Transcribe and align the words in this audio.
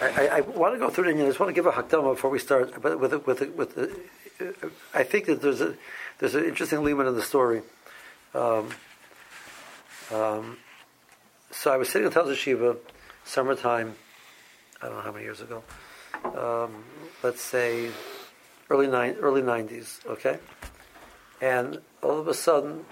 I, 0.00 0.28
I, 0.28 0.36
I 0.36 0.40
want 0.40 0.74
to 0.74 0.78
go 0.78 0.90
through 0.90 1.08
it, 1.08 1.12
and 1.12 1.22
I 1.22 1.26
just 1.26 1.40
want 1.40 1.50
to 1.50 1.54
give 1.54 1.66
a 1.66 1.72
hakdama 1.72 2.14
before 2.14 2.30
we 2.30 2.38
start. 2.38 2.80
But 2.80 3.00
with 3.00 3.12
with 3.26 3.40
with, 3.40 3.76
with 3.76 3.78
uh, 4.40 4.68
I 4.94 5.04
think 5.04 5.26
that 5.26 5.40
there's 5.40 5.60
a 5.60 5.74
there's 6.18 6.34
an 6.34 6.44
interesting 6.44 6.78
element 6.78 7.08
in 7.08 7.14
the 7.14 7.22
story. 7.22 7.62
Um, 8.34 8.70
um, 10.12 10.58
so 11.50 11.72
I 11.72 11.76
was 11.76 11.88
sitting 11.88 12.06
in 12.06 12.12
Tel 12.12 12.32
Shiva, 12.34 12.76
summertime. 13.24 13.94
I 14.82 14.86
don't 14.86 14.96
know 14.96 15.02
how 15.02 15.12
many 15.12 15.24
years 15.24 15.40
ago. 15.40 15.62
Um, 16.24 16.84
let's 17.22 17.40
say 17.40 17.90
early 18.68 18.86
nine, 18.86 19.16
early 19.20 19.42
nineties. 19.42 20.00
Okay, 20.06 20.38
and 21.40 21.80
all 22.02 22.18
of 22.18 22.28
a 22.28 22.34
sudden, 22.34 22.84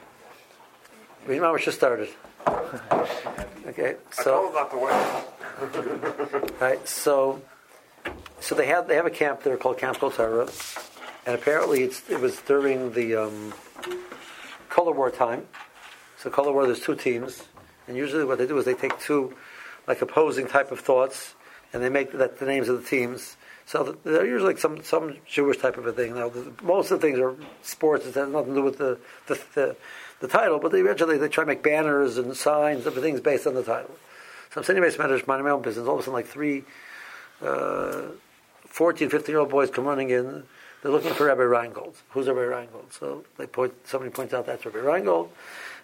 Mamash 1.27 1.65
just 1.65 1.79
started. 1.79 2.09
Okay, 3.69 3.97
so 4.11 4.51
not 4.55 4.71
the 4.71 4.79
way. 4.79 5.38
Right, 6.61 6.89
so 6.89 7.43
so 8.41 8.55
they 8.55 8.67
have 8.67 8.87
they 8.87 8.95
have 8.95 9.07
a 9.07 9.11
camp 9.11 9.43
there 9.43 9.57
called 9.57 9.79
Camp 9.79 9.99
Kol 9.99 10.13
and 11.27 11.35
apparently 11.35 11.83
it's 11.83 12.09
it 12.09 12.21
was 12.21 12.41
during 12.43 12.93
the 12.93 13.17
um, 13.17 13.53
color 14.69 14.93
war 14.93 15.11
time. 15.11 15.47
So 16.19 16.31
color 16.31 16.53
war, 16.53 16.67
there's 16.67 16.81
two 16.81 16.95
teams, 16.95 17.45
and 17.87 17.97
usually 17.97 18.25
what 18.25 18.39
they 18.39 18.47
do 18.47 18.57
is 18.59 18.65
they 18.65 18.75
take 18.75 18.99
two 19.01 19.37
like 19.87 20.01
opposing 20.01 20.47
type 20.47 20.71
of 20.71 20.81
thoughts, 20.81 21.35
and 21.73 21.83
they 21.83 21.89
make 21.89 22.13
that 22.13 22.39
the 22.39 22.47
names 22.47 22.69
of 22.69 22.83
the 22.83 22.89
teams. 22.89 23.37
So 23.67 23.99
they're 24.05 24.27
usually 24.27 24.55
like 24.55 24.59
some 24.59 24.83
some 24.83 25.17
Jewish 25.27 25.59
type 25.59 25.77
of 25.77 25.87
a 25.87 25.93
thing. 25.93 26.15
Now 26.15 26.33
most 26.63 26.91
of 26.91 27.01
the 27.01 27.07
things 27.07 27.19
are 27.19 27.37
sports; 27.63 28.07
it 28.07 28.15
has 28.15 28.29
nothing 28.29 28.55
to 28.55 28.61
do 28.61 28.63
with 28.63 28.79
the 28.79 28.99
the, 29.27 29.41
the, 29.55 29.77
the 30.21 30.29
title. 30.29 30.59
But 30.59 30.73
they 30.73 30.81
eventually 30.81 31.19
they 31.19 31.29
try 31.29 31.43
to 31.43 31.49
make 31.49 31.63
banners 31.63 32.17
and 32.17 32.37
signs, 32.37 32.87
and 32.87 32.97
things 32.97 33.21
based 33.21 33.47
on 33.47 33.55
the 33.55 33.65
title. 33.65 33.97
So 34.51 34.61
I'm 34.61 34.65
sitting 34.65 34.83
in 34.83 34.99
matters, 34.99 35.27
minding 35.27 35.45
my 35.45 35.51
own 35.51 35.63
business. 35.63 35.87
All 35.87 35.95
of 35.95 36.01
a 36.01 36.03
sudden, 36.03 36.15
like 36.15 36.27
three 36.27 36.65
uh, 37.43 38.09
14, 38.67 39.11
15 39.11 39.33
year 39.33 39.41
old 39.41 39.51
boys 39.51 39.71
come 39.71 39.85
running 39.85 40.11
in. 40.11 40.45
They're 40.83 40.93
looking 40.93 41.13
for 41.13 41.27
Rabbi 41.27 41.43
Reingold. 41.43 41.95
Who's 42.11 42.29
Rabbi 42.29 42.41
Reingold? 42.41 42.93
So 42.93 43.25
they 43.37 43.47
point. 43.47 43.75
Somebody 43.87 44.13
points 44.13 44.33
out 44.33 44.47
that's 44.47 44.65
Rabbi 44.65 44.79
Reingold. 44.79 45.31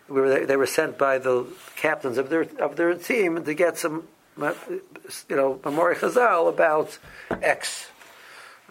We 0.08 0.20
were, 0.20 0.28
they, 0.28 0.44
they 0.44 0.56
were 0.56 0.66
sent 0.66 0.98
by 0.98 1.18
the 1.18 1.46
captains 1.76 2.18
of 2.18 2.30
their 2.30 2.42
of 2.60 2.76
their 2.76 2.94
team 2.94 3.44
to 3.44 3.54
get 3.54 3.78
some, 3.78 4.06
you 4.38 5.36
know, 5.36 5.58
Memorial 5.64 5.98
Chazal 5.98 6.48
about 6.48 6.98
X. 7.30 7.90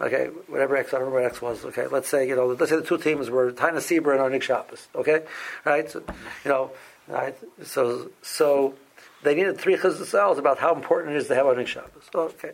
Okay, 0.00 0.26
whatever 0.48 0.76
X, 0.76 0.88
I 0.88 0.98
don't 0.98 1.06
remember 1.06 1.22
what 1.22 1.30
X 1.30 1.42
was. 1.42 1.64
Okay, 1.66 1.86
let's 1.86 2.08
say 2.08 2.26
you 2.26 2.34
know, 2.34 2.46
let's 2.46 2.70
say 2.70 2.76
the 2.76 2.82
two 2.82 2.98
teams 2.98 3.28
were 3.28 3.52
Taina 3.52 3.76
Sibra 3.76 4.12
and 4.12 4.20
Arnik 4.20 4.42
Shabbos. 4.42 4.88
Okay, 4.94 5.24
right? 5.64 5.90
So, 5.90 6.02
you 6.44 6.50
know, 6.50 6.70
right? 7.06 7.36
So 7.64 8.10
so 8.22 8.74
they 9.24 9.34
needed 9.34 9.58
three 9.58 9.76
chazals 9.76 10.38
about 10.38 10.58
how 10.58 10.74
important 10.74 11.14
it 11.14 11.18
is 11.18 11.28
to 11.28 11.34
have 11.34 11.46
Arnik 11.46 11.66
Shabbos. 11.66 12.08
Oh, 12.14 12.24
okay. 12.24 12.52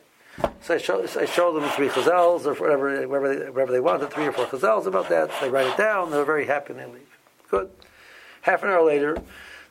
So 0.62 0.74
I 0.74 0.78
show, 0.78 1.04
so 1.06 1.20
I 1.20 1.24
show 1.26 1.52
them 1.52 1.68
three 1.70 1.88
chazals 1.88 2.46
or 2.46 2.54
whatever, 2.54 3.06
whatever 3.08 3.34
they, 3.34 3.50
whatever 3.50 3.72
they 3.72 3.80
wanted, 3.80 4.10
three 4.10 4.26
or 4.26 4.32
four 4.32 4.46
chazals 4.46 4.86
about 4.86 5.08
that. 5.08 5.30
They 5.40 5.50
write 5.50 5.66
it 5.66 5.76
down. 5.76 6.10
They're 6.10 6.24
very 6.24 6.46
happy 6.46 6.72
and 6.72 6.80
they 6.80 6.86
leave. 6.86 7.18
Good. 7.50 7.70
Half 8.42 8.62
an 8.62 8.70
hour 8.70 8.84
later, 8.84 9.18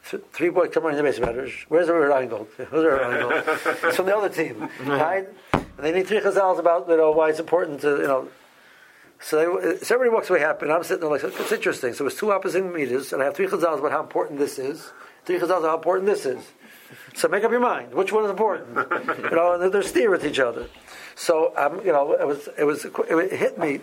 th- 0.09 0.23
three 0.31 0.49
boys 0.49 0.69
come 0.73 0.83
running 0.83 0.99
in 0.99 1.05
the 1.05 1.11
basement. 1.11 1.51
Where's 1.69 1.87
the 1.87 1.93
Reingold? 1.93 2.47
Who's 2.57 2.69
the 2.69 2.89
Reingold? 2.89 3.85
it's 3.85 3.95
from 3.95 4.05
the 4.05 4.15
other 4.15 4.29
team, 4.29 4.69
right? 4.85 5.27
And 5.53 5.65
they 5.79 5.91
need 5.91 6.07
three 6.07 6.19
chazals 6.19 6.59
about 6.59 6.89
you 6.89 6.97
know 6.97 7.11
why 7.11 7.29
it's 7.29 7.39
important 7.39 7.81
to 7.81 7.89
you 7.97 8.07
know. 8.07 8.27
So, 9.21 9.59
they, 9.61 9.77
so 9.77 9.95
everybody 9.95 10.15
walks 10.15 10.29
away 10.29 10.39
happy, 10.39 10.65
and 10.65 10.71
I'm 10.71 10.83
sitting 10.83 11.01
there 11.01 11.09
like, 11.09 11.23
it's 11.23 11.51
interesting. 11.51 11.93
So 11.93 12.05
it's 12.07 12.15
two 12.15 12.31
opposite 12.31 12.63
meters, 12.63 13.11
and 13.11 13.21
I 13.21 13.25
have 13.25 13.35
three 13.35 13.47
chazals 13.47 13.79
about 13.79 13.91
how 13.91 14.01
important 14.01 14.39
this 14.39 14.57
is, 14.57 14.91
three 15.25 15.37
chazals 15.37 15.57
about 15.57 15.63
how 15.63 15.75
important 15.77 16.05
this 16.05 16.25
is. 16.25 16.45
So 17.15 17.27
make 17.27 17.43
up 17.43 17.51
your 17.51 17.59
mind. 17.59 17.93
Which 17.93 18.11
one 18.11 18.23
is 18.25 18.29
important? 18.31 18.67
you 18.75 19.35
know, 19.35 19.59
and 19.59 19.73
they're 19.73 19.83
steer 19.83 20.09
with 20.09 20.25
each 20.25 20.39
other. 20.39 20.67
So 21.15 21.53
um, 21.57 21.85
you 21.85 21.91
know, 21.91 22.13
it 22.13 22.25
was 22.25 22.49
it 22.57 22.63
was 22.63 22.85
it 22.85 23.31
hit 23.31 23.57
me. 23.57 23.81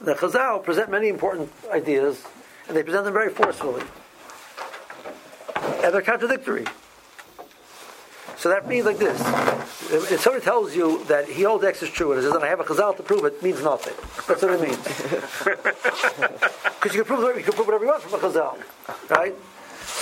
The 0.00 0.14
Chazal 0.14 0.62
present 0.62 0.90
many 0.90 1.08
important 1.08 1.50
ideas, 1.72 2.22
and 2.68 2.76
they 2.76 2.82
present 2.82 3.04
them 3.04 3.14
very 3.14 3.30
forcefully, 3.32 3.82
and 5.82 5.94
they're 5.94 6.02
contradictory. 6.02 6.66
So 8.36 8.50
that 8.50 8.68
means 8.68 8.84
like 8.84 8.98
this: 8.98 9.18
if 9.90 10.20
somebody 10.20 10.44
tells 10.44 10.76
you 10.76 11.02
that 11.04 11.26
he 11.26 11.44
holds 11.44 11.64
X 11.64 11.82
is 11.82 11.90
true, 11.90 12.12
and 12.12 12.22
says, 12.22 12.34
"I 12.36 12.46
have 12.46 12.60
a 12.60 12.64
Chazal 12.64 12.94
to 12.98 13.02
prove 13.02 13.24
it," 13.24 13.42
means 13.42 13.62
nothing. 13.62 13.94
That's 14.28 14.42
what 14.42 14.52
it 14.52 14.60
means. 14.60 16.42
Because 16.86 16.94
you 16.94 17.04
can 17.04 17.16
prove 17.16 17.36
you 17.36 17.42
can 17.42 17.52
prove 17.52 17.66
whatever 17.66 17.84
you 17.84 17.90
want 17.90 18.02
from 18.02 18.20
a 18.20 18.22
Chazal, 18.22 18.58
right? 19.10 19.34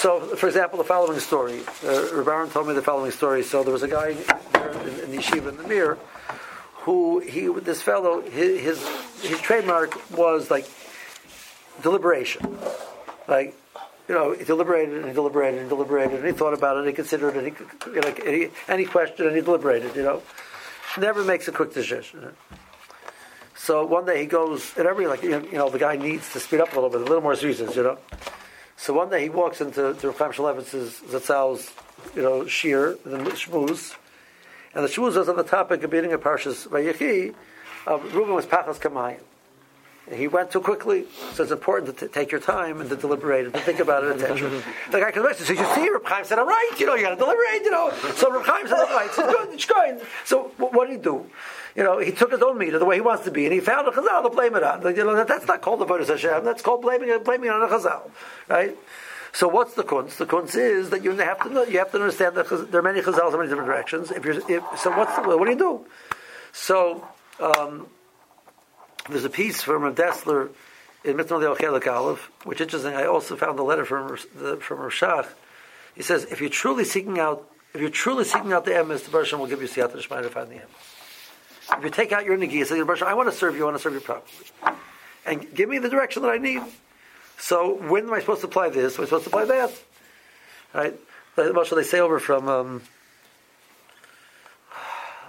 So, 0.04 0.20
for 0.20 0.48
example, 0.48 0.76
the 0.76 0.84
following 0.84 1.19
story. 1.19 1.60
Uh, 1.60 2.12
Rabbaran 2.12 2.53
told 2.53 2.69
me 2.69 2.75
the 2.75 2.82
following 2.82 3.10
story. 3.10 3.42
So 3.42 3.62
there 3.62 3.72
was 3.72 3.82
a 3.82 3.88
guy 3.88 4.12
there 4.53 4.70
in, 4.70 5.00
in 5.00 5.10
the 5.12 5.16
yeshiva 5.16 5.48
in 5.48 5.56
the 5.56 5.66
Mir 5.66 5.97
who 6.82 7.20
he 7.20 7.48
this 7.48 7.81
fellow 7.81 8.20
his, 8.20 8.60
his 8.60 8.88
his 9.22 9.41
trademark 9.41 9.97
was 10.10 10.50
like 10.50 10.69
deliberation, 11.81 12.59
like 13.28 13.56
you 14.06 14.15
know, 14.15 14.32
he 14.34 14.44
deliberated 14.44 14.94
and 14.94 15.06
he 15.06 15.15
deliberated 15.15 15.60
and 15.60 15.70
deliberated 15.70 16.19
and 16.19 16.26
he 16.26 16.32
thought 16.32 16.53
about 16.53 16.76
it 16.76 16.81
and 16.81 16.88
he 16.88 16.92
considered 16.92 17.34
it. 17.34 17.44
And 17.47 17.94
he, 17.94 18.00
like, 18.03 18.19
and 18.19 18.28
he, 18.28 18.48
and 18.69 18.78
he 18.78 18.84
questioned 18.84 19.28
and 19.28 19.34
he 19.34 19.41
deliberated. 19.41 19.97
You 19.97 20.03
know, 20.03 20.22
never 20.98 21.25
makes 21.25 21.48
a 21.48 21.53
quick 21.53 21.72
decision. 21.72 22.36
So 23.56 23.86
one 23.86 24.04
day 24.04 24.21
he 24.21 24.26
goes, 24.26 24.71
and 24.76 24.86
every 24.86 25.06
like 25.06 25.22
you 25.22 25.41
know, 25.53 25.71
the 25.71 25.78
guy 25.78 25.97
needs 25.97 26.31
to 26.34 26.41
speed 26.41 26.60
up 26.60 26.72
a 26.72 26.75
little 26.75 26.91
bit, 26.91 27.00
a 27.00 27.04
little 27.04 27.22
more 27.22 27.32
reasons, 27.36 27.75
you 27.75 27.84
know. 27.84 27.98
So 28.77 28.93
one 28.93 29.11
day 29.11 29.23
he 29.23 29.29
walks 29.29 29.61
into 29.61 29.95
to 29.95 30.12
Chaim 30.12 30.33
Shmulevitz's 30.33 31.01
Zatzal's, 31.09 31.73
you 32.15 32.23
know, 32.23 32.47
shir, 32.47 32.99
the 33.05 33.17
shmuz, 33.19 33.95
and 34.75 34.85
the 34.85 34.89
shmuz 34.89 35.17
was 35.17 35.29
on 35.29 35.37
the 35.37 35.45
topic 35.45 35.83
of 35.83 35.91
beating 35.91 36.12
a 36.12 36.19
parshas 36.19 36.69
Vayechi. 36.69 37.34
Uh, 37.87 37.99
Reuben 37.99 38.34
was 38.34 38.47
pachas 38.47 38.79
kamayim. 38.79 39.21
He 40.12 40.28
went 40.28 40.50
too 40.50 40.60
quickly, 40.60 41.06
so 41.32 41.44
it's 41.44 41.53
important 41.53 41.98
to 41.98 42.06
t- 42.06 42.12
take 42.12 42.31
your 42.31 42.41
time 42.41 42.81
and 42.81 42.91
to 42.91 42.97
deliberate 42.97 43.47
and 43.47 43.54
to 43.54 43.60
think 43.60 43.81
about 43.81 44.04
it, 44.04 44.20
etc. 44.20 44.50
the 44.91 45.00
guy 45.00 45.10
comes 45.10 45.26
back 45.26 45.38
and 45.38 45.47
says, 45.47 45.59
"You 45.59 45.66
see, 45.75 45.88
Reb 45.88 46.04
Chaim 46.04 46.25
said 46.25 46.38
I'm 46.38 46.47
right. 46.47 46.72
You 46.78 46.84
know, 46.84 46.94
you 46.94 47.03
got 47.03 47.10
to 47.10 47.16
deliberate. 47.16 47.62
You 47.65 47.70
know." 47.70 47.91
So 48.16 48.31
Reb 48.31 48.44
Chaim 48.44 48.69
said 48.69 48.78
I'm 48.81 48.94
right. 48.94 49.10
So 49.12 49.26
good, 49.26 49.54
it's 49.54 49.65
good. 49.65 50.03
So 50.26 50.53
what 50.59 50.88
did 50.88 50.98
he 50.98 51.03
do? 51.03 51.25
You 51.75 51.84
know, 51.84 51.98
he 51.98 52.12
took 52.12 52.32
his 52.32 52.42
own 52.42 52.59
meter 52.59 52.78
the 52.78 52.84
way 52.84 52.97
he 52.97 53.00
wants 53.00 53.25
to 53.25 53.31
be, 53.31 53.47
and 53.47 53.53
he 53.54 53.60
found 53.60 53.88
a 53.88 53.92
chazal 53.92 54.22
to 54.25 54.28
blame 54.31 54.54
it 54.54 54.62
on. 54.62 54.82
You 54.94 55.04
know, 55.04 55.25
that's 55.25 55.47
not 55.47 55.62
called 55.62 55.81
the 55.81 55.87
Vodas 55.87 56.09
Hashem. 56.09 56.44
That's 56.44 56.60
called 56.60 56.82
blaming 56.82 57.10
blaming 57.25 57.48
on 57.48 57.62
a 57.62 57.66
chazal, 57.66 58.10
right? 58.48 58.76
So 59.32 59.48
what's 59.48 59.75
the 59.75 59.82
kunz? 59.82 60.16
The 60.16 60.26
kunz 60.26 60.54
is 60.54 60.91
that 60.91 61.03
you 61.03 61.10
have 61.12 61.42
to 61.42 61.48
know, 61.48 61.65
you 61.65 61.78
have 61.78 61.91
to 61.91 61.98
understand 61.98 62.36
that 62.36 62.48
there 62.71 62.81
are 62.81 62.82
many 62.82 63.00
chazals 63.00 63.32
in 63.32 63.38
many 63.38 63.48
different 63.48 63.66
directions. 63.66 64.12
If 64.12 64.25
you're, 64.25 64.36
if, 64.48 64.62
so 64.78 64.91
what's 64.97 65.16
the, 65.16 65.22
what 65.22 65.47
do 65.47 65.50
you 65.50 65.59
do? 65.59 65.86
So 66.53 67.09
um, 67.41 67.88
there's 69.09 69.25
a 69.25 69.31
piece 69.31 69.62
from 69.62 69.84
a 69.84 69.92
Dessler 69.92 70.50
in 71.04 71.16
Mitzvah 71.16 71.34
Chelik 71.34 71.87
Aleph, 71.87 72.31
which 72.44 72.60
interesting. 72.60 72.94
I 72.94 73.04
also 73.04 73.37
found 73.37 73.59
a 73.59 73.62
letter 73.62 73.84
from 73.84 74.16
the, 74.34 74.56
from 74.56 74.78
Rashach. 74.78 75.28
He 75.94 76.03
says, 76.03 76.25
if 76.25 76.41
you're 76.41 76.50
truly 76.50 76.84
seeking 76.84 77.19
out, 77.19 77.48
if 77.75 77.81
you're 77.81 77.91
truly 77.91 78.25
seeking 78.25 78.53
out 78.53 78.65
the 78.65 78.72
emes, 78.72 79.04
the 79.04 79.10
Baruch 79.10 79.32
will 79.32 79.47
give 79.47 79.60
you 79.60 79.69
siyata 79.69 79.97
d'shmai 79.97 80.22
to 80.22 80.31
find 80.31 80.50
the 80.50 80.56
emes. 80.56 81.78
If 81.78 81.84
you 81.84 81.91
take 81.91 82.12
out 82.12 82.25
your 82.25 82.37
negi, 82.37 82.65
say, 82.66 82.81
I 83.06 83.15
want 83.15 83.31
to 83.31 83.37
serve 83.37 83.56
you, 83.56 83.62
I 83.62 83.65
want 83.66 83.76
to 83.76 83.82
serve 83.82 83.94
you 83.94 84.00
properly. 84.00 84.76
And 85.26 85.54
give 85.54 85.69
me 85.69 85.78
the 85.78 85.88
direction 85.88 86.22
that 86.22 86.31
I 86.31 86.38
need. 86.38 86.62
So 87.38 87.75
when 87.75 88.04
am 88.04 88.12
I 88.12 88.21
supposed 88.21 88.42
to 88.42 88.47
apply 88.47 88.69
this? 88.69 88.97
Am 88.97 89.03
I 89.03 89.04
supposed 89.06 89.25
to 89.25 89.31
apply 89.31 89.47
that? 89.47 89.72
Right? 90.75 90.94
What 91.36 91.66
shall 91.66 91.78
they 91.78 91.84
say 91.84 92.00
over 92.00 92.19
from 92.19 92.48
um, 92.48 92.82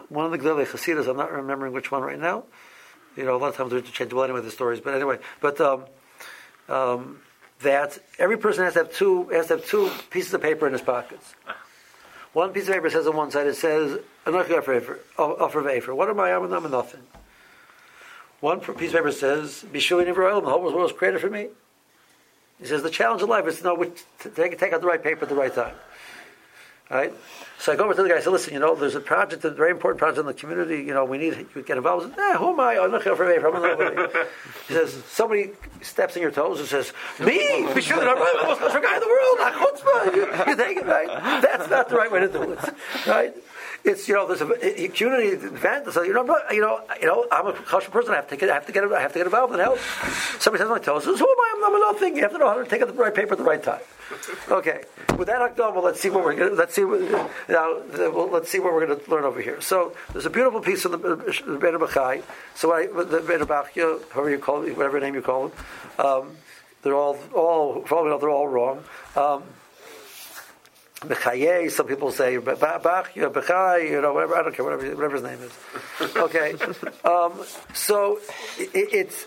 one 0.09 0.25
of 0.25 0.31
the 0.31 0.37
Gdele 0.37 0.65
Chassidas, 0.65 1.07
I'm 1.07 1.17
not 1.17 1.31
remembering 1.31 1.73
which 1.73 1.91
one 1.91 2.03
right 2.03 2.19
now. 2.19 2.43
You 3.15 3.23
know, 3.23 3.35
a 3.35 3.37
lot 3.37 3.49
of 3.49 3.55
times 3.55 3.69
they're 3.69 3.79
interchangeable 3.79 4.23
anyway, 4.23 4.41
the 4.41 4.51
stories. 4.51 4.79
But 4.79 4.95
anyway, 4.95 5.19
but 5.41 5.59
um, 5.61 5.85
um, 6.69 7.19
that 7.61 7.97
every 8.19 8.37
person 8.37 8.63
has 8.63 8.73
to 8.73 8.79
have 8.79 8.93
two 8.93 9.29
has 9.29 9.47
to 9.47 9.57
have 9.57 9.65
two 9.65 9.89
pieces 10.09 10.33
of 10.33 10.41
paper 10.41 10.67
in 10.67 10.73
his 10.73 10.81
pockets. 10.81 11.33
One 12.33 12.51
piece 12.51 12.67
of 12.67 12.73
paper 12.73 12.89
says 12.89 13.07
on 13.07 13.15
one 13.15 13.31
side, 13.31 13.47
it 13.47 13.55
says, 13.55 13.97
Anochi 14.25 14.57
offer 14.57 15.59
of 15.59 15.67
Afer. 15.67 15.95
What 15.95 16.09
am 16.09 16.19
I? 16.19 16.33
I'm 16.33 16.43
and 16.43 16.69
nothing. 16.69 16.99
One 18.41 18.59
piece 18.59 18.89
of 18.89 18.95
paper 18.95 19.13
says, 19.13 19.63
Bishuli 19.71 20.05
Nivroelim, 20.05 20.43
the 20.43 20.49
whole 20.49 20.61
world 20.61 20.75
was 20.75 20.91
created 20.91 21.21
for 21.21 21.29
me. 21.29 21.47
He 22.59 22.65
says, 22.65 22.83
the 22.83 22.89
challenge 22.89 23.21
of 23.21 23.29
life 23.29 23.47
is 23.47 23.59
to 23.59 23.63
know 23.63 23.75
which, 23.75 24.03
to 24.19 24.29
take, 24.29 24.59
take 24.59 24.73
out 24.73 24.81
the 24.81 24.87
right 24.87 25.01
paper 25.01 25.23
at 25.23 25.29
the 25.29 25.35
right 25.35 25.55
time. 25.55 25.75
Right? 26.89 27.13
So 27.57 27.73
I 27.73 27.75
go 27.75 27.85
over 27.85 27.95
to 27.95 28.03
the 28.03 28.09
guy. 28.09 28.17
I 28.17 28.19
said, 28.19 28.31
"Listen, 28.31 28.53
you 28.53 28.59
know, 28.59 28.75
there's 28.75 28.93
a 28.93 28.99
project, 28.99 29.43
a 29.43 29.49
very 29.49 29.71
important 29.71 29.97
project 29.97 30.19
in 30.19 30.27
the 30.27 30.35
community. 30.35 30.83
You 30.83 30.93
know, 30.93 31.03
we 31.03 31.17
need 31.17 31.35
you 31.35 31.47
to 31.53 31.61
get 31.63 31.77
involved." 31.77 32.13
Said, 32.15 32.19
eh, 32.19 32.37
who 32.37 32.49
am 32.49 32.59
I? 32.59 32.77
I'm 32.77 32.91
not 32.91 33.01
here 33.01 33.15
for 33.15 33.27
me. 33.27 33.39
From 33.39 33.55
He 34.67 34.73
says, 34.73 34.93
"Somebody 35.05 35.53
steps 35.81 36.15
in 36.15 36.21
your 36.21 36.31
toes 36.31 36.59
and 36.59 36.67
says, 36.67 36.93
me? 37.19 37.67
Be 37.73 37.81
sure 37.81 37.97
that 37.97 38.07
I'm 38.07 38.19
the 38.19 38.59
most 38.59 38.59
guy 38.61 38.95
in 38.95 39.01
the 39.01 39.07
world. 39.07 39.37
You, 40.15 40.51
you 40.51 40.55
take 40.55 40.77
it 40.77 40.85
right. 40.85 41.41
That's 41.41 41.69
not 41.69 41.89
the 41.89 41.95
right 41.95 42.11
way 42.11 42.19
to 42.19 42.27
do 42.27 42.51
it, 42.51 42.59
right?" 43.07 43.33
It's 43.85 44.07
you 44.07 44.15
know 44.15 44.27
there's 44.27 44.41
a, 44.41 44.83
a 44.83 44.87
community 44.89 45.29
event. 45.29 45.91
So 45.93 46.01
you 46.01 46.13
know, 46.13 46.23
you 46.51 46.61
know, 46.61 46.81
you 46.99 47.07
know, 47.07 47.27
I'm 47.31 47.47
a 47.47 47.53
kosher 47.53 47.91
person. 47.91 48.13
I 48.13 48.17
have 48.17 48.27
to 48.29 48.37
get, 48.37 48.49
I 48.49 48.55
have 48.55 48.65
to 48.65 48.71
get, 48.71 48.83
I 48.83 49.01
have 49.01 49.13
to 49.13 49.19
get 49.19 49.27
involved 49.27 49.53
and 49.53 49.61
help. 49.61 49.79
Somebody 50.39 50.63
says 50.63 50.69
my 50.69 50.79
toes. 50.79 51.05
Who 51.05 51.13
am 51.13 51.19
I? 51.19 51.51
I'm 51.65 51.79
nothing. 51.79 52.15
You 52.15 52.23
have 52.23 52.31
to 52.31 52.37
know 52.37 52.47
how 52.47 52.61
to 52.61 52.65
take 52.65 52.81
out 52.81 52.87
the 52.87 52.93
right 52.93 53.13
paper 53.13 53.33
at 53.33 53.37
the 53.37 53.43
right 53.43 53.61
time. 53.61 53.81
Okay, 54.49 54.83
with 55.17 55.27
that 55.27 55.41
Akdama, 55.41 55.81
let's 55.83 55.99
see 55.99 56.09
what 56.09 56.23
we're 56.23 56.35
going. 56.35 56.55
Let's 56.55 56.75
see 56.75 56.83
now. 56.83 57.81
Well, 57.89 58.29
let's 58.29 58.49
see 58.49 58.59
what 58.59 58.73
we're 58.73 58.85
going 58.85 58.99
to 58.99 59.11
learn 59.11 59.23
over 59.23 59.41
here. 59.41 59.61
So 59.61 59.95
there's 60.13 60.25
a 60.25 60.29
beautiful 60.29 60.61
piece 60.61 60.85
of 60.85 60.91
the, 60.91 60.97
Ben 60.97 61.73
Bachai. 61.75 62.23
So 62.53 62.73
I, 62.73 62.87
the 62.87 63.23
Ben 63.27 63.39
Bachia, 63.41 64.01
however 64.11 64.29
you 64.29 64.39
call 64.39 64.61
whatever 64.61 64.99
name 64.99 65.15
you 65.15 65.21
call 65.21 65.47
them, 65.47 65.57
um, 66.05 66.37
they're 66.83 66.95
all 66.95 67.17
all 67.33 67.81
probably 67.81 68.17
they're 68.19 68.29
all 68.29 68.47
wrong. 68.47 68.83
Um, 69.15 69.43
Bechaye, 71.05 71.71
some 71.71 71.87
people 71.87 72.11
say 72.11 72.37
Bachya, 72.37 73.31
Bechai, 73.31 73.89
you 73.89 74.01
know, 74.01 74.13
whatever, 74.13 74.35
I 74.35 74.43
don't 74.43 74.55
care, 74.55 74.65
whatever, 74.65 74.95
whatever 74.95 75.15
his 75.15 75.23
name 75.23 75.39
is. 75.41 76.15
Okay. 76.15 76.53
um, 77.03 77.33
so 77.73 78.19
it, 78.57 78.93
it's, 78.93 79.25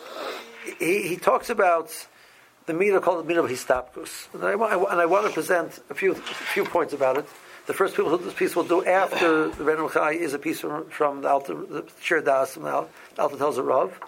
he, 0.78 1.08
he 1.08 1.16
talks 1.16 1.50
about 1.50 2.06
the 2.66 2.74
meter 2.74 3.00
called 3.00 3.24
the 3.24 3.28
meter 3.28 3.40
of 3.40 3.50
Histapkus. 3.50 4.32
And 4.34 4.44
I, 4.44 4.52
and 4.52 5.00
I 5.00 5.06
want 5.06 5.26
to 5.26 5.32
present 5.32 5.78
a 5.90 5.94
few, 5.94 6.12
a 6.12 6.14
few 6.16 6.64
points 6.64 6.92
about 6.92 7.16
it. 7.16 7.26
The 7.66 7.74
first 7.74 7.96
people 7.96 8.10
who 8.10 8.18
this 8.18 8.34
piece 8.34 8.56
will 8.56 8.64
do 8.64 8.84
after 8.84 9.48
the 9.48 9.64
Ben 9.64 9.76
Chai 9.90 10.12
is 10.12 10.32
a 10.32 10.38
piece 10.38 10.60
from, 10.60 10.88
from 10.88 11.20
the 11.20 11.28
Alta, 11.28 11.54
the 11.54 11.86
Shir 12.00 12.22
Das, 12.22 12.54
from 12.54 12.62
the 12.62 12.86
Alta 13.18 13.36
tells 13.36 13.58
a 13.58 13.62
Rav, 13.62 13.98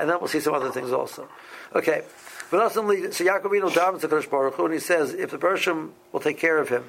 and 0.00 0.10
then 0.10 0.16
we'll 0.18 0.28
see 0.28 0.40
some 0.40 0.54
other 0.54 0.70
things 0.70 0.90
also. 0.90 1.28
Okay. 1.74 2.02
But 2.50 2.60
also, 2.60 2.82
so 2.82 3.24
Yaakov 3.24 3.42
Avinu 3.42 3.70
davens 3.70 4.00
to 4.00 4.08
Kodesh 4.08 4.28
Baruch 4.28 4.54
Hu, 4.54 4.64
and 4.66 4.74
he 4.74 4.80
says, 4.80 5.12
if 5.14 5.30
the 5.30 5.38
Bershom 5.38 5.92
will 6.12 6.20
take 6.20 6.38
care 6.38 6.58
of 6.58 6.68
him, 6.68 6.84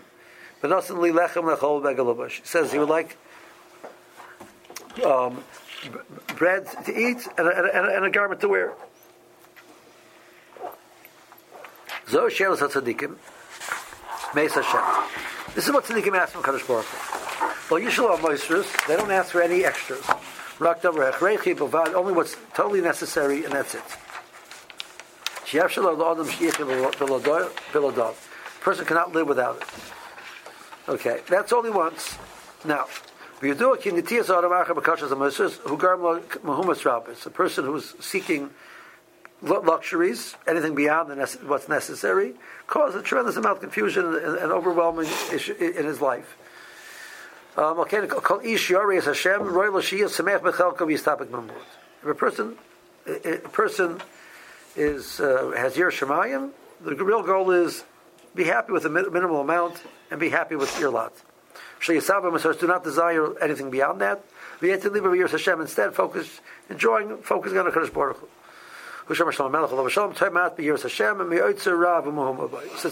He 2.41 2.45
says 2.45 2.71
he 2.71 2.79
would 2.79 2.89
like 2.89 3.17
um, 5.03 5.43
bread 6.37 6.67
to 6.85 6.91
eat 6.91 7.27
and 7.37 7.47
a, 7.47 7.51
and, 7.51 7.67
a, 7.67 7.95
and 7.97 8.05
a, 8.05 8.09
garment 8.09 8.41
to 8.41 8.47
wear. 8.47 8.73
This 15.55 15.67
is 15.67 15.73
what 15.73 15.85
tzadikim 15.85 16.15
ask 16.15 16.33
from 16.33 16.43
Kadosh 16.43 16.67
Baruch. 16.67 16.85
Well, 17.69 17.79
usually 17.79 18.07
on 18.07 18.19
moistures, 18.19 18.65
they 18.87 18.95
don't 18.95 19.11
ask 19.11 19.31
for 19.31 19.41
any 19.41 19.65
extras. 19.65 20.05
Only 20.59 22.13
what's 22.13 22.35
totally 22.53 22.81
necessary, 22.81 23.43
and 23.43 23.53
that's 23.53 23.75
it. 23.75 23.83
Person 28.61 28.85
cannot 28.85 29.13
live 29.13 29.27
without 29.27 29.57
it. 29.57 29.94
Okay, 30.87 31.21
that's 31.27 31.51
all 31.51 31.63
he 31.63 31.71
wants. 31.71 32.15
Now, 32.63 32.85
a 37.25 37.29
person 37.29 37.65
who's 37.65 37.95
seeking 37.99 38.51
luxuries, 39.41 40.35
anything 40.47 40.75
beyond 40.75 41.11
what's 41.47 41.67
necessary, 41.67 42.35
causes 42.67 43.01
a 43.01 43.03
tremendous 43.03 43.35
amount 43.35 43.57
of 43.57 43.61
confusion 43.61 44.05
and, 44.05 44.37
and 44.37 44.51
overwhelming 44.51 45.07
issue 45.33 45.53
in 45.53 45.85
his 45.85 46.01
life. 46.01 46.37
Um, 47.57 47.79
if 47.79 47.87
a 52.03 52.15
person, 52.15 52.57
a 53.07 53.37
person 53.49 54.01
is 54.75 55.19
uh, 55.19 55.51
has 55.57 55.77
yer 55.77 55.89
shemayim, 55.89 56.51
the 56.81 56.95
real 56.95 57.23
goal 57.23 57.51
is 57.51 57.85
be 58.35 58.43
happy 58.43 58.71
with 58.73 58.85
a 58.85 58.89
minimal 58.89 59.41
amount 59.41 59.81
and 60.11 60.19
be 60.19 60.29
happy 60.29 60.55
with 60.55 60.79
your 60.79 60.91
lot. 60.91 61.13
Do 61.85 62.67
not 62.67 62.83
desire 62.83 63.39
anything 63.39 63.71
beyond 63.71 64.01
that. 64.01 64.23
Hashem 64.61 65.61
instead 65.61 65.93
focus, 65.93 66.41
enjoying, 66.69 67.17
focusing 67.17 67.57
on 67.57 67.65
the 67.65 67.71
Kaddish 67.71 67.91
Baruch 67.91 68.17
Hu. 68.17 68.27
Says 69.07 69.19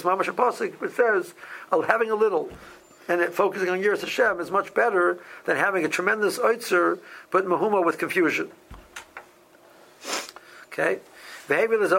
Mamash 0.04 0.84
it 0.84 0.94
says, 0.96 1.34
having 1.88 2.12
a 2.12 2.16
little 2.16 2.50
and 3.08 3.20
it, 3.20 3.34
focusing 3.34 3.70
on 3.70 3.80
Yiras 3.80 4.02
Hashem 4.02 4.40
is 4.40 4.52
much 4.52 4.74
better 4.74 5.20
than 5.46 5.58
having 5.58 5.84
a 5.84 5.90
tremendous 5.90 6.40
oitzer, 6.40 7.00
but 7.32 7.46
mahuma 7.46 7.84
with 7.84 7.98
confusion. 7.98 8.50
Okay? 10.68 11.00
Behavior 11.48 11.84
is 11.84 11.92
a 11.92 11.98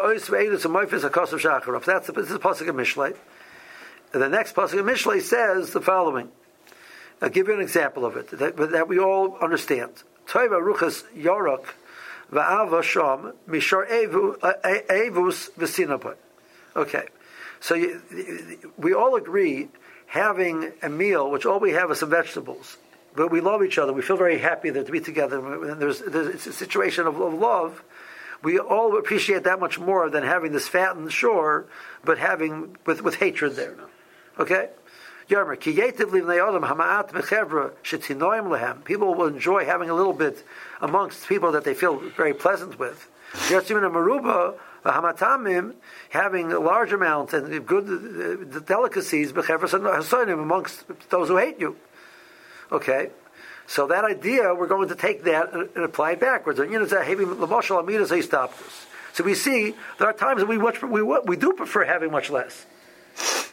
shacharov. 1.39 1.85
That's 1.85 2.07
the, 2.07 2.13
this 2.13 2.31
is 2.31 2.39
pasuk 2.39 2.69
of 2.69 2.77
Mishlei. 2.77 3.15
And 4.15 4.23
the 4.23 4.29
next 4.29 4.55
pasuk 4.55 4.79
of 4.79 4.87
Mishlei 4.87 5.21
says 5.21 5.73
the 5.73 5.81
following. 5.81 6.31
I'll 7.21 7.31
give 7.31 7.49
you 7.49 7.55
an 7.55 7.61
example 7.61 8.07
of 8.07 8.17
it 8.17 8.29
that, 8.39 8.57
that 8.57 8.89
we 8.89 8.99
all 8.99 9.37
understand. 9.39 9.91
Toiva 10.29 10.61
ruchas 10.63 11.03
yorok 11.17 11.67
va'ava 12.33 12.83
sham 12.83 13.33
mishar 13.49 13.85
uh, 14.43 14.53
evus 14.89 15.51
v'sinapot. 15.59 16.15
Okay, 16.77 17.07
so 17.59 17.75
you, 17.75 18.01
we 18.79 18.95
all 18.95 19.17
agree 19.17 19.69
having 20.07 20.73
a 20.83 20.89
meal, 20.89 21.29
which 21.29 21.45
all 21.45 21.59
we 21.59 21.73
have 21.73 21.91
is 21.91 21.99
some 21.99 22.11
vegetables, 22.11 22.77
but 23.17 23.33
we 23.33 23.41
love 23.41 23.65
each 23.65 23.79
other. 23.79 23.93
We 23.93 24.03
feel 24.03 24.17
very 24.17 24.39
happy 24.39 24.71
to 24.71 24.85
be 24.85 25.01
together. 25.01 25.39
And 25.71 25.81
there's, 25.81 25.99
there's 26.01 26.29
it's 26.29 26.47
a 26.47 26.53
situation 26.53 27.09
of, 27.09 27.21
of 27.21 27.35
love 27.35 27.83
we 28.45 28.59
all 28.59 28.99
appreciate 28.99 29.45
that 29.45 29.59
much 29.59 29.79
more 29.79 30.11
than 30.11 30.23
having 30.23 30.53
this 30.53 30.69
fattened 30.69 31.11
shore, 31.11 31.65
but 32.05 32.19
having 32.19 32.77
with, 32.85 33.03
with 33.03 33.15
hatred 33.17 33.57
there. 33.57 33.75
Okay? 34.39 34.69
People 38.85 39.15
will 39.15 39.27
enjoy 39.27 39.65
having 39.65 39.91
a 39.91 39.95
little 39.95 40.13
bit 40.13 40.45
amongst 40.81 41.29
people 41.29 41.53
that 41.53 41.65
they 41.65 41.75
feel 41.75 41.97
very 42.17 42.35
pleasant 42.35 42.79
with. 42.79 43.09
having 46.11 46.53
a 46.53 46.59
large 46.59 46.93
amount 46.93 47.33
and 47.33 47.67
good 47.67 48.47
uh, 48.55 48.59
delicacies 48.61 49.33
amongst 50.39 50.85
those 51.09 51.29
who 51.29 51.39
hate 51.39 51.59
you. 51.59 51.77
Okay? 52.71 53.11
So 53.67 53.87
that 53.87 54.05
idea, 54.05 54.55
we're 54.55 54.67
going 54.67 54.89
to 54.89 54.95
take 54.95 55.25
that 55.25 55.55
and, 55.55 55.71
apply 55.77 56.13
it 56.13 56.21
backwards. 56.21 56.61
And 56.61 56.71
you 56.71 56.79
know, 56.79 56.85
So 59.15 59.25
we 59.25 59.35
see 59.35 59.75
there 59.99 60.09
are 60.09 60.13
times 60.13 60.41
that 60.41 60.49
we 60.49 60.59
much 60.59 60.83
we 60.83 61.03
we 61.03 61.37
do 61.37 61.53
prefer 61.53 61.85
having 61.85 62.11
much 62.11 62.31
less. 62.31 62.67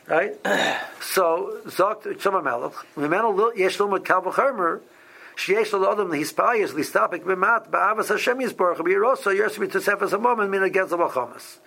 Right? 0.07 0.35
so 1.01 1.59
Zokt 1.65 2.19
Shama 2.19 2.41
Melech, 2.41 2.73
Mimenu 2.95 3.55
Yesh 3.55 3.77
Lomad 3.77 4.03
Kal 4.03 4.21
V'Chomer, 4.21 4.81
Sheyesh 5.35 5.73
L'Odom 5.73 6.09
Hispayis 6.09 6.69
Listapik 6.69 7.23
B'Mat 7.23 7.69
Ba'avas 7.69 8.09
Hashem 8.09 8.39
Yisborach 8.39 8.77
B'Yiroso 8.77 9.35
Yersi 9.35 9.67
B'Tosefas 9.67 10.09
Amom 10.09 10.41
and 10.41 10.51
Min 10.51 10.63
Against 10.63 10.91
L'Vachomas. 10.91 11.57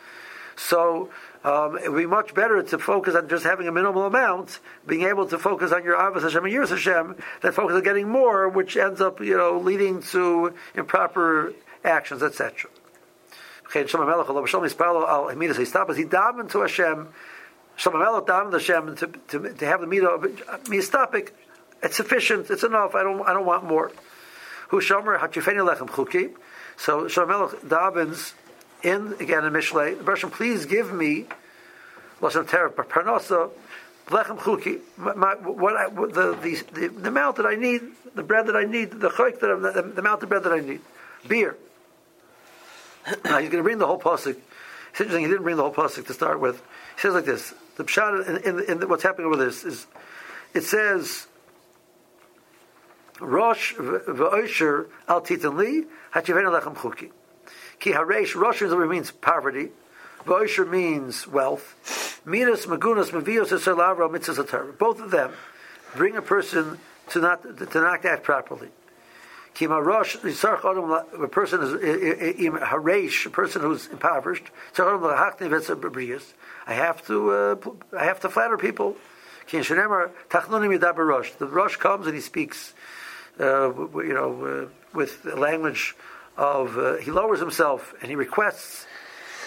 So 0.57 1.11
um, 1.43 1.79
it 1.79 1.91
would 1.91 1.99
be 1.99 2.07
much 2.07 2.35
better 2.35 2.63
to 2.63 2.79
focus 2.79 3.15
on 3.15 3.29
just 3.29 3.45
having 3.45 3.69
a 3.69 3.73
minimal 3.73 4.07
amount, 4.07 4.61
being 4.87 5.03
able 5.03 5.27
to 5.27 5.39
focus 5.39 5.73
on 5.73 5.85
your 5.85 5.97
Avos 5.97 6.23
Hashem 6.23 6.45
and 6.45 6.55
Yiras 6.55 6.71
Hashem, 6.71 7.17
than 7.43 7.53
focus 7.53 7.77
on 7.77 7.83
getting 7.83 8.09
more, 8.09 8.49
which 8.49 8.77
ends 8.77 9.01
up, 9.01 9.21
you 9.21 9.37
know, 9.37 9.59
leading 9.59 10.03
to 10.03 10.55
improper 10.75 11.53
actions, 11.85 12.23
etc. 12.23 12.71
He 13.73 13.81
davened 13.81 13.91
to 16.50 16.61
Hashem, 16.61 17.09
Shlomo 17.78 18.26
davened 18.26 18.52
to 18.52 18.59
Hashem 18.59 18.97
to, 18.97 19.07
to, 19.28 19.54
to 19.54 19.66
have 19.66 19.81
the 19.81 19.87
midah 19.87 20.21
mistapik. 20.64 21.31
It's 21.83 21.97
sufficient. 21.97 22.50
It's 22.50 22.62
enough. 22.62 22.95
I 22.95 23.02
don't. 23.02 23.26
I 23.28 23.33
don't 23.33 23.47
want 23.47 23.64
more. 23.64 23.90
Who 24.69 24.81
shomer 24.81 25.19
hachifeni 25.19 25.66
lechem 25.66 25.88
chuki. 25.88 26.33
So 26.76 27.04
Shlomo 27.04 27.54
davens 27.61 28.33
in 28.83 29.14
again 29.21 29.45
in 29.45 29.52
Mishlei, 29.52 29.97
the 29.97 30.04
Bershom, 30.04 30.31
please 30.31 30.66
give 30.66 30.93
me 30.93 31.26
lashon 32.21 32.49
terah 32.49 32.71
parnasa 32.71 33.50
lechem 34.07 34.38
chuki, 34.38 34.81
what 34.99 35.76
I, 35.76 35.88
the, 35.88 36.38
the, 36.40 36.64
the, 36.73 36.88
the 36.88 37.09
amount 37.09 37.37
that 37.37 37.47
I 37.47 37.54
need, 37.54 37.83
the 38.14 38.23
bread 38.23 38.47
that 38.47 38.57
I 38.57 38.64
need, 38.64 38.90
the 38.90 39.09
chayk 39.09 39.40
that 39.40 39.75
the, 39.75 39.83
the 39.83 40.00
amount 40.00 40.23
of 40.23 40.28
bread 40.28 40.45
that 40.45 40.52
I 40.52 40.61
need, 40.61 40.81
beer. 41.26 41.57
now 43.25 43.38
he's 43.38 43.50
going 43.50 43.59
to 43.59 43.62
bring 43.62 43.78
the 43.78 43.87
whole 43.87 44.00
pasuk. 44.00 44.37
It's 44.90 45.00
interesting. 45.00 45.25
He 45.25 45.28
didn't 45.28 45.43
bring 45.43 45.57
the 45.57 45.62
whole 45.62 45.75
pasuk 45.75 46.07
to 46.07 46.12
start 46.12 46.40
with. 46.40 46.62
He 46.95 47.00
says 47.00 47.14
like 47.14 47.25
this: 47.25 47.54
the 47.76 47.85
pshat 47.85 48.45
in, 48.45 48.61
in, 48.61 48.83
in 48.83 48.88
what's 48.88 49.02
happening 49.02 49.26
over 49.26 49.37
this 49.37 49.64
is, 49.64 49.87
it 50.52 50.62
says. 50.62 51.26
Rosh 53.21 53.75
v'oisher 53.75 54.87
al 55.07 55.21
titan 55.21 55.57
li 55.57 55.85
hachivenu 56.12 56.61
lechem 56.61 56.75
chuki. 56.75 57.11
Ki 57.78 57.93
haresh, 57.93 58.35
Rosh 58.35 58.62
means 58.88 59.11
poverty. 59.11 59.71
Voisher 60.26 60.69
means 60.69 61.26
wealth. 61.26 62.21
Minas, 62.25 62.66
Magunas, 62.66 63.11
Mavios, 63.11 63.49
Salavra, 63.59 64.11
Mitzvah 64.11 64.73
Both 64.78 65.00
of 65.00 65.11
them 65.11 65.33
bring 65.95 66.16
a 66.16 66.23
person 66.23 66.78
to 67.11 67.21
not 67.21 67.43
to 67.43 67.81
not 67.81 68.04
act 68.04 68.23
properly. 68.25 68.69
Kima 69.54 69.85
Rosh, 69.85 70.16
a 70.16 71.28
person 71.28 71.62
is 71.62 71.73
haresh, 71.75 73.26
a 73.26 73.31
person 73.31 73.62
who's 73.62 73.87
impoverished. 73.87 74.50
I 76.66 76.75
have 76.75 77.06
to, 77.06 77.30
uh, 77.30 77.56
I 77.97 78.04
have 78.04 78.21
to 78.21 78.28
flatter 78.28 78.56
people. 78.56 78.97
The 81.38 81.47
rush 81.47 81.76
comes 81.76 82.06
and 82.06 82.14
he 82.14 82.21
speaks 82.23 82.73
uh, 83.38 83.73
you 83.97 84.14
know, 84.14 84.44
uh, 84.44 84.68
with 84.92 85.25
language 85.25 85.97
of 86.37 86.78
uh, 86.78 86.97
he 86.97 87.11
lowers 87.11 87.40
himself 87.40 87.94
and 88.00 88.09
he 88.09 88.16
requests, 88.16 88.87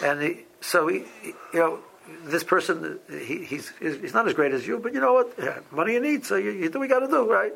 and 0.04 0.22
he, 0.22 0.40
so 0.62 0.88
he, 0.88 1.06
you 1.24 1.60
know, 1.60 1.80
this 2.26 2.44
person 2.44 3.00
he, 3.10 3.44
he's 3.44 3.72
he's 3.80 4.14
not 4.14 4.28
as 4.28 4.34
great 4.34 4.54
as 4.54 4.66
you, 4.66 4.80
but 4.80 4.94
you 4.94 5.00
know 5.00 5.14
what, 5.14 5.72
money 5.72 5.94
you 5.94 6.02
need, 6.02 6.26
so 6.26 6.36
you, 6.36 6.52
you 6.52 6.70
do 6.70 6.80
what 6.80 6.90
you 6.90 6.94
got 6.94 7.00
to 7.00 7.08
do, 7.08 7.32
right? 7.32 7.54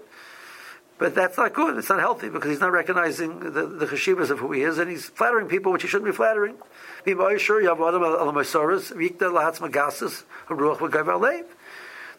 But 1.02 1.16
that's 1.16 1.36
not 1.36 1.54
good. 1.54 1.78
It's 1.78 1.90
not 1.90 2.00
healthy 2.00 2.30
because 2.30 2.52
he's 2.52 2.60
not 2.60 2.72
recognizing 2.72 3.40
the, 3.40 3.66
the 3.66 3.88
cheshivas 3.88 4.30
of 4.30 4.38
who 4.38 4.52
he 4.52 4.62
is, 4.62 4.78
and 4.78 4.88
he's 4.88 5.10
flattering 5.10 5.48
people 5.48 5.72
which 5.72 5.82
he 5.82 5.88
shouldn't 5.88 6.06
be 6.06 6.16
flattering. 6.16 6.58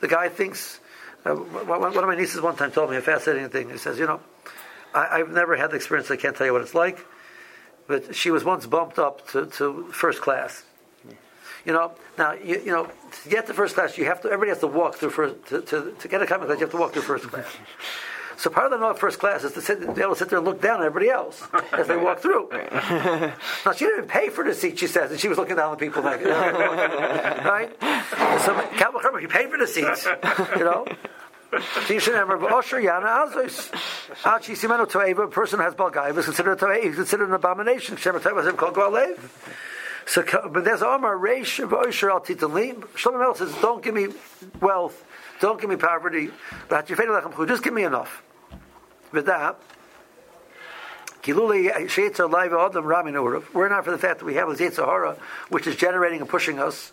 The 0.01 0.09
guy 0.09 0.29
thinks. 0.31 0.81
Uh, 1.25 1.37
one 1.37 1.97
of 1.97 2.07
my 2.09 2.17
nieces 2.17 2.41
one 2.41 2.57
time 2.57 2.73
told 2.73 2.91
me 2.91 2.97
a 2.97 3.01
fascinating 3.01 3.51
thing. 3.51 3.71
He 3.71 3.79
says, 3.79 4.01
"You 4.01 4.07
know, 4.07 4.21
I, 4.93 5.19
have 5.19 5.31
never 5.31 5.55
had 5.55 5.71
the 5.71 5.77
experience. 5.77 6.11
I 6.11 6.17
can't 6.17 6.35
tell 6.35 6.49
you 6.49 6.53
what 6.53 6.63
it's 6.63 6.75
like, 6.75 7.07
but 7.87 8.17
she 8.17 8.33
was 8.33 8.43
once 8.43 8.67
bumped 8.67 8.99
up 8.99 9.29
to, 9.29 9.47
to 9.47 9.93
first 9.93 10.21
class. 10.21 10.65
You 11.65 11.73
know, 11.73 11.93
now 12.19 12.33
you, 12.33 12.61
you, 12.65 12.73
know 12.73 12.91
to 13.23 13.29
get 13.29 13.47
to 13.47 13.55
first 13.55 13.77
class, 13.77 13.97
you 13.97 14.07
have 14.07 14.23
to. 14.23 14.27
Everybody 14.27 14.49
has 14.49 14.59
to 14.59 14.67
walk 14.67 14.97
through 14.97 15.11
first 15.11 15.47
to, 15.51 15.61
to, 15.63 15.95
to 16.01 16.09
get 16.09 16.21
a 16.21 16.27
common 16.27 16.49
class. 16.49 16.59
You 16.59 16.65
have 16.65 16.73
to 16.73 16.79
walk 16.79 16.95
through 16.95 17.03
first 17.03 17.29
class." 17.29 17.47
So 18.37 18.51
part 18.51 18.73
of 18.73 18.73
the 18.73 18.87
know 18.87 18.95
first 18.95 19.19
class 19.19 19.45
is 19.45 19.53
to, 19.53 19.61
sit, 19.61 19.81
be 19.95 20.03
able 20.03 20.13
to 20.13 20.19
sit 20.19 20.29
there 20.29 20.39
and 20.39 20.47
look 20.47 20.61
down 20.61 20.81
at 20.81 20.87
everybody 20.87 21.11
else 21.11 21.43
as 21.73 21.87
they 21.87 21.97
walk 21.97 22.21
through. 22.21 22.49
now 22.53 23.73
she 23.77 23.85
didn't 23.85 24.09
pay 24.09 24.29
for 24.29 24.45
the 24.45 24.55
seat, 24.55 24.79
she 24.79 24.87
says, 24.87 25.11
and 25.11 25.21
she 25.21 25.29
was 25.29 25.39
looking 25.39 25.57
down 25.57 25.73
at 25.73 25.79
the 25.79 25.87
people 25.87 26.03
like, 26.03 26.25
right? 26.25 27.71
So 27.81 28.55
Kabbalah 28.77 29.21
you 29.21 29.29
pay 29.29 29.47
for 29.49 29.59
the 29.59 29.67
seats, 29.67 30.07
you 30.57 30.65
know. 30.65 30.87
So 31.87 31.93
you 31.93 32.01
should 32.01 32.15
remember, 32.15 32.49
Osher 32.49 32.79
oh, 32.79 33.01
Yana 33.01 33.31
Azos. 33.31 33.71
Achi 34.25 34.55
Simeno 34.55 34.87
Toeva, 34.87 35.25
a 35.25 35.29
person 35.29 35.59
who 35.59 35.65
has 35.65 35.75
Balgai 35.75 36.17
is 36.17 36.25
considered 36.25 36.53
a 36.53 36.57
Toeva, 36.57 36.83
he's 36.83 36.95
considered 36.95 37.29
an 37.29 37.35
abomination. 37.35 37.97
Shem 37.97 38.15
Toeva 38.15 38.47
is 38.47 38.55
called 38.55 38.75
Gwalev. 38.75 39.19
So, 40.07 40.25
but 40.49 40.65
there's 40.65 40.83
Omar 40.83 41.17
Reish 41.17 41.63
of 41.63 41.71
Osher 41.71 42.11
Al 42.11 42.21
Titanli. 42.21 42.75
Shlomo 42.95 43.21
Melech 43.21 43.37
says, 43.37 43.55
don't 43.61 43.83
give 43.83 43.95
me 43.95 44.09
wealth, 44.61 45.05
don't 45.43 45.61
give 45.61 45.69
me 45.69 45.75
poverty, 45.75 46.31
just 46.71 47.63
give 47.65 47.75
me 47.75 47.83
enough. 47.83 48.23
With 49.11 49.27
that, 49.27 49.59
we're 53.53 53.69
not 53.69 53.85
for 53.85 53.91
the 53.91 53.99
fact 53.99 54.21
that 54.21 54.25
we 54.25 54.35
have 54.35 54.57
this 54.57 54.61
Yetzirah, 54.61 55.17
which 55.49 55.67
is 55.67 55.75
generating 55.75 56.21
and 56.21 56.29
pushing 56.29 56.61
us. 56.61 56.93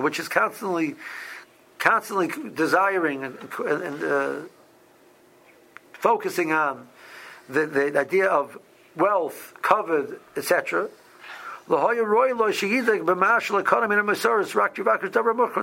Which 0.00 0.20
is 0.20 0.28
constantly, 0.28 0.94
constantly 1.78 2.30
desiring 2.54 3.24
and, 3.24 3.38
and 3.66 4.04
uh, 4.04 4.34
focusing 5.92 6.52
on 6.52 6.88
the, 7.48 7.66
the 7.66 7.98
idea 7.98 8.28
of 8.28 8.58
wealth, 8.96 9.54
covered, 9.60 10.20
etc. 10.36 10.88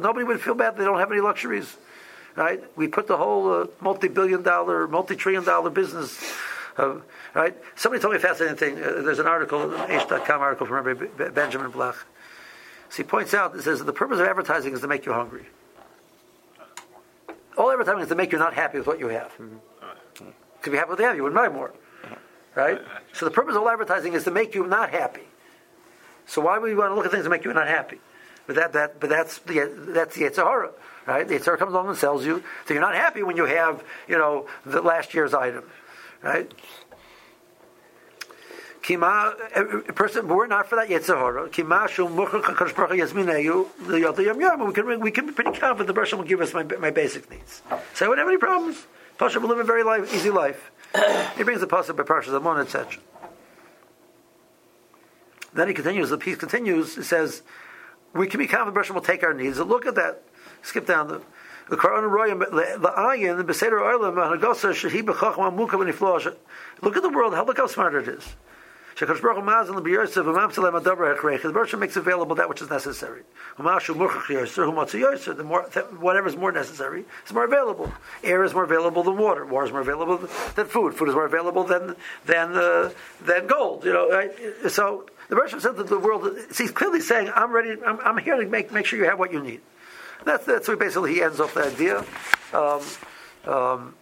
Nobody 0.01 0.25
would 0.25 0.41
feel 0.41 0.55
bad 0.55 0.77
they 0.77 0.85
don't 0.85 0.99
have 0.99 1.11
any 1.11 1.21
luxuries 1.21 1.77
right? 2.39 2.63
We 2.77 2.87
put 2.87 3.07
the 3.07 3.17
whole 3.17 3.51
uh, 3.51 3.67
multi-billion 3.81 4.43
dollar, 4.43 4.87
multi-trillion 4.87 5.43
dollar 5.43 5.69
business, 5.69 6.17
uh, 6.77 6.95
right? 7.33 7.55
Somebody 7.75 8.01
told 8.01 8.13
me 8.13 8.17
a 8.17 8.21
fascinating 8.21 8.57
thing. 8.57 8.77
Uh, 8.77 9.01
there's 9.01 9.19
an 9.19 9.27
article, 9.27 9.73
an 9.73 9.89
Aish.com 9.89 10.41
article 10.41 10.65
from 10.65 10.85
Rabbi 10.85 11.29
Benjamin 11.29 11.71
Blech. 11.71 11.95
So 12.89 12.97
he 12.97 13.03
points 13.03 13.33
out, 13.33 13.55
he 13.55 13.61
says, 13.61 13.83
the 13.83 13.93
purpose 13.93 14.19
of 14.19 14.25
advertising 14.25 14.73
is 14.73 14.81
to 14.81 14.87
make 14.87 15.05
you 15.05 15.13
hungry. 15.13 15.45
All 17.57 17.69
advertising 17.71 18.01
is 18.01 18.07
to 18.07 18.15
make 18.15 18.31
you 18.31 18.39
not 18.39 18.53
happy 18.53 18.77
with 18.77 18.87
what 18.87 18.99
you 18.99 19.09
have. 19.09 19.31
Mm-hmm. 19.33 20.29
To 20.63 20.69
be 20.69 20.77
happy 20.77 20.89
with 20.89 20.99
what 20.99 21.03
you 21.03 21.07
have, 21.07 21.15
you 21.17 21.23
would 21.23 21.33
buy 21.33 21.49
more. 21.49 21.73
Right? 22.55 22.81
So 23.13 23.25
the 23.25 23.31
purpose 23.31 23.55
of 23.55 23.61
all 23.61 23.69
advertising 23.69 24.13
is 24.13 24.23
to 24.23 24.31
make 24.31 24.55
you 24.55 24.65
not 24.65 24.89
happy. 24.89 25.21
So 26.29 26.41
why 26.41 26.57
would 26.57 26.69
you 26.69 26.77
want 26.77 26.91
to 26.91 26.95
look 26.95 27.05
at 27.05 27.11
things 27.11 27.23
that 27.23 27.29
make 27.29 27.43
you 27.43 27.53
not 27.53 27.67
happy? 27.67 27.99
But 28.45 28.55
that, 28.55 28.73
that 28.73 28.99
but 28.99 29.09
that's 29.09 29.39
the 29.39 29.71
that's 29.93 30.15
the 30.15 30.21
Yetzirah. 30.25 30.71
Right? 31.05 31.27
The 31.27 31.39
Yitzhar 31.39 31.57
comes 31.57 31.73
along 31.73 31.87
and 31.87 31.97
sells 31.97 32.23
you. 32.23 32.43
So 32.67 32.73
you're 32.75 32.81
not 32.81 32.93
happy 32.93 33.23
when 33.23 33.35
you 33.35 33.45
have, 33.45 33.83
you 34.07 34.17
know, 34.17 34.47
the 34.63 34.81
last 34.81 35.15
year's 35.15 35.33
item. 35.33 35.63
Right? 36.21 36.51
Kima, 38.83 39.87
a 39.89 39.93
person, 39.93 40.27
we're 40.27 40.45
not 40.47 40.67
for 40.67 40.75
that 40.75 40.87
Yetzirah. 40.87 41.49
Kima 41.49 41.87
shum 41.89 42.15
We 44.67 44.73
can 44.73 44.99
we 44.99 45.11
can 45.11 45.25
be 45.25 45.31
pretty 45.31 45.59
confident 45.59 45.87
the 45.87 45.93
person 45.93 46.19
will 46.19 46.25
give 46.25 46.41
us 46.41 46.53
my, 46.53 46.63
my 46.63 46.91
basic 46.91 47.29
needs. 47.31 47.63
So 47.95 48.05
I 48.05 48.09
wouldn't 48.09 48.25
have 48.25 48.31
any 48.31 48.37
problems. 48.37 48.85
Pasha 49.17 49.39
will 49.39 49.49
live 49.49 49.59
a 49.59 49.63
very 49.63 49.83
life, 49.83 50.13
easy 50.13 50.29
life. 50.29 50.71
he 51.37 51.43
brings 51.43 51.61
the 51.61 51.67
pasuk 51.67 51.97
by 51.97 52.03
Parsha 52.03 52.29
Zamon, 52.29 52.61
etc. 52.61 52.99
Then 55.53 55.67
he 55.67 55.73
continues. 55.73 56.09
The 56.09 56.17
piece 56.17 56.37
continues. 56.37 56.97
It 56.97 57.03
says, 57.03 57.41
"We 58.13 58.27
can 58.27 58.39
be 58.39 58.47
confident 58.47 58.95
will 58.95 59.01
take 59.01 59.23
our 59.23 59.33
needs." 59.33 59.59
look 59.59 59.85
at 59.85 59.95
that 59.95 60.23
skip 60.61 60.85
down 60.85 61.07
the 61.07 61.21
the 61.69 61.77
the. 61.77 62.09
Look 66.81 66.97
at 66.97 67.03
the 67.03 67.09
world. 67.09 67.35
How 67.35 67.45
look 67.45 67.57
how 67.57 67.67
smart 67.67 67.93
it 67.93 68.07
is. 68.07 68.35
The 68.99 69.05
Baruch 71.53 71.79
makes 71.79 71.95
available 71.95 72.35
that 72.35 72.49
which 72.49 72.61
is 72.61 72.69
necessary. 72.69 73.21
The 73.55 73.63
more 73.63 73.79
whatever 75.99 76.27
is 76.27 76.35
more 76.35 76.51
necessary 76.51 77.05
is 77.25 77.33
more 77.33 77.45
available. 77.45 77.93
Air 78.23 78.43
is 78.43 78.53
more 78.53 78.65
available 78.65 79.03
than 79.03 79.17
water. 79.17 79.45
Water 79.45 79.67
is 79.67 79.71
more 79.71 79.81
available 79.81 80.17
than 80.55 80.65
food. 80.65 80.95
Food 80.95 81.09
is 81.09 81.15
more 81.15 81.25
available 81.25 81.63
than 81.63 81.95
than 82.25 82.57
uh, 82.57 82.89
than 83.21 83.47
gold. 83.47 83.85
You 83.85 83.93
know, 83.93 84.09
right? 84.09 84.33
So 84.67 85.05
the 85.29 85.35
Baruch 85.35 85.61
said 85.61 85.77
that 85.77 85.87
the 85.87 85.99
world. 85.99 86.37
He's 86.57 86.71
clearly 86.71 86.99
saying, 87.01 87.31
"I'm 87.33 87.51
ready. 87.51 87.77
I'm, 87.85 87.99
I'm 87.99 88.17
here 88.17 88.35
to 88.35 88.45
make 88.47 88.71
make 88.71 88.85
sure 88.85 88.99
you 88.99 89.05
have 89.05 89.19
what 89.19 89.31
you 89.31 89.41
need." 89.41 89.61
That's 90.25 90.45
that's 90.45 90.67
where 90.67 90.75
basically 90.75 91.13
he 91.13 91.21
ends 91.21 91.39
off 91.39 91.53
the 91.53 91.65
idea. 91.65 92.03
Um, 92.51 92.81
um, 93.45 93.95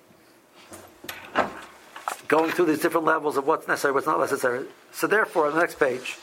going 2.27 2.51
through 2.51 2.65
these 2.65 2.79
different 2.79 3.05
levels 3.05 3.37
of 3.37 3.45
what's 3.45 3.67
necessary, 3.67 3.93
what's 3.93 4.07
not 4.07 4.19
necessary. 4.19 4.65
So 4.91 5.05
therefore, 5.05 5.47
on 5.47 5.53
the 5.53 5.59
next 5.59 5.77
page, 5.79 6.17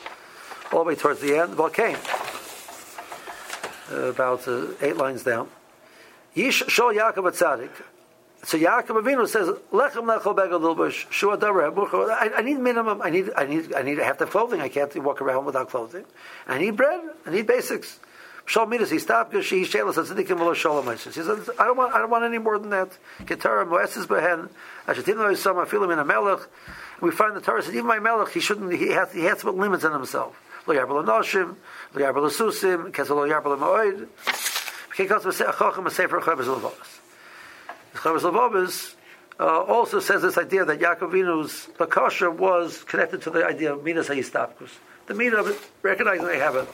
all 0.73 0.83
the 0.83 0.89
way 0.89 0.95
towards 0.95 1.21
the 1.21 1.37
end, 1.37 1.53
volcano, 1.53 1.99
uh, 3.91 3.95
about 4.09 4.47
uh, 4.47 4.67
eight 4.81 4.97
lines 4.97 5.23
down. 5.23 5.49
Yish 6.35 6.63
Shol 6.63 6.95
Yaakov 6.95 7.31
Tzadik. 7.31 7.69
So 8.45 8.59
Yaakov 8.59 9.01
Avinu 9.01 9.27
says, 9.27 9.47
"Lechem 9.71 10.05
lechol 10.05 10.35
begel 10.35 10.59
lilbush 10.59 11.09
shua 11.09 11.35
davar 11.35 12.37
I 12.37 12.41
need 12.43 12.59
minimum. 12.59 13.01
I 13.01 13.09
need. 13.09 13.31
I 13.35 13.47
need. 13.47 13.73
I 13.73 13.81
need 13.81 13.95
to 13.95 14.03
have 14.03 14.19
the 14.19 14.27
clothing. 14.27 14.61
I 14.61 14.69
can't 14.69 14.95
walk 15.03 15.19
around 15.19 15.45
without 15.45 15.69
clothing. 15.69 16.05
I 16.47 16.59
need 16.59 16.77
bread. 16.77 17.01
I 17.25 17.31
need 17.31 17.47
basics. 17.47 17.99
Shal 18.45 18.67
midas 18.67 18.91
he 18.91 18.99
stopped 18.99 19.31
because 19.31 19.47
she 19.47 19.63
shelas 19.63 19.95
tzadikim 19.95 20.37
v'lo 20.37 20.53
shalom. 20.53 20.85
He 20.91 20.97
says, 20.97 21.49
I 21.57 21.65
don't 21.65 21.75
want, 21.75 21.95
I 21.95 21.97
don't 21.97 22.11
want 22.11 22.23
any 22.23 22.37
more 22.37 22.59
than 22.59 22.69
that. 22.69 22.95
Ketara 23.21 23.67
moeses 23.67 24.05
behen. 24.05 24.49
Ashetim 24.87 25.17
lo 25.17 25.33
yisam 25.33 25.65
afilim 25.65 25.91
in 25.91 25.97
a 25.97 26.05
melech. 26.05 26.41
We 27.01 27.09
find 27.09 27.35
the 27.35 27.41
Torah 27.41 27.63
says 27.63 27.73
even 27.73 27.87
my 27.87 27.97
melech 27.97 28.29
he 28.29 28.39
shouldn't 28.41 28.71
he 28.73 28.89
has 28.89 29.11
he 29.11 29.23
has 29.23 29.39
to 29.39 29.45
put 29.45 29.55
limits 29.55 29.83
on 29.83 29.93
himself. 29.93 30.39
Lo 30.67 30.75
yarbel 30.75 31.03
noshim, 31.03 31.55
lo 31.95 31.99
yarbel 31.99 32.29
susim, 32.29 32.91
kesel 32.91 33.15
lo 33.15 33.27
yarbel 33.27 33.57
moed. 33.57 34.07
Because 34.95 35.23
chacham 35.35 35.87
a 35.87 35.89
sefer 35.89 36.21
chavis 36.21 36.94
levavos. 37.95 38.31
Chavis. 38.31 38.95
Uh, 39.37 39.43
also 39.63 39.99
says 39.99 40.21
this 40.21 40.37
idea 40.37 40.63
that 40.63 40.79
Yaakovinu's 40.79 41.67
bakasha 41.77 42.33
was 42.33 42.83
connected 42.85 43.21
to 43.23 43.29
the 43.29 43.45
idea 43.45 43.73
of 43.73 43.83
minas 43.83 44.07
hayistapkus. 44.07 44.69
The 45.07 45.13
meaning 45.13 45.37
of 45.37 45.47
it, 45.47 45.59
recognizing 45.81 46.25
they 46.25 46.39
have 46.39 46.55
it. 46.55 46.67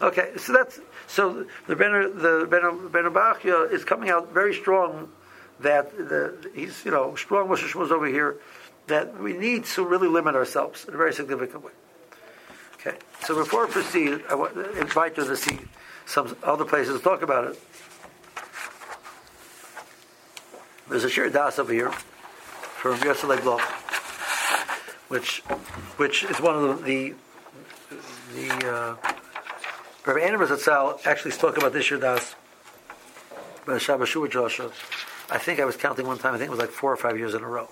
Okay, 0.00 0.30
so 0.36 0.52
that's 0.52 0.80
so 1.08 1.44
the 1.66 1.74
Ben 1.74 1.92
the 1.92 2.46
Ben 2.48 3.04
Bachya 3.12 3.72
is 3.72 3.84
coming 3.84 4.10
out 4.10 4.32
very 4.32 4.54
strong. 4.54 5.10
That 5.60 5.96
the, 5.96 6.50
he's 6.54 6.84
you 6.84 6.92
know 6.92 7.16
strong 7.16 7.48
Moshe 7.48 7.68
Shmuel's 7.68 7.90
over 7.90 8.06
here. 8.06 8.36
That 8.86 9.18
we 9.20 9.32
need 9.32 9.64
to 9.64 9.84
really 9.84 10.08
limit 10.08 10.36
ourselves 10.36 10.84
in 10.86 10.94
a 10.94 10.96
very 10.96 11.12
significant 11.12 11.64
way. 11.64 11.72
Okay, 12.74 12.96
so 13.24 13.34
before 13.34 13.66
I 13.66 13.70
proceed, 13.70 14.22
I 14.28 14.34
want 14.34 14.54
to 14.54 14.80
invite 14.80 15.16
you 15.16 15.24
to 15.24 15.36
see 15.36 15.58
some 16.06 16.36
other 16.42 16.64
places 16.64 16.98
to 16.98 17.02
talk 17.02 17.22
about 17.22 17.44
it. 17.48 17.60
There's 20.92 21.04
a 21.04 21.08
Shir 21.08 21.30
Das 21.30 21.58
over 21.58 21.72
here 21.72 21.90
from 21.90 23.02
Yosef 23.02 23.42
Bloch, 23.42 23.62
which 25.08 25.38
which 25.96 26.22
is 26.24 26.38
one 26.38 26.54
of 26.54 26.84
the 26.84 27.14
the, 27.88 27.94
the 28.34 28.70
uh, 28.70 28.96
Rabbi 30.04 30.20
Anders 30.20 30.50
Zatzal 30.50 31.00
actually 31.06 31.30
spoke 31.30 31.56
about 31.56 31.72
this 31.72 31.88
Yirdas, 31.88 32.34
but 33.64 33.80
Shabbat 33.80 34.00
Shuvah 34.00 34.30
Joshua. 34.30 34.70
I 35.30 35.38
think 35.38 35.60
I 35.60 35.64
was 35.64 35.78
counting 35.78 36.06
one 36.06 36.18
time. 36.18 36.34
I 36.34 36.36
think 36.36 36.48
it 36.48 36.50
was 36.50 36.60
like 36.60 36.68
four 36.68 36.92
or 36.92 36.98
five 36.98 37.16
years 37.16 37.32
in 37.32 37.42
a 37.42 37.48
row. 37.48 37.70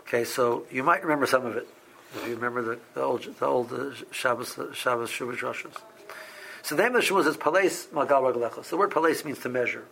Okay, 0.00 0.24
so 0.24 0.66
you 0.72 0.82
might 0.82 1.04
remember 1.04 1.26
some 1.26 1.46
of 1.46 1.56
it 1.56 1.68
if 2.16 2.26
you 2.26 2.34
remember 2.34 2.62
the, 2.62 2.80
the 2.94 3.00
old 3.00 3.22
the 3.22 3.46
old 3.46 3.72
uh, 3.72 3.92
Shabbos 4.10 4.58
Shabbos 4.72 5.08
Shuvah. 5.08 5.70
So 6.62 6.74
the 6.74 6.82
name 6.82 6.96
of 6.96 7.02
the 7.02 7.06
Shuvah 7.06 7.28
is 7.28 7.36
Palais 7.36 7.86
Magal 7.92 8.34
Raglechos. 8.34 8.70
The 8.70 8.76
word 8.76 8.90
Palais 8.90 9.22
means 9.24 9.38
to 9.38 9.48
measure. 9.48 9.84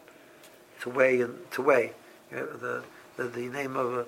to 0.80 0.90
weigh 0.90 1.20
and 1.20 1.38
to 1.52 1.62
weigh. 1.62 1.92
Know, 2.32 2.46
the, 2.46 2.82
the, 3.16 3.24
the 3.24 3.48
name 3.48 3.76
of 3.76 3.92
a, 3.92 4.06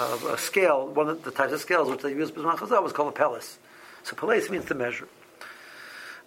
of 0.00 0.24
a 0.24 0.38
scale, 0.38 0.86
one 0.86 1.08
of 1.08 1.24
the 1.24 1.30
types 1.30 1.52
of 1.52 1.60
scales 1.60 1.90
which 1.90 2.02
they 2.02 2.10
used 2.10 2.34
Bisman 2.34 2.56
Chazal 2.56 2.82
was 2.82 2.92
called 2.92 3.08
a 3.08 3.16
pelis. 3.16 3.58
So 4.04 4.14
pelis 4.14 4.48
means 4.50 4.66
to 4.66 4.74
measure. 4.74 5.08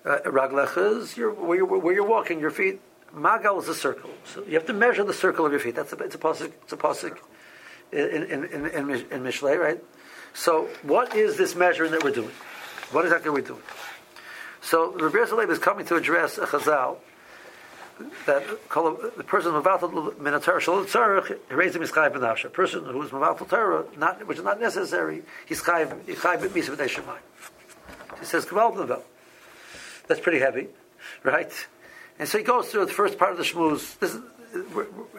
Uh, 0.06 0.20
Raglech 0.26 0.78
is 0.78 1.18
your, 1.18 1.32
where, 1.32 1.58
you're, 1.58 1.66
where 1.66 1.94
you're 1.94 2.08
walking, 2.08 2.40
your 2.40 2.52
feet. 2.52 2.82
Magal 3.16 3.62
is 3.62 3.70
a 3.70 3.76
circle. 3.76 4.10
So 4.26 4.44
you 4.44 4.56
have 4.56 4.66
to 4.68 4.74
measure 4.74 5.04
the 5.04 5.14
circle 5.14 5.46
of 5.46 5.52
your 5.52 5.62
feet. 5.62 5.76
That's 5.76 5.94
a, 5.94 5.98
it's 5.98 6.16
a 6.16 6.18
pasuk. 6.18 6.52
It's 6.64 6.74
a 6.74 6.78
pasuk 6.78 7.18
in 7.92 8.24
in 8.24 8.44
in, 8.46 8.66
in, 8.66 8.90
in 8.90 9.24
Mishlei, 9.24 9.58
right? 9.58 9.82
So 10.34 10.68
what 10.84 11.16
is 11.16 11.38
this 11.38 11.56
measuring 11.56 11.92
that 11.92 12.04
we're 12.04 12.12
doing? 12.12 12.32
What 12.92 13.06
exactly 13.06 13.30
are 13.30 13.34
we 13.34 13.42
doing? 13.42 13.62
So 14.62 14.92
Rabbi 14.94 15.18
Yisrael 15.18 15.50
is 15.50 15.60
coming 15.60 15.86
to 15.86 15.96
address 15.96 16.38
a 16.38 16.46
chazal 16.46 16.98
that 18.26 18.46
the 18.48 19.24
person 19.24 19.52
mavatal 19.54 20.14
minatar 20.16 20.60
shalom 20.60 20.86
tzarich 20.86 21.38
raised 21.50 21.76
him 21.76 21.82
ischayv 21.82 22.14
b'nafsha. 22.14 22.46
A 22.46 22.50
person 22.50 22.84
who 22.86 23.02
is 23.02 23.12
mavatal 23.12 23.50
Torah, 23.50 23.86
not 23.98 24.26
which 24.28 24.38
is 24.38 24.44
not 24.44 24.60
necessary, 24.60 25.24
he's 25.46 25.62
chayv 25.62 26.04
chayv 26.06 26.40
b'misa 26.40 26.76
b'nei. 26.76 27.18
He 28.20 28.26
says 28.26 28.46
kaval 28.46 29.02
That's 30.08 30.22
pretty 30.22 30.40
heavy, 30.40 30.68
right? 31.24 31.52
And 32.20 32.28
so 32.28 32.38
he 32.38 32.44
goes 32.44 32.70
through 32.70 32.86
the 32.86 32.94
first 32.94 33.18
part 33.18 33.32
of 33.32 33.38
the 33.38 33.44
shmuz. 33.44 33.98
This 34.00 34.18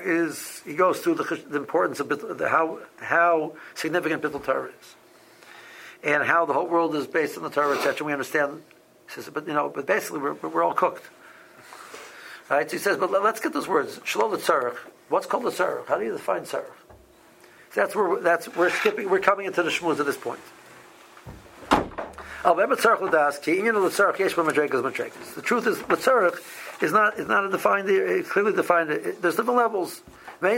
is, 0.05 0.63
he 0.65 0.75
goes 0.75 1.01
through 1.01 1.15
the, 1.17 1.43
the 1.49 1.59
importance 1.59 2.01
of 2.01 2.09
the, 2.09 2.49
how 2.49 2.79
how 2.99 3.53
significant 3.75 4.23
bittul 4.23 4.45
Torah 4.45 4.69
is, 4.69 4.95
and 6.03 6.23
how 6.23 6.45
the 6.45 6.53
whole 6.53 6.67
world 6.67 6.95
is 6.95 7.07
based 7.07 7.37
on 7.37 7.43
the 7.43 7.51
Torah, 7.51 7.77
etc. 7.77 8.07
We 8.07 8.13
understand. 8.13 8.63
He 9.07 9.15
says, 9.15 9.31
but 9.33 9.47
you 9.47 9.55
know, 9.55 9.69
but 9.69 9.87
basically 9.87 10.21
we're, 10.21 10.35
we're 10.35 10.63
all 10.63 10.75
cooked. 10.75 11.05
Right? 12.51 12.71
So 12.71 12.77
he 12.77 12.83
says, 12.83 12.97
but 12.97 13.11
let's 13.11 13.41
get 13.41 13.53
those 13.53 13.69
words. 13.69 14.01
Shalom 14.05 14.33
tzarech. 14.39 14.77
What's 15.09 15.27
called 15.27 15.47
a 15.47 15.51
tzarech? 15.51 15.87
How 15.87 15.99
do 15.99 16.05
you 16.05 16.13
define 16.13 16.43
tzarech? 16.43 16.65
That's 17.75 17.95
where 17.95 18.21
that's 18.21 18.49
we're 18.57 18.71
skipping. 18.71 19.11
We're 19.11 19.21
coming 19.21 19.47
into 19.47 19.63
the 19.63 19.71
shmuz 19.71 20.01
at 20.01 20.07
this 20.07 20.17
point. 20.17 20.41
The 25.35 25.43
truth 25.43 25.67
is, 25.67 25.79
tzarech 25.79 26.83
is 26.83 26.93
not 26.93 27.19
is 27.19 27.29
not 27.29 27.45
a 27.45 27.51
defined 27.51 27.89
clearly 28.29 28.53
defined. 28.55 28.91
There's 28.91 29.37
different 29.37 29.57
levels. 29.57 30.01
The 30.41 30.49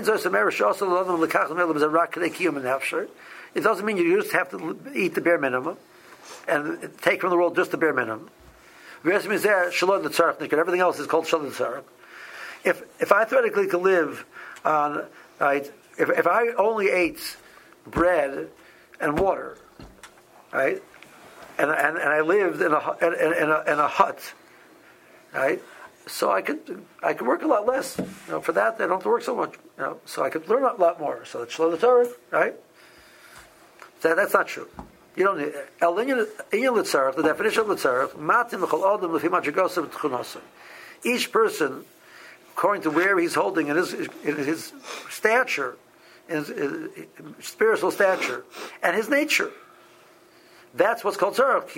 the. 2.63 3.09
It 3.53 3.61
doesn't 3.63 3.85
mean 3.85 3.97
you 3.97 4.21
just 4.21 4.33
have 4.33 4.51
to 4.51 4.79
eat 4.95 5.15
the 5.15 5.21
bare 5.21 5.39
minimum 5.39 5.77
and 6.47 6.91
take 7.03 7.21
from 7.23 7.31
the 7.31 7.37
world 7.37 7.57
just 7.57 7.73
the 7.73 7.77
bare 7.77 7.93
minimum. 7.93 8.31
Everything 9.05 10.81
else 10.81 10.99
is 10.99 11.07
called 11.07 11.27
shalom 11.27 11.51
tzarech. 11.51 11.85
If 12.65 12.83
if 13.01 13.13
I 13.13 13.25
theoretically 13.25 13.67
could 13.67 13.83
live 13.83 14.27
on 14.65 15.07
right, 15.39 15.71
if 15.99 16.11
if 16.11 16.27
I 16.27 16.49
only 16.59 16.91
ate 16.91 17.37
bread 17.87 18.49
and 19.01 19.19
water, 19.19 19.57
right, 20.53 20.83
and 21.59 21.71
and, 21.71 21.97
and 21.97 22.09
I 22.09 22.21
lived 22.21 22.61
in 22.61 22.73
a 22.73 22.97
in, 23.01 23.15
in 23.15 23.51
a 23.51 23.73
in 23.73 23.79
a 23.79 23.89
hut, 23.89 24.35
right, 25.33 25.63
so 26.07 26.31
I 26.31 26.43
could 26.43 26.85
I 27.03 27.15
could 27.15 27.27
work 27.27 27.43
a 27.43 27.47
lot 27.47 27.67
less. 27.67 27.97
You 27.99 28.33
know, 28.33 28.41
for 28.41 28.53
that 28.53 28.75
I 28.75 28.79
don't 28.81 28.91
have 28.91 29.03
to 29.05 29.09
work 29.09 29.23
so 29.23 29.35
much. 29.35 29.55
You 29.79 29.85
know, 29.85 30.01
so 30.05 30.23
I 30.23 30.29
could 30.29 30.49
learn 30.49 30.65
a 30.65 30.75
lot 30.75 31.01
more. 31.01 31.25
So 31.25 31.43
it's 31.43 31.57
the 31.57 31.77
Torah, 31.79 32.09
right? 32.31 32.55
That, 34.03 34.17
that's 34.17 34.35
not 34.35 34.47
true. 34.47 34.69
You 35.21 35.27
don't 35.27 35.39
need 35.39 35.53
el 35.83 35.97
inyan 35.97 36.27
litzarach. 36.51 37.15
The 37.15 37.23
definition 37.23 37.61
of 37.61 37.67
litzarach 37.67 38.13
matim 38.13 38.63
l'chol 38.63 38.97
adam 38.97 39.13
l'fi 39.13 39.29
tchunasim. 39.29 40.41
Each 41.05 41.31
person, 41.31 41.85
according 42.53 42.85
to 42.85 42.91
where 42.91 43.19
he's 43.19 43.35
holding 43.35 43.67
in 43.67 43.77
his 43.77 43.93
in 43.93 44.37
his 44.37 44.73
stature, 45.11 45.77
in 46.27 46.37
his, 46.37 46.49
his 46.49 47.07
spiritual 47.41 47.91
stature, 47.91 48.45
and 48.83 48.97
his 48.97 49.11
nature. 49.11 49.51
That's 50.73 51.05
what's 51.05 51.19
called 51.19 51.35
tzarach. 51.35 51.69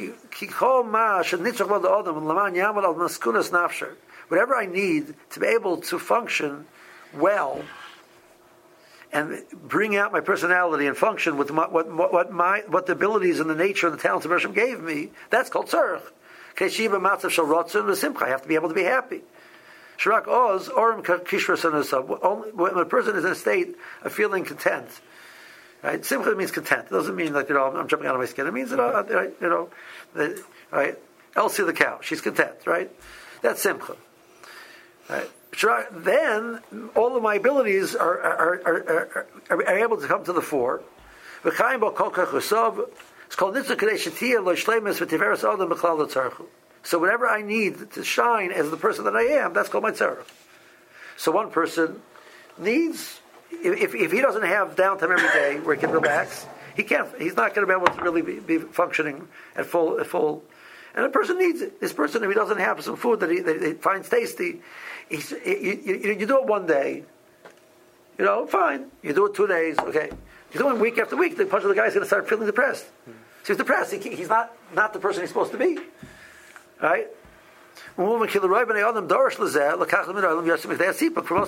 Whatever 4.28 4.54
I 4.54 4.66
need 4.66 5.14
to 5.30 5.40
be 5.40 5.46
able 5.48 5.76
to 5.78 5.98
function 5.98 6.66
well 7.12 7.60
and 9.12 9.42
bring 9.52 9.96
out 9.96 10.12
my 10.12 10.20
personality 10.20 10.86
and 10.86 10.96
function 10.96 11.36
with 11.36 11.52
my, 11.52 11.66
what, 11.68 11.92
what, 11.92 12.32
my, 12.32 12.62
what 12.68 12.86
the 12.86 12.92
abilities 12.92 13.40
and 13.40 13.50
the 13.50 13.54
nature 13.54 13.86
and 13.86 13.98
the 13.98 14.02
talents 14.02 14.24
of 14.24 14.32
Hashem 14.32 14.52
gave 14.52 14.80
me, 14.80 15.10
that's 15.30 15.50
called 15.50 15.66
tzarech. 15.66 16.02
Keshiva 16.56 17.00
matzav 17.00 17.30
shel 17.30 17.46
rotzon 17.46 17.84
v'simcha. 17.84 18.22
I 18.22 18.28
have 18.28 18.42
to 18.42 18.48
be 18.48 18.54
able 18.54 18.68
to 18.68 18.74
be 18.74 18.84
happy. 18.84 19.22
Shirak 19.98 20.26
oz 20.28 20.68
orim 20.68 21.02
kishra 21.02 22.54
When 22.54 22.74
a 22.74 22.84
person 22.84 23.16
is 23.16 23.24
in 23.24 23.32
a 23.32 23.34
state 23.34 23.76
of 24.02 24.12
feeling 24.12 24.44
content, 24.44 24.88
right? 25.82 26.04
Simcha 26.04 26.34
means 26.34 26.50
content. 26.50 26.86
It 26.86 26.90
doesn't 26.90 27.14
mean 27.14 27.32
like 27.32 27.48
you 27.48 27.54
know 27.54 27.64
I'm 27.64 27.88
jumping 27.88 28.08
out 28.08 28.14
of 28.14 28.20
my 28.20 28.26
skin. 28.26 28.46
It 28.46 28.54
means 28.54 28.70
that 28.70 28.80
uh, 28.80 29.04
you 29.40 29.48
know, 29.48 30.38
right? 30.70 30.98
Elsie 31.36 31.62
the 31.62 31.72
cow, 31.72 32.00
she's 32.02 32.20
content, 32.20 32.54
right? 32.66 32.90
That's 33.42 33.62
simcha. 33.62 33.96
Right? 35.08 35.28
Uh, 35.62 35.82
then 35.92 36.60
all 36.94 37.16
of 37.16 37.22
my 37.22 37.34
abilities 37.34 37.94
are, 37.94 38.20
are, 38.20 38.62
are, 38.64 39.26
are, 39.50 39.66
are 39.66 39.78
able 39.78 39.98
to 39.98 40.08
come 40.08 40.24
to 40.24 40.32
the 40.32 40.40
fore. 40.40 40.82
It's 41.44 43.36
called 43.36 43.54
So 46.84 46.98
whatever 46.98 47.28
I 47.28 47.42
need 47.42 47.92
to 47.92 48.04
shine 48.04 48.50
as 48.50 48.70
the 48.70 48.76
person 48.76 49.04
that 49.04 49.14
I 49.14 49.22
am, 49.22 49.52
that's 49.52 49.68
called 49.68 49.84
my 49.84 49.90
tzarech. 49.92 50.24
So 51.16 51.30
one 51.32 51.50
person 51.50 52.00
needs, 52.58 53.20
if, 53.50 53.94
if 53.94 54.12
he 54.12 54.20
doesn't 54.20 54.42
have 54.42 54.74
downtime 54.76 55.12
every 55.12 55.28
day 55.28 55.60
where 55.60 55.74
he 55.74 55.80
can 55.80 55.90
relax, 55.90 56.46
he 56.74 56.82
can't. 56.82 57.08
He's 57.18 57.36
not 57.36 57.54
going 57.54 57.66
to 57.66 57.72
be 57.72 57.78
able 57.78 57.94
to 57.94 58.02
really 58.02 58.22
be, 58.22 58.40
be 58.40 58.58
functioning 58.58 59.28
at 59.54 59.66
full 59.66 60.00
at 60.00 60.06
full. 60.06 60.42
And 60.94 61.06
a 61.06 61.08
person 61.08 61.38
needs 61.38 61.62
it. 61.62 61.80
This 61.80 61.92
person, 61.92 62.22
if 62.22 62.28
he 62.28 62.34
doesn't 62.34 62.58
have 62.58 62.82
some 62.82 62.96
food 62.96 63.20
that 63.20 63.30
he, 63.30 63.40
that 63.40 63.62
he 63.62 63.72
finds 63.74 64.08
tasty, 64.08 64.60
you, 65.10 65.20
you, 65.44 66.16
you, 66.18 66.26
do 66.26 66.38
it 66.38 66.46
one 66.46 66.66
day, 66.66 67.04
you 68.18 68.24
know, 68.24 68.46
fine. 68.46 68.90
You 69.02 69.14
do 69.14 69.26
it 69.26 69.34
two 69.34 69.46
days, 69.46 69.78
okay. 69.78 70.10
You 70.52 70.60
do 70.60 70.70
it 70.70 70.78
week 70.78 70.98
after 70.98 71.16
week. 71.16 71.36
The 71.36 71.46
punch 71.46 71.62
of 71.62 71.70
the 71.70 71.74
guy 71.74 71.86
is 71.86 71.94
going 71.94 72.02
to 72.02 72.06
start 72.06 72.28
feeling 72.28 72.46
depressed. 72.46 72.84
So 73.06 73.12
he's 73.48 73.56
depressed. 73.56 73.92
He, 73.92 74.14
he's 74.14 74.28
not 74.28 74.54
not 74.74 74.92
the 74.92 74.98
person 74.98 75.22
he's 75.22 75.30
supposed 75.30 75.52
to 75.52 75.58
be, 75.58 75.78
right? 76.80 77.06
For 77.96 78.06
most 78.06 78.32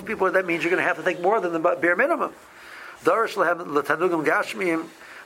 people, 0.05 0.31
that 0.31 0.45
means 0.45 0.63
you're 0.63 0.71
going 0.71 0.81
to 0.81 0.87
have 0.87 0.97
to 0.97 1.03
take 1.03 1.21
more 1.21 1.39
than 1.39 1.53
the 1.53 1.59
bare 1.59 1.95
minimum. 1.95 2.33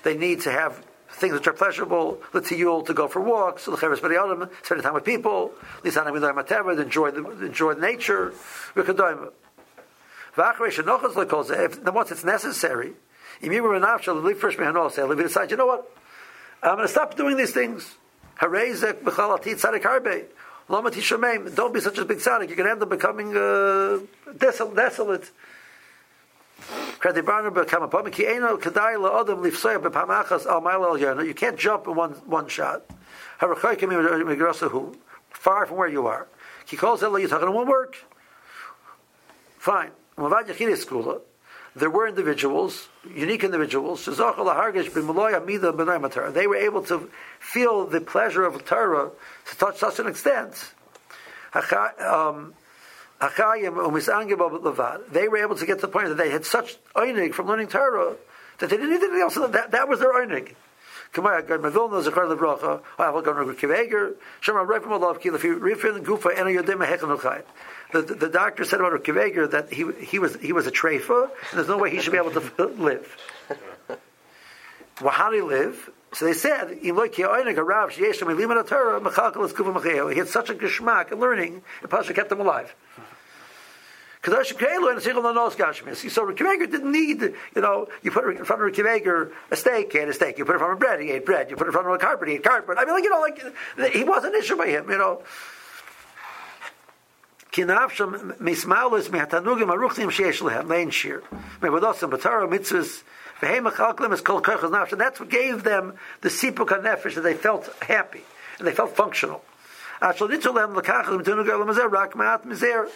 They 0.04 0.18
need 0.18 0.42
to 0.42 0.52
have 0.52 0.84
things 1.12 1.34
which 1.34 1.48
are 1.48 1.54
pleasurable, 1.54 2.22
the 2.34 2.42
tiyul 2.42 2.86
to 2.86 2.94
go 2.94 3.08
for 3.08 3.22
walks, 3.22 3.66
the 3.66 3.78
cheres 3.78 4.00
b'riyadam, 4.00 4.50
spend 4.64 4.84
time 4.84 4.94
with 4.94 5.06
people, 5.06 5.52
lisanam 5.84 6.12
v'dayim 6.12 6.80
enjoy 6.80 7.12
the 7.12 7.46
enjoy 7.46 7.74
nature, 7.74 8.34
v'kadoyim. 8.76 9.32
Then 10.36 10.54
once 11.94 12.12
it's 12.12 12.24
necessary, 12.24 12.94
if 13.42 13.52
you 13.52 13.64
decide, 15.24 15.52
you 15.52 15.58
know 15.58 15.66
what, 15.66 15.92
I'm 16.62 16.76
going 16.76 16.88
to 16.88 16.92
stop 16.92 17.18
doing 17.18 17.36
these 17.36 17.52
things. 17.52 17.96
Don't 18.40 18.54
be 18.54 18.76
such 21.82 21.98
a 21.98 22.06
big 22.06 22.20
tzaddik. 22.20 22.48
You're 22.48 22.56
going 22.56 22.68
to 22.68 22.72
end 22.72 22.84
up 22.84 22.90
becoming 22.90 23.36
uh, 23.36 23.98
desolate. 24.38 25.32
You 27.02 27.12
can't 31.34 31.58
jump 31.58 31.88
in 31.88 31.96
one, 31.96 32.12
one 32.26 32.48
shot. 32.48 32.86
Far 33.40 33.56
from 35.66 35.78
where 35.78 35.88
you 35.88 36.06
are. 36.08 36.28
It 36.72 36.84
won't 36.84 37.68
work. 37.68 37.96
Fine. 39.58 39.92
There 41.76 41.90
were 41.90 42.08
individuals, 42.08 42.88
unique 43.16 43.44
individuals, 43.44 44.06
they 44.06 44.14
were 46.48 46.56
able 46.56 46.84
to 46.84 47.10
feel 47.40 47.86
the 47.86 48.02
pleasure 48.02 48.44
of 48.44 48.66
Torah 48.66 49.12
to 49.50 49.58
touch 49.58 49.78
such 49.78 50.00
an 50.00 50.08
extent. 50.08 50.74
Um, 51.54 52.54
they 55.12 55.28
were 55.28 55.38
able 55.38 55.56
to 55.56 55.66
get 55.66 55.76
to 55.76 55.82
the 55.82 55.88
point 55.90 56.08
that 56.08 56.18
they 56.18 56.30
had 56.30 56.46
such 56.46 56.78
einig 56.96 57.34
from 57.34 57.48
learning 57.48 57.68
Torah 57.68 58.16
that 58.60 58.70
they 58.70 58.78
didn't 58.78 58.92
need 58.92 59.04
anything 59.04 59.22
else. 59.22 59.36
That, 59.36 59.72
that 59.72 59.90
was 59.90 60.00
their 60.00 60.14
einig. 60.14 60.56
The, 67.92 68.04
the, 68.04 68.16
the 68.16 68.30
doctor 68.30 68.64
said 68.64 68.80
about 68.80 69.04
Kiveger 69.04 69.50
that 69.52 69.74
he, 69.74 69.92
he 70.06 70.20
was 70.20 70.36
he 70.36 70.54
was 70.54 70.68
a 70.68 70.72
treifa, 70.72 71.24
and 71.24 71.58
there's 71.58 71.68
no 71.68 71.80
way 71.80 71.90
he 71.90 72.00
should 72.00 72.12
be 72.12 72.20
able 72.20 72.32
to 72.32 72.66
live. 72.78 73.18
well, 75.02 75.12
how 75.12 75.32
did 75.32 75.38
he 75.38 75.42
live? 75.42 75.90
So 76.14 76.26
they 76.26 76.34
said, 76.34 76.80
he 76.82 76.90
had 76.90 76.98
such 80.28 80.50
a 80.50 80.56
geschmack 80.56 81.12
in 81.12 81.20
learning, 81.20 81.62
the 81.82 81.88
Pasha 81.88 82.14
kept 82.14 82.32
him 82.32 82.40
alive. 82.40 82.74
Kadosh 84.22 84.54
Keilu 84.54 84.92
and 84.92 85.02
Sichel 85.02 85.24
Nanos 85.24 85.56
Gashmis. 85.56 86.10
So 86.12 86.26
Rekiveger 86.26 86.70
didn't 86.70 86.92
need, 86.92 87.22
you 87.22 87.62
know, 87.62 87.88
you 88.04 88.12
put 88.12 88.28
in 88.28 88.44
front 88.44 88.62
of 88.62 88.74
Rekiveger 88.74 89.32
a 89.50 89.56
steak, 89.56 89.94
he 89.94 90.00
ate 90.00 90.10
a 90.10 90.14
steak. 90.14 90.38
You 90.38 90.46
put 90.46 90.56
in 90.56 90.60
front 90.60 90.74
of 90.74 90.80
bread, 90.80 91.00
he 91.00 91.12
ate 91.12 91.26
bread. 91.26 91.50
You 91.50 91.56
put 91.56 91.68
in 91.68 91.74
front 91.74 91.88
of 91.88 91.94
a 91.94 91.98
carpet, 91.98 92.28
he 92.28 92.36
ate 92.36 92.44
carpet. 92.44 92.78
I 92.78 92.86
mean, 92.86 92.96
like, 92.96 93.04
you 93.04 93.10
know, 93.10 93.22
like, 93.22 93.94
he 93.94 94.04
wasn't 94.04 94.36
an 94.36 94.42
issue 94.42 94.58
by 94.58 94.68
him, 94.68 94.90
you 94.90 94.98
know. 94.98 95.22
Kinavsham 97.52 98.38
mismalis 98.38 99.10
mehatanugim 99.10 99.70
aruchnim 99.70 100.12
sheyesh 100.12 100.42
lehem 100.42 100.68
lein 100.68 100.90
shir. 100.90 101.24
Mevadosim 101.62 102.12
batara 102.12 102.48
mitzvahs 102.48 103.04
v'heimachalklim 103.42 104.14
is 104.14 104.22
kol 104.22 104.42
kochas 104.42 104.70
nafsh. 104.70 104.98
That's 104.98 105.20
what 105.20 105.30
gave 105.30 105.64
them 105.64 105.94
the 106.22 106.30
sipuk 106.30 106.68
nefesh 106.68 107.16
that 107.16 107.22
they 107.22 107.34
felt 107.34 107.74
happy 107.82 108.22
and 108.60 108.68
they 108.68 108.72
felt 108.74 108.96
functional. 108.96 109.44
Ashal 110.02 110.30
nitzulem 110.30 110.76
lekachas 110.76 111.24
mitunugar 111.24 111.66
lemazer 111.66 111.90
rak 111.90 112.14
ma'at 112.14 112.46
mizer. 112.46 112.88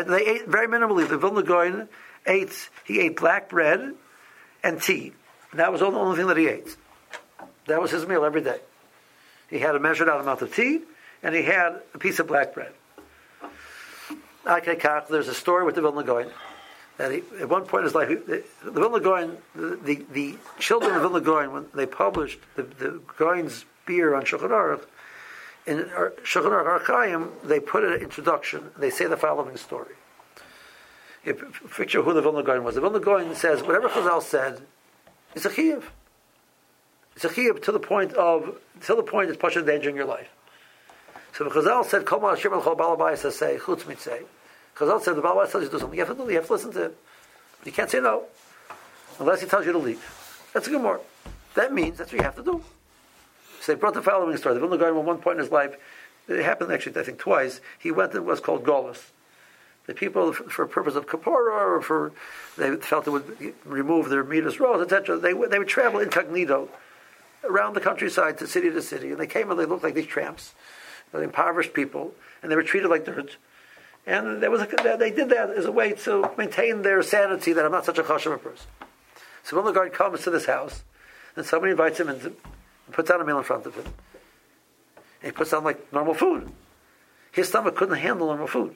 They 0.00 0.26
ate 0.26 0.48
very 0.48 0.68
minimally. 0.68 1.06
The 1.08 1.18
Vilna 1.18 1.42
Gaon 1.42 1.88
ate, 2.26 2.70
he 2.84 3.00
ate 3.00 3.16
black 3.16 3.48
bread 3.50 3.94
and 4.64 4.80
tea. 4.80 5.12
And 5.50 5.60
that 5.60 5.70
was 5.70 5.80
the 5.80 5.86
only 5.86 6.16
thing 6.16 6.28
that 6.28 6.36
he 6.36 6.48
ate. 6.48 6.76
That 7.66 7.80
was 7.80 7.90
his 7.90 8.06
meal 8.06 8.24
every 8.24 8.40
day. 8.40 8.58
He 9.50 9.58
had 9.58 9.74
a 9.74 9.80
measured 9.80 10.08
out 10.08 10.20
amount 10.20 10.40
of 10.42 10.54
tea, 10.54 10.80
and 11.22 11.34
he 11.34 11.42
had 11.42 11.80
a 11.94 11.98
piece 11.98 12.18
of 12.18 12.26
black 12.26 12.54
bread. 12.54 12.72
There's 14.44 15.28
a 15.28 15.34
story 15.34 15.64
with 15.64 15.74
the 15.74 15.82
Vilna 15.82 16.02
Gaon 16.02 16.30
that 16.96 17.12
he, 17.12 17.22
at 17.40 17.48
one 17.48 17.64
point 17.66 17.82
in 17.82 17.84
his 17.84 17.94
life, 17.94 18.08
the, 18.26 18.42
the 18.64 18.70
Vilna 18.70 19.00
Gaon, 19.00 19.36
the, 19.54 19.76
the, 19.76 20.04
the, 20.12 20.36
children 20.58 20.94
of 20.94 21.02
Vilna 21.02 21.20
Gaon, 21.20 21.52
when 21.52 21.66
they 21.74 21.86
published 21.86 22.38
the, 22.56 22.62
the 22.62 23.00
Gaon's 23.18 23.64
beer 23.86 24.14
on 24.14 24.24
Shulchan 24.24 24.50
Aruch, 24.50 24.84
in 25.66 25.78
Shulchan 25.78 26.50
Aruch 26.50 27.30
they 27.44 27.60
put 27.60 27.84
an 27.84 27.94
introduction. 28.00 28.70
They 28.76 28.90
say 28.90 29.06
the 29.06 29.16
following 29.16 29.56
story. 29.56 29.94
You 31.24 31.34
picture 31.34 32.02
who 32.02 32.12
the 32.12 32.20
Vilna 32.20 32.42
Gaon 32.42 32.64
was. 32.64 32.74
The 32.74 32.80
Vilna 32.80 32.98
Gaon 32.98 33.34
says 33.36 33.62
whatever 33.62 33.88
Chazal 33.88 34.22
said 34.22 34.62
is 35.34 35.46
a. 35.46 35.82
It's 37.14 37.24
a 37.24 37.28
to 37.28 37.72
the 37.72 37.78
point 37.78 38.12
of 38.14 38.58
to 38.82 38.94
the 38.94 39.02
point 39.02 39.28
it's 39.28 39.38
pushing 39.38 39.64
danger 39.64 39.88
in 39.88 39.94
your 39.94 40.06
life. 40.06 40.28
So 41.34 41.44
the 41.44 41.50
Chazal 41.50 41.84
said, 41.84 42.06
"Kol 42.06 42.20
ma'ashir 42.20 42.50
al 42.52 42.76
balabais 42.76 43.30
say 43.30 43.56
chutz 43.58 43.82
mitzay." 43.82 44.24
Chazal 44.76 45.00
said 45.00 45.14
the 45.14 45.22
balabais 45.22 45.52
tells 45.52 45.64
you 45.64 45.68
to 45.68 45.76
do 45.76 45.78
something. 45.78 45.98
You 45.98 46.04
have 46.04 46.16
to 46.16 46.24
do. 46.24 46.28
You 46.28 46.36
have 46.36 46.46
to 46.46 46.52
listen 46.52 46.72
to 46.72 46.84
him. 46.86 46.92
You 47.64 47.72
can't 47.72 47.88
say 47.88 48.00
no 48.00 48.24
unless 49.20 49.40
he 49.42 49.46
tells 49.46 49.64
you 49.64 49.72
to 49.72 49.78
leave. 49.78 50.02
That's 50.52 50.66
a 50.66 50.70
good 50.70 50.82
more. 50.82 51.00
That 51.54 51.72
means 51.72 51.98
that's 51.98 52.10
what 52.10 52.18
you 52.18 52.24
have 52.24 52.36
to 52.36 52.42
do. 52.42 52.64
So 53.62 53.72
they 53.72 53.78
brought 53.78 53.94
the 53.94 54.02
following 54.02 54.36
story. 54.36 54.54
The 54.56 54.60
Vilna 54.60 54.76
Gaon, 54.76 54.98
at 54.98 55.04
one 55.04 55.18
point 55.18 55.38
in 55.38 55.44
his 55.44 55.52
life, 55.52 55.76
it 56.26 56.42
happened 56.42 56.72
actually, 56.72 57.00
I 57.00 57.04
think, 57.04 57.18
twice. 57.18 57.60
He 57.78 57.92
went 57.92 58.10
to 58.10 58.20
what's 58.20 58.40
called 58.40 58.64
Golis. 58.64 59.10
The 59.86 59.94
people, 59.94 60.32
for, 60.32 60.66
purpose 60.66 60.96
of 60.96 61.06
Kapora, 61.06 61.76
or 61.76 61.80
for 61.80 62.12
they 62.58 62.74
felt 62.76 63.06
it 63.06 63.10
would 63.10 63.54
remove 63.64 64.08
their 64.08 64.24
midas 64.24 64.58
rows, 64.58 64.82
etc. 64.82 65.16
They 65.16 65.32
they 65.32 65.58
would 65.60 65.68
travel 65.68 66.00
incognito 66.00 66.68
around 67.44 67.74
the 67.74 67.80
countryside, 67.80 68.38
to 68.38 68.48
city 68.48 68.68
to 68.70 68.82
city, 68.82 69.10
and 69.10 69.20
they 69.20 69.26
came 69.28 69.50
and 69.50 69.58
they 69.58 69.64
looked 69.64 69.84
like 69.84 69.94
these 69.94 70.06
tramps, 70.06 70.54
the 71.12 71.20
impoverished 71.20 71.72
people, 71.72 72.14
and 72.42 72.50
they 72.50 72.56
were 72.56 72.62
treated 72.64 72.88
like 72.88 73.04
dirt. 73.04 73.36
And 74.06 74.42
there 74.42 74.50
was 74.50 74.62
a, 74.62 74.96
they 74.98 75.10
did 75.10 75.28
that 75.30 75.50
as 75.50 75.66
a 75.66 75.72
way 75.72 75.92
to 75.92 76.30
maintain 76.36 76.82
their 76.82 77.02
sanity 77.02 77.52
that 77.52 77.64
I'm 77.64 77.72
not 77.72 77.84
such 77.84 77.98
a 77.98 78.02
chashav 78.02 78.42
person. 78.42 78.66
So 79.44 79.60
the 79.62 79.72
guard 79.72 79.92
comes 79.92 80.22
to 80.22 80.30
this 80.30 80.46
house, 80.46 80.82
and 81.36 81.46
somebody 81.46 81.72
invites 81.72 81.98
him 81.98 82.08
into 82.08 82.32
puts 82.92 83.10
out 83.10 83.20
a 83.20 83.24
meal 83.24 83.38
in 83.38 83.44
front 83.44 83.66
of 83.66 83.74
him. 83.74 83.84
He 85.22 85.30
puts 85.30 85.50
down 85.50 85.64
like 85.64 85.92
normal 85.92 86.14
food. 86.14 86.50
His 87.32 87.48
stomach 87.48 87.76
couldn't 87.76 87.96
handle 87.96 88.26
normal 88.26 88.46
food. 88.46 88.74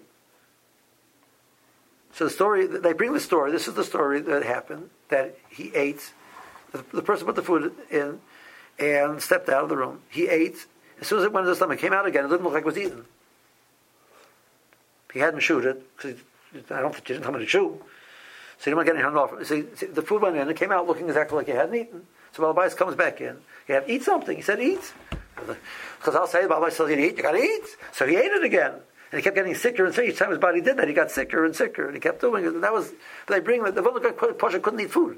So 2.17 2.25
the 2.25 2.31
story, 2.31 2.67
they 2.67 2.95
bring 2.95 3.13
the 3.13 3.21
story, 3.21 3.53
this 3.53 3.69
is 3.69 3.75
the 3.75 3.85
story 3.85 4.21
that 4.23 4.43
happened, 4.43 4.89
that 5.11 5.37
he 5.51 5.71
ate, 5.75 6.13
the, 6.73 7.03
person 7.03 7.27
put 7.27 7.37
the 7.37 7.43
food 7.43 7.75
in 7.91 8.21
and 8.79 9.21
stepped 9.21 9.51
out 9.51 9.63
of 9.65 9.69
the 9.69 9.77
room. 9.77 10.01
He 10.09 10.27
ate, 10.27 10.65
as 10.99 11.09
soon 11.09 11.19
as 11.19 11.27
it 11.27 11.33
went 11.33 11.43
into 11.43 11.51
the 11.51 11.57
stomach, 11.57 11.79
came 11.79 11.93
out 11.93 12.07
again, 12.07 12.25
it 12.25 12.29
didn't 12.29 12.45
look 12.45 12.55
like 12.55 12.63
it 12.63 12.67
was 12.67 12.79
eaten. 12.79 13.05
He 15.13 15.19
hadn't 15.19 15.41
chewed 15.41 15.67
it, 15.67 15.83
because 15.95 16.19
I 16.71 16.81
don't 16.81 16.95
think 16.95 17.07
he 17.07 17.13
didn't 17.13 17.25
tell 17.25 17.33
me 17.33 17.41
to 17.41 17.47
chew. 17.47 17.83
So 18.59 18.65
he 18.65 18.71
didn't 18.71 18.77
want 18.77 18.87
to 18.89 18.95
get 18.95 19.05
any 19.05 19.15
off. 19.15 19.47
See, 19.47 19.65
see, 19.75 19.87
the 19.87 20.01
food 20.01 20.23
went 20.23 20.37
in, 20.37 20.49
it 20.49 20.57
came 20.57 20.73
out 20.73 20.87
looking 20.87 21.09
exactly 21.09 21.37
like 21.37 21.49
he 21.49 21.53
hadn't 21.53 21.75
eaten. 21.75 22.07
So 22.37 22.43
Balabais 22.43 22.77
comes 22.77 22.95
back 22.95 23.21
in. 23.23 23.39
You 23.67 23.77
have 23.77 23.89
eat 23.89 24.03
something. 24.03 24.37
He 24.37 24.43
said, 24.43 24.61
eat. 24.61 24.93
Because 25.37 26.15
I'll 26.15 26.27
say, 26.27 26.43
Balabais 26.43 26.73
says, 26.73 26.91
you 26.91 26.97
eat, 26.97 27.17
you 27.17 27.23
got 27.23 27.33
to 27.33 27.43
eat. 27.43 27.65
So 27.93 28.07
he 28.07 28.17
ate 28.17 28.31
it 28.31 28.45
again. 28.45 28.73
And 29.11 29.19
he 29.19 29.23
kept 29.23 29.37
getting 29.37 29.55
sicker 29.55 29.87
and 29.87 29.95
sicker. 29.95 30.09
Each 30.09 30.19
time 30.19 30.31
his 30.31 30.39
body 30.39 30.61
did 30.61 30.77
that, 30.77 30.87
he 30.87 30.93
got 30.93 31.11
sicker 31.11 31.47
and 31.47 31.57
sicker. 31.57 31.87
And 31.87 31.95
he 31.95 32.01
kept 32.01 32.21
doing 32.21 32.45
it. 32.45 32.53
And 32.53 32.63
that 32.63 32.75
was, 32.75 32.93
they 33.27 33.41
bring, 33.41 33.65
the 33.65 33.81
Vilna 33.81 34.13
Pasha 34.35 34.61
couldn't 34.61 34.81
eat 34.81 34.91
food. 34.91 35.17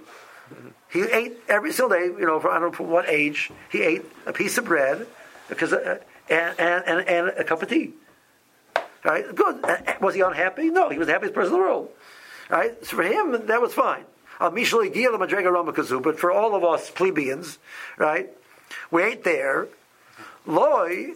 He 0.90 1.02
ate 1.02 1.38
every 1.48 1.72
single 1.72 1.98
day, 1.98 2.04
you 2.04 2.24
know, 2.24 2.38
for, 2.38 2.50
I 2.50 2.54
don't 2.54 2.70
know 2.70 2.72
from 2.72 2.90
what 2.90 3.08
age, 3.08 3.50
he 3.70 3.82
ate 3.82 4.04
a 4.24 4.32
piece 4.32 4.56
of 4.56 4.64
bread 4.64 5.06
because, 5.48 5.72
uh, 5.72 5.98
and, 6.30 6.58
and, 6.58 6.84
and, 6.86 7.08
and 7.08 7.28
a 7.28 7.44
cup 7.44 7.62
of 7.62 7.68
tea. 7.68 7.94
Right? 9.04 9.34
Good. 9.34 9.64
Uh, 9.64 9.76
was 10.00 10.14
he 10.14 10.20
unhappy? 10.20 10.70
No, 10.70 10.88
he 10.88 10.98
was 10.98 11.08
the 11.08 11.12
happiest 11.12 11.34
person 11.34 11.52
in 11.52 11.60
the 11.60 11.66
world. 11.66 11.90
Right? 12.48 12.84
So 12.86 12.96
for 12.96 13.02
him, 13.02 13.46
that 13.46 13.60
was 13.60 13.74
fine. 13.74 14.04
But 14.40 16.18
for 16.18 16.30
all 16.30 16.54
of 16.54 16.64
us 16.64 16.90
plebeians, 16.90 17.58
right, 17.96 18.30
we 18.90 19.02
ain't 19.02 19.24
there. 19.24 19.68
Loy, 20.46 21.14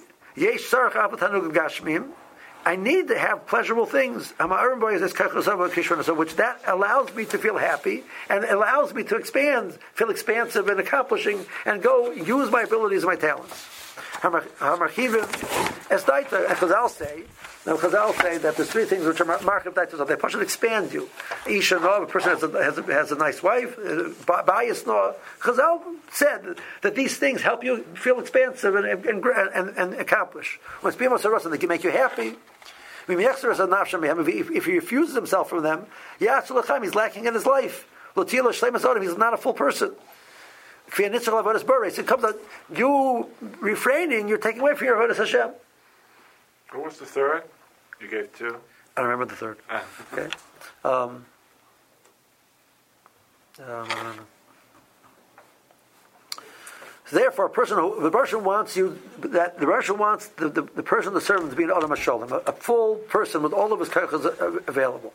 I 2.64 2.76
need 2.76 3.08
to 3.08 3.18
have 3.18 3.46
pleasurable 3.46 3.86
things, 3.86 4.32
which 4.38 6.36
that 6.36 6.60
allows 6.66 7.12
me 7.14 7.24
to 7.24 7.38
feel 7.38 7.58
happy 7.58 8.04
and 8.28 8.44
allows 8.44 8.94
me 8.94 9.02
to 9.04 9.16
expand, 9.16 9.78
feel 9.94 10.10
expansive 10.10 10.68
and 10.68 10.78
accomplishing, 10.78 11.44
and 11.66 11.82
go 11.82 12.12
use 12.12 12.50
my 12.50 12.62
abilities 12.62 13.02
and 13.02 13.10
my 13.10 13.16
talents. 13.16 13.71
As 15.90 16.04
Chazal 16.04 16.88
say, 16.88 17.24
now 17.66 17.76
Chazal 17.76 18.20
say 18.22 18.38
that 18.38 18.56
there's 18.56 18.70
three 18.70 18.84
things 18.84 19.04
which 19.04 19.20
are 19.20 19.24
market 19.24 19.76
of 19.76 20.08
They 20.08 20.16
push 20.16 20.34
and 20.34 20.42
expand 20.42 20.92
you. 20.92 21.08
Isha 21.46 21.80
no, 21.80 22.02
a 22.02 22.06
person 22.06 22.30
has 22.30 22.42
a, 22.42 22.48
has 22.62 22.78
a, 22.78 22.82
has 22.82 23.12
a 23.12 23.16
nice 23.16 23.42
wife. 23.42 23.76
Uh, 23.78 24.10
bias 24.44 24.86
no. 24.86 25.14
Chazal 25.40 25.82
said 26.12 26.56
that 26.82 26.94
these 26.94 27.16
things 27.16 27.42
help 27.42 27.64
you 27.64 27.82
feel 27.94 28.20
expansive 28.20 28.74
and, 28.76 28.86
and, 28.86 29.24
and, 29.26 29.76
and 29.76 29.94
accomplish. 29.94 30.60
When 30.82 30.92
people 30.94 31.14
are 31.14 31.50
they 31.50 31.58
can 31.58 31.68
make 31.68 31.84
you 31.84 31.90
happy. 31.90 32.36
If 33.08 34.64
he 34.64 34.72
refuses 34.74 35.16
himself 35.16 35.50
from 35.50 35.64
them, 35.64 35.86
he's 36.20 36.94
lacking 36.94 37.26
in 37.26 37.34
his 37.34 37.46
life. 37.46 37.88
He's 38.14 39.18
not 39.18 39.34
a 39.34 39.36
full 39.36 39.54
person. 39.54 39.96
It 41.98 42.06
comes 42.06 42.24
out, 42.24 42.36
you 42.74 43.26
refraining, 43.60 44.28
you're 44.28 44.38
taking 44.38 44.60
away 44.60 44.74
from 44.74 44.86
your 44.86 44.96
Avodah 44.96 45.16
Hashem. 45.16 45.50
What 46.72 46.84
was 46.84 46.98
the 46.98 47.06
third? 47.06 47.44
You 48.00 48.08
gave 48.08 48.36
two? 48.36 48.56
I 48.96 49.00
don't 49.00 49.10
remember 49.10 49.32
the 49.32 49.36
third. 49.36 49.58
Ah. 49.70 49.84
okay. 50.12 50.28
Um, 50.84 51.24
um, 53.64 53.88
so 57.06 57.16
therefore, 57.16 57.46
a 57.46 57.50
person 57.50 57.78
who, 57.78 58.02
the 58.02 58.10
Russian 58.10 58.44
wants 58.44 58.76
you 58.76 58.98
that 59.18 59.58
the 59.58 59.66
Russian 59.66 59.98
wants 59.98 60.28
the, 60.28 60.48
the, 60.48 60.62
the 60.62 60.82
person, 60.82 61.12
the 61.14 61.20
servant, 61.20 61.50
to 61.50 61.56
be 61.56 61.64
an 61.64 61.70
Adam 61.70 61.92
a, 61.92 62.36
a 62.46 62.52
full 62.52 62.96
person 62.96 63.42
with 63.42 63.52
all 63.52 63.72
of 63.72 63.80
his 63.80 63.88
kaichas 63.88 64.66
available. 64.66 65.12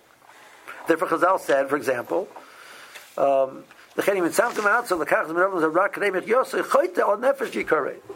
Therefore, 0.88 1.08
Chazal 1.08 1.40
said, 1.40 1.70
for 1.70 1.76
example, 1.76 2.28
um, 3.18 3.64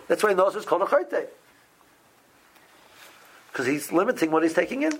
that's 0.07 0.23
why 0.23 0.33
Nosus 0.33 0.57
is 0.57 0.65
called 0.65 0.83
a 0.83 0.85
chayte. 0.85 1.27
Because 3.51 3.65
he's 3.65 3.91
limiting 3.91 4.29
what 4.31 4.43
he's 4.43 4.53
taking 4.53 4.83
in. 4.83 4.93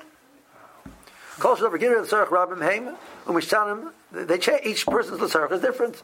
They 4.12 4.38
each 4.64 4.86
person's 4.86 5.22
l'sarach 5.22 5.52
is 5.52 5.62
different. 5.62 6.04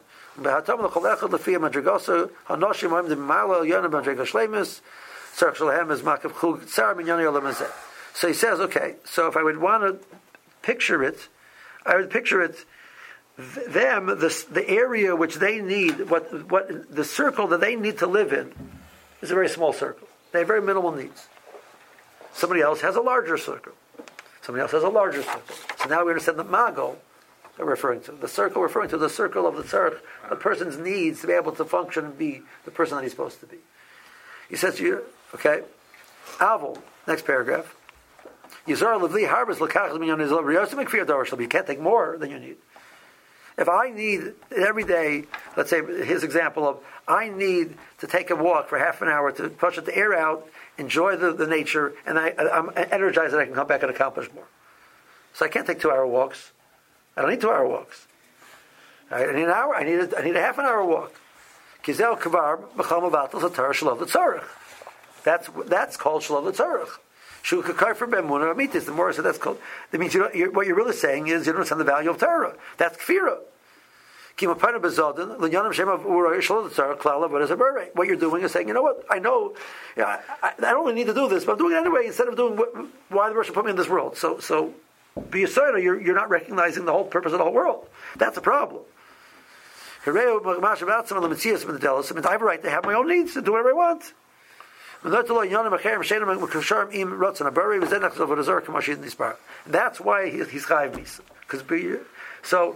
So 8.14 8.28
he 8.28 8.34
says, 8.34 8.60
okay, 8.60 8.96
so 9.06 9.28
if 9.28 9.38
I 9.38 9.44
would 9.44 9.58
want 9.58 9.84
to 9.84 10.00
picture 10.62 11.04
it, 11.04 11.28
I 11.86 11.96
would 11.96 12.10
picture 12.10 12.42
it 12.42 12.66
them 13.38 14.08
the, 14.08 14.46
the 14.52 14.68
area 14.68 15.16
which 15.16 15.36
they 15.36 15.62
need, 15.62 16.10
what, 16.10 16.50
what 16.50 16.94
the 16.94 17.04
circle 17.04 17.48
that 17.48 17.62
they 17.62 17.76
need 17.76 18.00
to 18.00 18.08
live 18.08 18.34
in, 18.34 18.52
is 19.22 19.32
a 19.32 19.34
very 19.36 19.50
small 19.50 19.74
circle. 19.74 20.08
They 20.32 20.40
have 20.40 20.48
very 20.48 20.62
minimal 20.62 20.92
needs. 20.92 21.28
Somebody 22.34 22.62
else 22.62 22.82
has 22.82 22.96
a 22.96 23.02
larger 23.02 23.38
circle. 23.38 23.74
Somebody 24.42 24.62
else 24.62 24.72
has 24.72 24.84
a 24.84 24.90
larger 24.90 25.24
circle. 25.24 25.56
So 25.78 25.90
now 25.90 26.04
we 26.04 26.12
understand 26.12 26.40
the 26.40 26.44
mago 26.44 26.98
they're 27.58 27.66
referring 27.66 28.02
to. 28.02 28.12
The 28.12 28.28
circle 28.28 28.62
referring 28.62 28.90
to 28.90 28.98
the 28.98 29.10
circle 29.10 29.48
of 29.48 29.56
the 29.56 29.64
tzarech, 29.64 29.98
the 30.30 30.36
person's 30.36 30.78
needs 30.78 31.22
to 31.22 31.28
be 31.28 31.34
able 31.34 31.52
to 31.54 31.66
function 31.66 32.06
and 32.06 32.18
be 32.18 32.42
the 32.66 32.72
person 32.72 32.98
that 32.98 33.04
he's 33.04 33.12
supposed 33.12 33.40
to 33.40 33.48
be. 33.48 33.58
He 34.50 34.56
says 34.56 34.76
to 34.76 34.84
you, 34.84 35.04
okay, 35.36 35.62
Avol, 36.38 36.80
next 37.08 37.26
paragraph. 37.26 37.76
Yizar 38.68 39.00
Levli 39.02 39.28
Harbors 39.28 39.58
Lakach 39.58 39.98
Minyan 39.98 40.22
is 40.22 40.32
Yosim 40.32 40.86
Kfir 40.86 41.08
Dor 41.08 41.26
Shal. 41.26 41.42
You 41.42 41.48
can't 41.48 41.66
take 41.66 41.80
more 41.80 42.18
than 42.18 42.30
you 42.30 42.40
need. 42.40 42.58
If 43.58 43.68
I 43.68 43.90
need 43.90 44.34
every 44.56 44.84
day, 44.84 45.24
let's 45.56 45.70
say 45.70 45.84
his 45.84 46.24
example 46.24 46.68
of 46.68 46.78
I 47.08 47.30
need 47.30 47.76
to 48.00 48.08
take 48.08 48.30
a 48.30 48.36
walk 48.36 48.70
for 48.70 48.78
half 48.78 49.02
an 49.02 49.08
hour 49.08 49.32
to 49.32 49.50
push 49.50 49.78
the 49.78 49.96
air 49.96 50.14
out, 50.14 50.48
enjoy 50.78 51.16
the, 51.16 51.34
the 51.34 51.48
nature, 51.48 51.94
and 52.06 52.20
I, 52.20 52.34
I'm 52.38 52.70
energized 52.76 53.34
that 53.34 53.40
I 53.40 53.46
can 53.46 53.56
come 53.56 53.68
back 53.68 53.82
and 53.82 53.90
accomplish 53.90 54.30
more. 54.34 54.46
So 55.34 55.46
I 55.46 55.50
can't 55.50 55.66
take 55.66 55.80
two 55.80 55.90
hour 55.90 56.06
walks. 56.06 56.52
I 57.16 57.22
don't 57.22 57.32
need 57.32 57.42
two 57.42 57.50
hour 57.50 57.68
walks. 57.68 58.06
I 59.10 59.26
need 59.32 59.44
an 59.44 59.50
hour. 59.50 59.76
I 59.76 59.84
need 59.84 60.00
a, 60.00 60.20
I 60.20 60.24
need 60.24 60.36
a 60.36 60.42
half 60.42 60.58
an 60.58 60.66
hour 60.66 60.84
walk. 60.86 61.14
Kizel 61.84 62.20
kavar. 62.20 62.60
That's 65.24 65.50
that's 65.66 65.98
called 65.98 66.24
shalom 66.24 66.46
l'tzarech. 66.46 66.90
Shu 67.42 67.62
kakar 67.62 67.96
for 67.96 68.08
bemuna 68.08 68.54
amitis. 68.54 68.86
The 68.86 68.92
more 68.92 69.12
so 69.14 69.22
that's 69.22 69.38
called. 69.38 69.60
That 69.92 70.00
means 70.00 70.14
you 70.14 70.22
know, 70.22 70.30
you're, 70.34 70.52
what 70.52 70.68
you're 70.68 70.76
really 70.76 70.94
saying 70.94 71.28
is 71.28 71.46
you 71.46 71.54
don't 71.54 71.62
understand 71.62 71.82
the 71.82 71.86
value 71.86 72.10
of 72.10 72.18
Torah. 72.18 72.56
That's 72.78 72.98
kfira. 72.98 73.40
Kimopana 74.38 74.80
Bazadan, 74.80 75.40
the 75.40 75.50
Yanam 75.50 75.74
Shema 75.74 75.98
Ura 75.98 76.38
Yshal, 76.38 76.70
Klala, 76.98 77.32
but 77.32 77.42
isabare. 77.42 77.90
What 77.94 78.08
you're 78.08 78.18
doing 78.18 78.44
is 78.44 78.52
saying, 78.52 78.68
you 78.68 78.74
know 78.76 78.84
what? 78.84 79.04
I 79.10 79.18
know, 79.18 79.56
I, 79.98 80.20
I, 80.44 80.54
don't 80.60 80.86
really 80.86 80.94
need 80.94 81.08
to 81.08 81.14
do 81.16 81.28
this, 81.28 81.44
but 81.44 81.54
I'm 81.54 81.58
doing 81.58 81.74
it 81.74 81.80
anyway. 81.80 82.06
Instead 82.06 82.28
of 82.28 82.36
doing 82.36 82.56
why 83.10 83.30
the 83.30 83.36
Russian 83.36 83.56
put 83.56 83.66
me 83.66 83.72
in 83.72 83.78
this 83.78 83.90
world. 83.90 84.16
So, 84.16 84.38
so 84.40 84.76
be 85.32 85.44
a 85.44 85.48
you're 85.80 86.00
you're 86.00 86.16
not 86.16 86.30
recognizing 86.30 86.86
the 86.86 86.92
whole 86.92 87.06
purpose 87.06 87.32
of 87.34 87.40
the 87.40 87.44
whole 87.44 87.54
world. 87.54 87.88
That's 88.16 88.38
a 88.38 88.42
problem. 88.42 88.84
I 90.06 90.12
have 90.12 90.42
a 92.42 92.46
right 92.46 92.64
to 92.64 92.70
have 92.70 92.86
my 92.86 92.94
own 92.94 93.08
needs 93.10 93.36
and 93.36 93.46
do 93.46 93.52
whatever 93.52 93.70
I 93.70 93.74
want. 93.74 94.14
That's 95.04 95.30
why 100.00 100.30
he's 100.30 100.66
chayv 100.66 101.22
Because 101.42 101.64
so, 102.44 102.76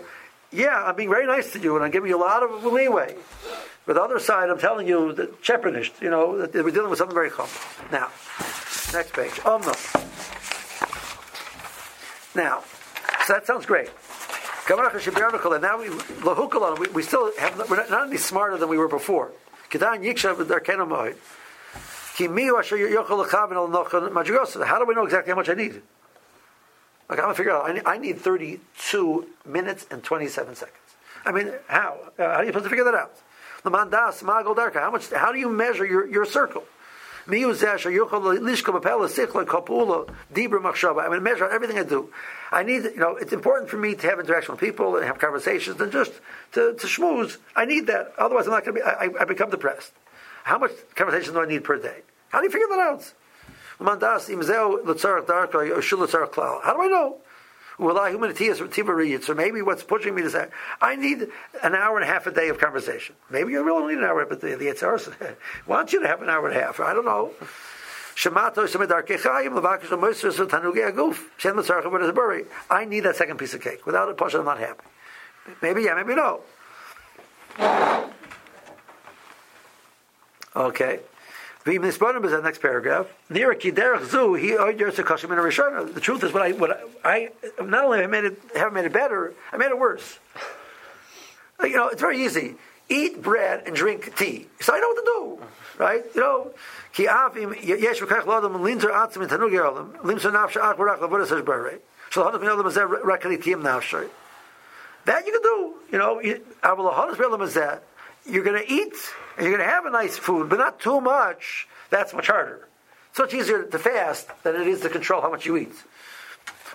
yeah, 0.52 0.84
I'm 0.84 0.96
being 0.96 1.10
very 1.10 1.26
nice 1.26 1.52
to 1.54 1.60
you 1.60 1.76
and 1.76 1.86
I'm 1.86 1.92
giving 1.92 2.10
you 2.10 2.18
a 2.18 2.20
lot 2.20 2.44
of 2.44 2.66
leeway. 2.66 3.16
But 3.86 3.94
the 3.94 4.02
other 4.02 4.20
side, 4.20 4.50
I'm 4.50 4.60
telling 4.60 4.88
you 4.88 5.14
that 5.14 5.42
shepherdished, 5.42 6.02
you 6.02 6.10
know, 6.10 6.46
that 6.46 6.54
we're 6.54 6.72
dealing 6.72 6.90
with 6.90 7.00
something 7.00 7.16
very 7.16 7.32
common. 7.32 7.52
Now, 7.92 8.10
next 8.94 9.14
page. 9.14 9.40
Oh 9.46 9.58
no. 9.58 9.74
Now, 12.36 12.64
so 13.26 13.34
that 13.34 13.48
sounds 13.48 13.66
great. 13.66 13.90
Now 14.70 15.80
we 15.80 15.90
we, 15.90 16.88
we 16.94 17.04
still 17.04 17.32
have 17.38 17.70
we're 17.70 17.86
not, 17.90 18.08
any 18.08 18.18
smarter 18.18 18.58
than 18.58 18.70
we 18.70 18.78
were 18.78 18.88
before. 18.88 19.32
How 24.66 24.80
do 24.80 24.86
we 24.86 24.96
know 24.96 25.06
exactly 25.06 25.32
how 25.32 25.38
much 25.38 25.50
I 25.50 25.54
need? 25.54 25.82
I'm 27.10 27.18
gonna 27.18 27.34
figure 27.34 27.52
out. 27.52 27.70
I 27.70 27.74
need, 27.74 27.84
I 27.86 27.98
need 27.98 28.20
32 28.20 29.28
minutes 29.46 29.86
and 29.92 30.04
27 30.04 30.56
seconds. 30.56 30.78
I 31.26 31.32
mean, 31.32 31.52
how? 31.68 31.98
Uh, 32.18 32.24
how 32.24 32.30
are 32.30 32.44
you 32.44 32.50
supposed 32.50 32.66
to 32.66 32.70
figure 32.70 32.86
that 32.86 32.96
out? 32.96 33.14
The 33.64 33.70
How 33.70 34.92
much? 34.92 35.10
How 35.12 35.32
do 35.32 35.40
you 35.40 35.50
measure 35.50 35.86
your, 35.86 36.08
your 36.08 36.26
circle? 36.26 36.64
I 41.06 41.10
mean, 41.10 41.22
measure 41.22 41.48
everything 41.48 41.78
I 41.78 41.84
do. 41.84 42.12
I 42.52 42.64
need, 42.64 42.84
you 42.84 42.98
know, 42.98 43.16
it's 43.16 43.32
important 43.32 43.70
for 43.70 43.78
me 43.78 43.94
to 43.94 44.08
have 44.08 44.20
interaction 44.20 44.54
with 44.54 44.60
people 44.60 44.96
and 44.96 45.06
have 45.06 45.20
conversations 45.20 45.80
and 45.80 45.92
just 45.92 46.12
to, 46.54 46.74
to 46.74 46.88
schmooze. 46.88 47.38
I 47.56 47.66
need 47.66 47.88
that. 47.88 48.14
Otherwise, 48.18 48.46
I'm 48.46 48.52
not 48.52 48.66
going 48.66 48.78
to 48.78 48.82
be, 48.82 48.84
I, 48.84 49.22
I 49.22 49.26
become 49.26 49.52
depressed. 49.52 49.92
How 50.44 50.58
much 50.58 50.72
conversation 50.96 51.34
do 51.34 51.42
I 51.42 51.46
need 51.46 51.64
per 51.64 51.78
day? 51.78 52.02
How 52.32 52.40
do 52.40 52.46
you 52.46 52.52
figure 52.52 52.68
that 52.70 52.80
out? 52.80 53.14
How 56.64 56.74
do 56.74 56.82
I 56.82 56.88
know? 56.88 57.18
So 59.24 59.34
maybe 59.34 59.62
what's 59.64 59.84
pushing 59.84 60.14
me 60.14 60.22
to 60.22 60.30
say, 60.30 60.48
I 60.82 60.96
need 60.96 61.28
an 61.64 61.74
hour 61.74 61.98
and 61.98 62.08
a 62.08 62.14
half 62.14 62.28
a 62.28 62.32
day 62.32 62.50
of 62.50 62.60
conversation. 62.60 63.16
Maybe 63.32 63.54
you 63.54 63.64
really 63.64 63.96
need 63.96 64.00
an 64.00 64.06
hour, 64.06 64.24
but 64.26 64.40
the, 64.40 64.56
the 64.56 64.66
Yitzhar 64.66 65.36
wants 65.68 65.94
you 65.94 66.02
to 66.02 66.08
have 66.08 66.22
an 66.22 66.30
hour 66.30 66.48
and 66.48 66.56
a 66.56 66.62
half. 66.62 66.80
I 66.80 66.94
don't 66.94 67.06
know. 67.06 67.32
I 72.70 72.86
need 72.86 73.00
that 73.02 73.16
second 73.16 73.38
piece 73.38 73.56
of 73.56 73.62
cake. 73.62 73.86
Without 73.86 74.10
it, 74.10 74.18
Pasha, 74.18 74.40
I'm 74.40 74.46
not 74.46 74.60
happy. 74.60 74.84
Maybe 75.62 75.84
yeah, 75.84 75.96
maybe 75.96 76.14
no. 76.14 76.42
Okay. 80.56 81.00
V'im 81.66 81.80
nisbanim 81.82 82.26
is 82.26 82.32
the 82.32 82.42
next 82.42 82.60
paragraph. 82.60 83.06
The 83.30 83.42
truth 86.02 86.24
is, 86.24 86.34
what 86.34 86.42
I 86.42 86.52
what 86.54 86.90
I, 87.04 87.30
I 87.60 87.64
not 87.64 87.84
only 87.84 88.02
have 88.02 88.10
made 88.10 88.24
it 88.24 88.42
haven't 88.56 88.74
made 88.74 88.86
it 88.86 88.94
better, 88.94 89.36
I 89.52 89.58
made 89.58 89.70
it 89.70 89.78
worse. 89.78 90.18
Uh, 91.62 91.68
you 91.68 91.76
know, 91.76 91.90
it's 91.90 92.02
very 92.02 92.26
easy. 92.26 92.56
Eat 92.90 93.22
bread 93.22 93.68
and 93.68 93.76
drink 93.76 94.16
tea. 94.18 94.48
So 94.60 94.74
I 94.74 94.80
know 94.80 94.88
what 94.88 94.96
to 94.96 95.04
do, 95.06 95.40
right? 95.78 96.04
You 96.16 96.22
know, 96.22 96.52
ki 96.94 97.06
avim 97.06 97.54
yesh 97.64 98.00
v'kach 98.00 98.24
lodam 98.24 98.56
linzer 98.56 98.90
atzim 98.90 99.22
in 99.22 99.30
tanug 99.30 99.52
yerolim 99.52 99.96
limser 99.98 100.32
nafsha 100.32 100.62
ach 100.64 100.78
barach 100.78 100.98
lavodas 100.98 101.30
hash 101.30 101.44
barei 101.44 101.78
shal 102.10 102.24
hanaf 102.24 102.42
min 102.42 102.50
olam 102.50 102.66
azeh 102.66 102.88
rakali 103.04 103.38
tiyim 103.38 103.62
nafshay. 103.62 104.10
That 105.06 105.28
you 105.28 105.32
can 105.32 105.42
do. 105.44 105.76
You 105.92 106.00
know, 106.00 106.20
aval 106.64 106.92
hadas 106.92 107.18
be'olam 107.20 107.42
azeh 107.48 107.82
you're 108.26 108.44
going 108.44 108.62
to 108.62 108.72
eat 108.72 108.94
and 109.42 109.50
you're 109.50 109.58
going 109.58 109.68
to 109.68 109.74
have 109.74 109.88
a 109.88 109.90
nice 109.90 110.20
food, 110.20 110.50
but 110.50 110.60
not 110.60 110.80
too 110.80 111.02
much. 111.02 111.68
That's 111.90 112.14
much 112.14 112.28
harder. 112.28 112.68
It's 113.10 113.18
much 113.18 113.34
easier 113.34 113.64
to 113.64 113.80
fast 113.80 114.30
than 114.44 114.56
it 114.56 114.68
is 114.68 114.82
to 114.82 114.90
control 114.90 115.20
how 115.20 115.32
much 115.32 115.48
you 115.48 115.58
eat. 115.58 115.74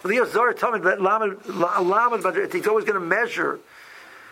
Well, 0.02 0.12
the 0.12 0.28
Zohar 0.28 0.52
told 0.52 0.74
me 0.74 0.80
that 0.80 1.00
lamed, 1.00 2.52
he's 2.52 2.66
always 2.66 2.84
going 2.84 3.00
to 3.00 3.06
measure. 3.06 3.60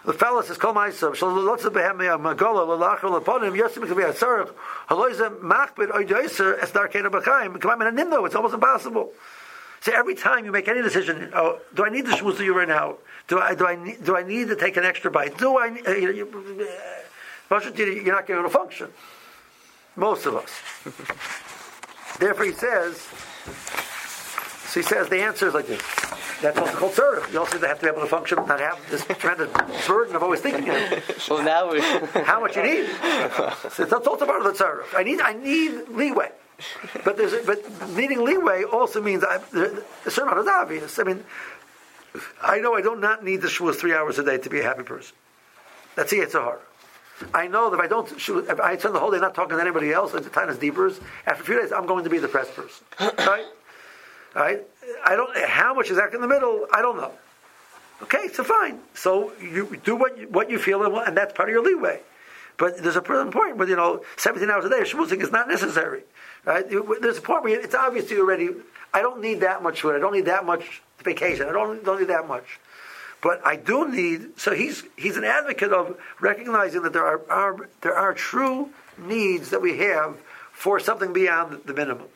The 0.05 0.13
fellow 0.13 0.43
says, 0.43 0.59
"Call 0.59 0.73
"Kol 0.73 0.83
ma'asav 0.83 1.15
shal 1.15 1.31
lotzah 1.31 1.71
behem 1.71 1.97
magola 1.97 2.67
lalachol 2.67 3.23
laponim 3.23 3.57
yosim 3.57 3.87
kavi 3.87 4.13
asarach 4.13 4.53
haloiza 4.89 5.39
machbid 5.39 5.93
oidoiser 5.93 6.61
es 6.61 6.73
darkena 6.73 7.13
b'chaim 7.13 7.61
come 7.61 7.83
in 7.83 7.87
a 7.87 7.93
nimno. 7.93 8.27
It's 8.27 8.35
almost 8.35 8.55
impossible. 8.55 9.13
So 9.81 9.93
every 9.93 10.17
time 10.17 10.45
you 10.45 10.51
make 10.51 10.67
any 10.67 10.83
decision, 10.83 11.31
oh, 11.35 11.61
do 11.73 11.85
I 11.87 11.89
need 11.89 12.05
the 12.05 12.13
shmuz 12.13 12.41
you 12.41 12.53
right 12.59 12.67
now? 12.67 12.97
Do 13.29 13.39
I 13.39 13.55
do 13.55 13.65
I 13.67 13.77
need, 13.77 14.05
do 14.05 14.17
I 14.17 14.25
need 14.25 14.49
to 14.49 14.57
take 14.57 14.77
an 14.77 14.85
extra 14.85 15.11
bite? 15.11 15.39
Do 15.39 15.57
I? 15.57 15.69
Uh, 15.69 17.04
you, 17.51 17.85
you're 17.85 18.15
not 18.15 18.27
going 18.27 18.43
to 18.43 18.51
function. 18.51 18.89
Most 19.97 20.27
of 20.27 20.37
us. 20.37 20.51
Therefore, 22.19 22.45
he 22.45 22.53
says. 22.53 22.97
So 24.69 24.81
he 24.81 24.83
says 24.83 25.09
the 25.09 25.21
answer 25.21 25.49
is 25.49 25.55
like 25.55 25.67
this. 25.67 25.83
That's 26.41 26.59
also 26.59 26.73
called 26.77 26.93
tzarech. 26.93 27.33
You 27.33 27.39
also 27.39 27.59
have 27.61 27.79
to 27.79 27.87
be 27.87 27.91
able 27.91 28.03
to 28.03 28.09
function, 28.09 28.37
not 28.47 28.61
have 28.61 28.79
this 28.91 29.05
tremendous 29.05 29.51
burden 29.87 30.17
of 30.17 30.23
always 30.23 30.41
thinking. 30.41 30.69
Of 30.69 31.27
well, 31.31 31.43
now 31.43 31.71
we... 31.71 31.81
how 32.25 32.41
much 32.41 32.57
you 32.57 32.63
need. 32.63 32.87
So 33.71 33.85
that's 33.85 34.07
also 34.07 34.27
part 34.27 34.45
of 34.45 34.57
the 34.57 34.65
tzarech. 34.65 34.95
I 34.95 35.05
need, 35.05 35.21
I 35.21 35.33
need 35.33 35.89
leeway. 35.91 36.31
But 37.05 37.17
there's, 37.17 37.33
a, 37.33 37.43
but 37.45 37.91
needing 37.91 38.25
leeway 38.25 38.65
also 38.65 39.01
means 39.01 39.25
I, 39.25 39.39
the, 39.39 39.85
the 40.05 40.23
amount 40.23 40.39
is 40.39 40.47
obvious. 40.47 40.99
I 40.99 41.05
mean, 41.05 41.25
I 42.43 42.59
know 42.59 42.75
I 42.75 42.83
do 42.83 42.97
not 42.97 43.25
need 43.25 43.43
the 43.43 43.49
shul 43.49 43.73
three 43.73 43.95
hours 43.95 44.19
a 44.19 44.25
day 44.25 44.39
to 44.39 44.51
be 44.51 44.61
a 44.61 44.63
happy 44.63 44.83
person. 44.83 45.17
That's 45.97 46.11
the 46.11 46.19
Yitzhar. 46.19 46.59
I 47.33 47.47
know 47.47 47.71
that 47.71 47.77
if 47.77 47.83
I 47.83 47.87
don't, 47.87 48.11
if 48.11 48.61
I 48.61 48.77
spend 48.77 48.95
the 48.95 48.99
whole 48.99 49.11
day 49.11 49.19
not 49.19 49.35
talking 49.35 49.57
to 49.57 49.61
anybody 49.61 49.93
else, 49.93 50.13
like 50.13 50.25
the 50.25 50.31
time 50.31 50.49
is 50.49 50.59
deeper, 50.59 50.93
after 51.27 51.43
a 51.43 51.47
few 51.47 51.61
days, 51.61 51.73
I'm 51.73 51.87
going 51.87 52.05
to 52.05 52.11
be 52.11 52.19
a 52.19 52.21
depressed 52.21 52.55
person. 52.55 52.85
right? 53.19 53.47
Right? 54.35 54.63
I 55.05 55.15
don't, 55.15 55.37
how 55.37 55.75
much 55.75 55.91
is 55.91 55.97
that 55.97 56.13
in 56.13 56.21
the 56.21 56.29
middle? 56.29 56.67
I 56.73 56.83
don't 56.83 56.97
know. 56.97 57.13
Okay, 58.03 58.29
so 58.33 58.43
fine. 58.43 58.81
So 58.95 59.33
you 59.41 59.81
do 59.85 59.95
what 59.95 60.19
you, 60.19 60.29
what 60.29 60.51
you 60.51 60.59
feel, 60.59 60.83
and, 60.85 60.95
and 60.95 61.17
that's 61.17 61.33
part 61.33 61.49
of 61.49 61.53
your 61.53 61.63
leeway. 61.63 62.01
But 62.57 62.79
there's 62.79 62.97
a 62.97 63.03
point 63.03 63.57
where, 63.57 63.69
you 63.69 63.77
know, 63.77 64.05
17 64.17 64.49
hours 64.51 64.65
a 64.65 64.69
day 64.69 64.81
schmoozing 64.81 65.21
is 65.23 65.31
not 65.31 65.49
necessary. 65.49 66.03
Right? 66.45 66.69
There's 66.69 67.19
a 67.19 67.23
point 67.23 67.45
where 67.45 67.59
it's 67.59 67.75
obvious 67.75 68.09
to 68.09 68.15
you 68.15 68.21
already, 68.23 68.51
I 68.93 69.03
don't 69.03 69.21
need 69.21 69.41
that 69.41 69.63
much 69.63 69.81
food. 69.81 69.97
I 69.97 69.99
don't 69.99 70.13
need 70.13 70.27
that 70.27 70.45
much 70.45 70.83
vacation. 71.03 71.49
I 71.49 71.53
don't, 71.53 71.85
don't 71.85 71.99
need 71.99 72.09
that 72.09 72.29
much. 72.29 72.61
But 73.25 73.41
I 73.43 73.57
do 73.57 73.91
need. 73.91 74.39
So 74.39 74.55
he's 74.55 74.83
he's 74.99 75.17
an 75.17 75.25
advocate 75.25 75.73
of 75.73 75.99
recognizing 76.21 76.83
that 76.83 76.93
there 76.93 77.07
are, 77.07 77.23
are 77.31 77.71
there 77.81 77.97
are 77.97 78.13
true 78.13 78.69
needs 78.99 79.49
that 79.49 79.63
we 79.63 79.79
have 79.79 80.19
for 80.53 80.79
something 80.79 81.15
beyond 81.15 81.63
the 81.65 81.73
minimum, 81.73 82.09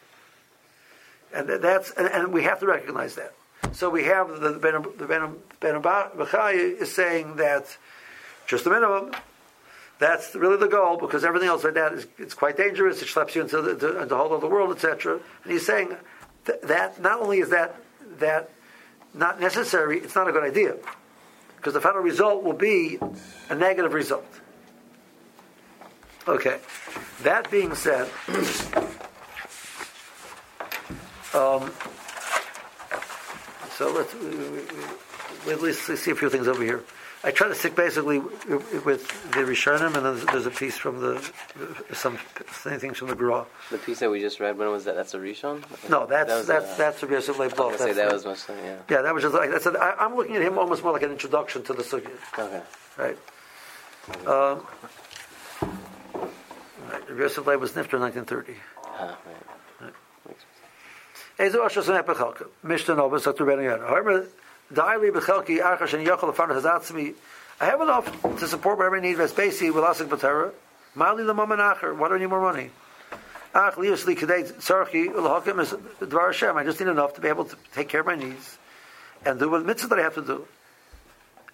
and 1.33 1.49
that's 1.49 1.93
and, 1.93 2.09
and 2.09 2.31
we 2.31 2.43
have 2.43 2.61
to 2.61 2.67
recognize 2.67 3.15
that. 3.15 3.33
So 3.73 3.89
we 3.89 4.05
have 4.05 4.29
the 4.39 4.53
the 4.53 4.59
Ben, 4.59 4.85
the 4.99 5.07
ben, 5.07 5.83
ben 5.83 5.83
is 6.55 6.95
saying 6.95 7.37
that 7.37 7.79
just 8.47 8.65
the 8.65 8.71
minimum. 8.71 9.13
That's 9.99 10.35
really 10.35 10.59
the 10.59 10.69
goal 10.69 10.99
because 10.99 11.25
everything 11.25 11.49
else 11.49 11.65
like 11.65 11.75
that 11.75 11.95
is 11.95 12.07
it's 12.19 12.35
quite 12.35 12.59
dangerous. 12.59 13.01
It 13.01 13.09
schleps 13.09 13.35
you 13.35 13.41
into 13.41 13.63
the, 13.63 14.03
into 14.03 14.15
whole 14.15 14.35
other 14.35 14.47
world, 14.47 14.77
etc. 14.77 15.21
And 15.45 15.53
he's 15.53 15.65
saying 15.65 15.97
th- 16.45 16.61
that 16.65 17.01
not 17.01 17.23
only 17.23 17.39
is 17.39 17.49
that 17.49 17.77
that 18.19 18.51
not 19.15 19.41
necessary, 19.41 19.99
it's 19.99 20.15
not 20.15 20.29
a 20.29 20.33
good 20.33 20.45
idea 20.45 20.77
because 21.57 21.75
the 21.75 21.81
final 21.81 22.01
result 22.01 22.45
will 22.45 22.53
be 22.53 22.99
a 23.51 23.55
negative 23.55 23.93
result. 23.93 24.27
Okay. 26.27 26.59
That 27.23 27.51
being 27.51 27.75
said, 27.75 28.09
um, 31.35 31.71
So 33.79 33.93
let's 33.93 34.13
least 35.63 35.87
see 35.87 36.11
a 36.11 36.15
few 36.17 36.29
things 36.29 36.49
over 36.49 36.65
here. 36.65 36.83
I 37.25 37.33
try 37.33 37.49
to 37.49 37.55
stick 37.55 37.75
basically 37.75 38.21
with 38.21 39.09
the 39.33 39.41
Rishonim, 39.41 39.97
and 39.97 40.07
then 40.07 40.27
there's, 40.27 40.47
a 40.47 40.51
piece 40.51 40.77
from 40.77 41.01
the 41.01 41.21
some 41.93 42.17
things 42.17 42.99
from 42.99 43.09
the 43.09 43.17
Gra. 43.17 43.45
The 43.71 43.79
piece 43.79 43.99
that 43.99 44.11
we 44.11 44.21
just 44.21 44.39
read, 44.39 44.57
when 44.57 44.71
was 44.71 44.85
that? 44.85 44.95
That's 44.95 45.15
a 45.15 45.19
Rishon? 45.19 45.63
No, 45.91 46.07
that's 46.07 46.29
That 46.31 46.47
that's 46.47 46.73
uh, 46.73 46.77
that's 46.77 47.03
Rabbi 47.03 47.15
Yosef 47.15 47.39
Leib 47.39 47.53
I 47.53 47.57
Bloch. 47.57 47.79
say 47.79 47.93
that 47.93 48.13
was 48.13 48.25
much, 48.25 48.39
yeah. 48.49 48.77
Yeah, 48.89 49.03
that 49.03 49.13
was 49.13 49.25
just 49.25 49.35
like 49.35 49.51
I 49.51 49.59
said. 49.59 49.75
I, 49.77 49.95
I'm 49.99 50.15
looking 50.15 50.37
at 50.37 50.43
him 50.43 50.59
almost 50.59 50.85
more 50.85 50.93
like 50.93 51.03
an 51.03 51.11
introduction 51.11 51.63
to 51.65 51.73
the 51.73 51.83
sugya, 51.83 52.11
Okay. 52.39 52.63
right? 52.97 53.19
Um. 54.27 54.65
Yosef 57.17 57.47
Leib 57.47 57.61
was 57.61 57.73
nifter 57.73 57.95
in 57.95 58.01
1930. 58.01 58.55
Ah, 58.87 59.19
right. 59.81 59.93
Ezo 61.39 61.65
Asher 61.65 61.83
Sanep 61.83 62.05
Bechalka. 62.07 62.47
Mishnah 62.63 62.95
Novus, 62.97 63.25
Dr. 63.25 63.45
Ben 63.45 63.59
Yad. 63.59 63.81
However, 63.87 64.27
I 64.71 64.93
have 67.61 67.81
enough 67.81 68.39
to 68.39 68.47
support 68.47 68.79
whatever 68.79 68.97
I 68.97 69.01
need. 69.01 69.17
Vespesi, 69.17 69.73
Velasik 69.73 70.09
Batera. 70.09 70.53
Mali 70.95 71.25
Lamaman 71.25 71.59
Acher. 71.59 71.97
Why 71.97 72.09
do 72.09 72.15
I 72.15 72.19
need 72.19 72.27
more 72.27 72.41
money? 72.41 72.71
Ach, 73.55 73.75
Liusli 73.75 74.17
Kadei 74.17 74.53
Tzarchi, 74.53 75.09
Ulhakim 75.09 75.61
is 75.61 75.73
Dvar 76.01 76.27
Hashem. 76.27 76.57
I 76.57 76.65
just 76.65 76.79
need 76.81 76.89
enough 76.89 77.15
to 77.15 77.21
be 77.23 77.29
able 77.29 77.47
to 77.47 77.57
take 77.75 77.89
care 77.89 78.01
of 78.01 78.07
my 78.07 78.15
needs 78.15 78.59
and 79.25 79.39
do 79.39 79.49
what 79.51 79.65
mitzvah 79.65 79.89
that 79.89 79.99
I 79.99 80.03
have 80.03 80.15
to 80.15 80.23
do. 80.23 80.47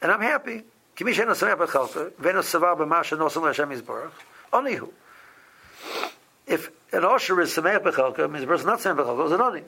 And 0.03 0.11
I'm 0.11 0.21
happy. 0.21 0.65
Kimishen 0.97 1.29
Sanep 1.29 1.59
Bechalka. 1.59 2.13
Venus 2.17 2.53
Savah 2.53 2.77
B'masha 2.77 3.17
Nosan 3.17 3.47
Hashem 3.47 3.71
Yisbarach. 3.71 4.11
Onihu. 4.53 4.91
If 6.47 6.69
an 6.93 7.03
Osher 7.03 7.41
is 7.43 7.55
Sameach 7.55 7.85
Bechalka, 7.85 8.29
means 8.29 8.41
the 8.41 8.49
person 8.49 8.67
not 8.67 8.81
Sameach 8.81 8.97
Bechalka, 8.97 9.27
is 9.27 9.33
an 9.33 9.41
Oni. 9.41 9.63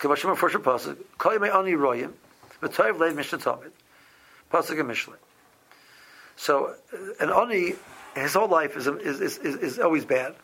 Kavashim 0.00 0.34
first 0.36 0.56
pasuk. 0.56 0.96
Kol 1.18 1.32
yemei 1.32 1.54
ani 1.54 1.72
royim, 1.72 2.12
v'toiv 2.62 2.98
leid 2.98 3.16
mishnah 3.16 3.38
tamid. 3.38 3.72
Pasuk 4.50 4.80
and 4.80 4.90
Mishle. 4.90 5.14
So 6.36 6.74
uh, 6.92 6.96
an 7.20 7.30
ani, 7.30 7.74
his 8.16 8.34
whole 8.34 8.48
life 8.48 8.76
is 8.76 8.86
is 8.86 9.20
is, 9.20 9.38
is, 9.38 9.78
always 9.78 10.04
bad, 10.04 10.34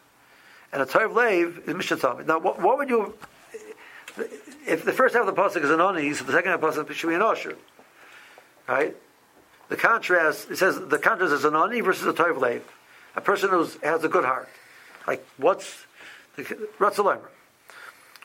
and 0.72 0.82
a 0.82 0.86
toiv 0.86 1.12
leiv 1.12 1.68
is 1.68 1.74
mishnah. 1.74 2.24
Now, 2.24 2.38
what, 2.38 2.60
what 2.60 2.78
would 2.78 2.88
you? 2.88 3.14
If 4.66 4.84
the 4.84 4.92
first 4.92 5.14
half 5.14 5.26
of 5.26 5.34
the 5.34 5.40
pasuk 5.40 5.64
is 5.64 5.70
an 5.70 5.80
ani, 5.80 6.12
so 6.14 6.24
the 6.24 6.32
second 6.32 6.50
half 6.52 6.62
of 6.62 6.74
the 6.74 6.84
pasuk 6.84 6.94
should 6.94 7.08
be 7.08 7.14
an 7.14 7.20
osher, 7.20 7.56
right? 8.68 8.96
The 9.68 9.76
contrast 9.76 10.50
it 10.50 10.56
says 10.56 10.78
the 10.78 10.98
contrast 10.98 11.32
is 11.32 11.44
an 11.44 11.56
ani 11.56 11.80
versus 11.80 12.06
a 12.06 12.12
toiv 12.12 12.38
leiv, 12.38 12.62
a 13.16 13.20
person 13.20 13.50
who 13.50 13.66
has 13.82 14.04
a 14.04 14.08
good 14.08 14.24
heart. 14.24 14.48
Like 15.06 15.26
what's 15.36 15.84
the 16.36 16.42
Ratzalamer? 16.78 17.28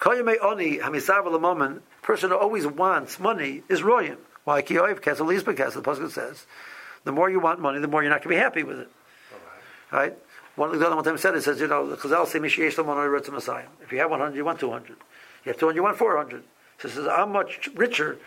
Koyame 0.01 0.35
oni 0.41 0.79
hamisav 0.79 1.25
l'momen, 1.25 1.81
person 2.01 2.31
who 2.31 2.35
always 2.35 2.65
wants 2.65 3.19
money 3.19 3.61
is 3.69 3.81
royim. 3.81 4.17
Why 4.43 4.63
kiyoiv 4.63 4.99
kesel 4.99 5.27
lisba 5.27 5.55
kesel? 5.55 5.75
The 5.75 5.81
pasuk 5.83 6.09
says, 6.09 6.47
the 7.03 7.11
more 7.11 7.29
you 7.29 7.39
want 7.39 7.59
money, 7.59 7.79
the 7.79 7.87
more 7.87 8.01
you're 8.01 8.09
not 8.09 8.23
going 8.23 8.35
to 8.35 8.39
be 8.39 8.43
happy 8.43 8.63
with 8.63 8.79
it. 8.79 8.89
Right? 9.91 10.17
One 10.55 10.73
of 10.73 10.79
the 10.79 10.85
other 10.87 10.95
one 10.95 11.05
time 11.05 11.19
said 11.19 11.35
it 11.35 11.43
says, 11.43 11.59
you 11.59 11.67
know, 11.67 11.87
the 11.87 11.97
Chazal 11.97 12.25
say 12.25 12.39
mishiyesh 12.39 12.77
l'mon 12.79 13.33
Messiah. 13.33 13.67
If 13.83 13.91
you 13.91 13.99
have 13.99 14.09
100, 14.09 14.35
you 14.35 14.43
want 14.43 14.59
200. 14.59 14.89
You 14.89 14.95
have 15.45 15.57
200, 15.57 15.75
you 15.75 15.83
want 15.83 15.97
400. 15.97 16.43
So 16.79 16.87
it 16.87 16.91
says, 16.91 17.07
I'm 17.07 17.31
much 17.31 17.69
richer 17.75 18.17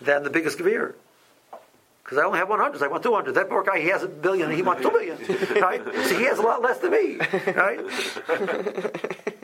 than 0.00 0.22
the 0.22 0.30
biggest 0.30 0.58
gavir. 0.58 0.94
Because 2.02 2.18
I 2.18 2.22
only 2.22 2.38
have 2.38 2.48
100, 2.48 2.78
so 2.78 2.86
I 2.86 2.88
want 2.88 3.02
200. 3.02 3.34
That 3.34 3.50
poor 3.50 3.62
guy, 3.62 3.80
he 3.80 3.88
has 3.88 4.02
a 4.02 4.08
billion, 4.08 4.48
and 4.48 4.56
he 4.56 4.62
wants 4.62 4.82
2 4.82 4.90
billion. 4.90 5.18
Right? 5.62 5.84
So 5.84 6.18
he 6.18 6.24
has 6.24 6.38
a 6.38 6.42
lot 6.42 6.62
less 6.62 6.78
than 6.78 6.90
me. 6.90 7.18
Right? 7.52 7.80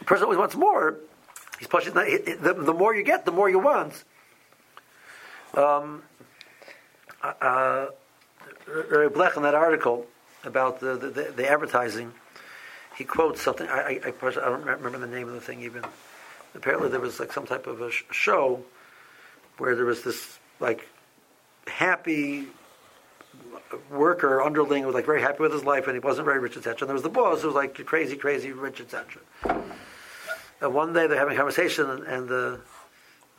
The 0.00 0.04
person 0.04 0.24
always 0.24 0.38
wants 0.38 0.56
more. 0.56 0.96
He's 1.58 1.68
pushing 1.68 1.94
the, 1.94 2.54
the, 2.54 2.74
more 2.74 2.94
you 2.94 3.02
get, 3.02 3.24
the 3.24 3.32
more 3.32 3.48
you 3.48 3.58
want. 3.58 4.04
Um, 5.54 6.02
uh, 7.22 7.86
Rabbi 8.66 9.14
Blech 9.14 9.36
in 9.36 9.42
that 9.42 9.54
article 9.54 10.06
about 10.44 10.80
the, 10.80 10.96
the, 10.96 11.10
the, 11.10 11.22
the 11.36 11.50
advertising, 11.50 12.12
he 12.96 13.04
quotes 13.04 13.42
something. 13.42 13.68
I, 13.68 13.78
I, 13.78 14.00
I, 14.06 14.26
I 14.26 14.30
don't 14.30 14.66
remember 14.66 14.98
the 14.98 15.06
name 15.06 15.28
of 15.28 15.34
the 15.34 15.40
thing 15.40 15.62
even. 15.62 15.84
Apparently, 16.54 16.88
there 16.88 17.00
was 17.00 17.20
like 17.20 17.32
some 17.32 17.46
type 17.46 17.66
of 17.66 17.80
a 17.80 17.90
sh- 17.90 18.04
show 18.10 18.62
where 19.58 19.76
there 19.76 19.84
was 19.84 20.02
this 20.02 20.38
like 20.60 20.88
happy 21.66 22.46
worker 23.90 24.42
underling 24.42 24.82
who 24.82 24.88
was 24.88 24.94
like 24.94 25.06
very 25.06 25.20
happy 25.20 25.42
with 25.42 25.52
his 25.52 25.64
life 25.64 25.86
and 25.86 25.94
he 25.94 26.00
wasn't 26.00 26.24
very 26.24 26.38
rich, 26.38 26.56
etc. 26.56 26.80
And 26.80 26.88
there 26.88 26.94
was 26.94 27.02
the 27.02 27.08
boss 27.08 27.42
who 27.42 27.48
was 27.48 27.54
like 27.54 27.74
crazy, 27.86 28.16
crazy 28.16 28.52
rich, 28.52 28.80
etc. 28.80 29.20
And 30.60 30.74
one 30.74 30.92
day 30.92 31.06
they're 31.06 31.18
having 31.18 31.34
a 31.34 31.36
conversation, 31.36 31.88
and, 31.88 32.02
and 32.04 32.28
the 32.28 32.60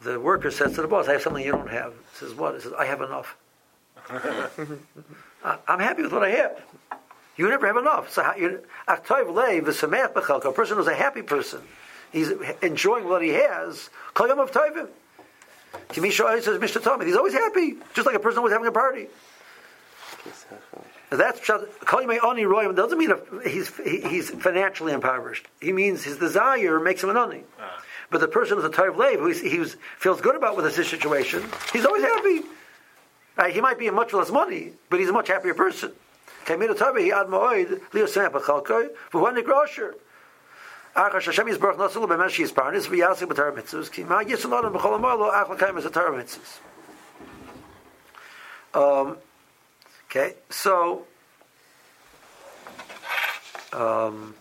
the 0.02 0.20
worker 0.20 0.50
says 0.50 0.74
to 0.76 0.82
the 0.82 0.88
boss, 0.88 1.08
"I 1.08 1.14
have 1.14 1.22
something 1.22 1.44
you 1.46 1.52
don't 1.52 1.70
have." 1.70 1.94
He 1.94 2.18
says, 2.26 2.34
"What?" 2.34 2.56
He 2.56 2.62
says, 2.62 2.74
"I 2.78 2.86
have 2.86 3.02
enough. 3.02 3.36
I, 5.44 5.58
I'm 5.68 5.80
happy 5.80 6.02
with 6.04 6.12
what 6.12 6.24
I 6.24 6.30
have. 6.32 6.62
You 7.38 7.48
never 7.50 7.68
have 7.68 7.78
enough. 7.78 8.12
So, 8.12 8.24
how- 8.24 8.36
you- 8.36 8.62
Aktoiv 8.88 9.28
leiv 9.28 9.62
v'sameach 9.64 10.14
b'chalka, 10.14 10.46
a 10.46 10.52
person 10.52 10.78
who's 10.78 10.88
a 10.88 10.96
happy 10.96 11.22
person, 11.22 11.62
he's 12.12 12.32
enjoying 12.62 13.08
what 13.08 13.22
he 13.22 13.30
has. 13.30 13.90
Kol 14.14 14.28
yom 14.28 14.40
of 14.40 14.52
tovim. 14.52 14.88
Kimisha 15.90 16.42
says, 16.42 16.58
"Mr. 16.60 16.82
Tommy, 16.84 17.06
he's 17.06 17.16
always 17.16 17.34
happy, 17.34 17.78
just 17.94 18.06
like 18.06 18.16
a 18.16 18.20
person 18.20 18.42
who's 18.42 18.52
having 18.52 18.68
a 18.68 18.72
party." 18.72 19.08
That's 21.12 21.50
oni 21.50 22.44
royim 22.44 22.74
doesn't 22.74 22.98
mean 22.98 23.12
a, 23.12 23.48
he's 23.48 23.76
he, 23.78 24.00
he's 24.00 24.30
financially 24.30 24.94
impoverished. 24.94 25.46
He 25.60 25.74
means 25.74 26.04
his 26.06 26.18
desire 26.18 26.80
makes 26.80 27.04
him 27.04 27.10
an 27.10 27.18
oni. 27.18 27.44
But 28.10 28.22
the 28.22 28.30
person 28.30 28.56
who's 28.56 28.66
a 28.66 28.70
type 28.70 28.96
lev, 28.98 29.20
who 29.20 29.28
he's, 29.28 29.42
he's, 29.42 29.78
feels 29.98 30.22
good 30.22 30.38
about 30.38 30.56
with 30.56 30.74
his 30.74 30.88
situation, 30.88 31.44
he's 31.74 31.86
always 31.86 32.04
happy. 32.04 32.42
Uh, 33.38 33.46
he 33.46 33.60
might 33.60 33.78
be 33.78 33.88
in 33.88 33.94
much 33.94 34.14
less 34.14 34.32
money, 34.32 34.72
but 34.90 35.00
he's 35.02 35.10
a 35.10 35.14
much 35.14 35.28
happier 35.28 35.54
person. 35.54 35.92
Kamina 36.46 36.78
tabi 36.78 37.04
he 37.04 37.12
ad 37.12 37.28
moed 37.28 37.82
leo 37.94 38.06
sampa 38.06 38.40
chalkoi 38.40 38.88
v'huan 39.12 39.38
nigrosher. 39.38 39.94
Achar 40.96 41.24
Hashem 41.24 41.48
yisbarach 41.48 41.78
nasul 41.78 42.08
b'mesh 42.08 42.40
yisparnis 42.40 42.88
v'yasik 42.88 43.28
b'tar 43.28 43.54
mitzvahs 43.54 43.92
ki 43.92 44.04
ma 44.06 44.24
yisalon 44.24 44.74
b'chol 44.74 44.98
amalo 44.98 45.30
ach 45.30 45.50
l'kayim 45.50 45.78
as 45.78 45.86
a 45.86 45.90
tar 45.90 46.10
mitzvahs. 46.12 46.60
Um, 48.74 49.18
Okay, 50.14 50.34
so 50.50 51.04
um, 53.72 54.36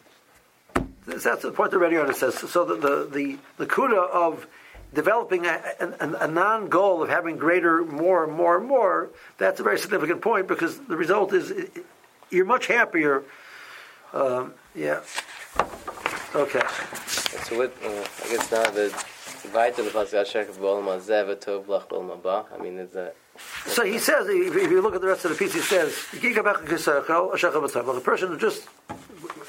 that's 1.06 1.42
the 1.42 1.52
point 1.52 1.70
the 1.70 1.78
radio 1.78 2.10
says. 2.10 2.34
So 2.34 2.64
the 2.64 2.74
the 2.74 3.08
the, 3.08 3.38
the 3.56 3.66
kuda 3.66 4.10
of 4.10 4.48
developing 4.92 5.46
a, 5.46 5.60
a, 5.78 6.24
a 6.24 6.26
non-goal 6.26 7.04
of 7.04 7.08
having 7.08 7.36
greater, 7.36 7.84
more, 7.84 8.26
more, 8.26 8.58
more. 8.58 9.10
That's 9.38 9.60
a 9.60 9.62
very 9.62 9.78
significant 9.78 10.22
point 10.22 10.48
because 10.48 10.80
the 10.80 10.96
result 10.96 11.32
is 11.32 11.52
you're 12.30 12.44
much 12.44 12.66
happier. 12.66 13.22
Um, 14.12 14.54
yeah. 14.74 15.02
Okay. 16.34 16.62
So 17.44 17.58
what, 17.58 17.72
uh, 17.84 18.04
I 18.24 18.28
guess 18.28 18.50
now 18.50 18.68
the. 18.70 18.92
I 22.52 22.58
mean, 22.58 22.76
is 22.76 22.90
that 22.90 23.14
So 23.66 23.84
he 23.84 23.98
says, 23.98 24.26
if 24.28 24.56
if 24.56 24.70
you 24.70 24.80
look 24.82 24.94
at 24.94 25.00
the 25.00 25.06
rest 25.06 25.24
of 25.24 25.30
the 25.30 25.36
piece, 25.36 25.54
he 25.54 25.60
says, 25.60 25.94
a 26.12 28.00
person 28.00 28.28
who 28.28 28.38
just, 28.38 28.68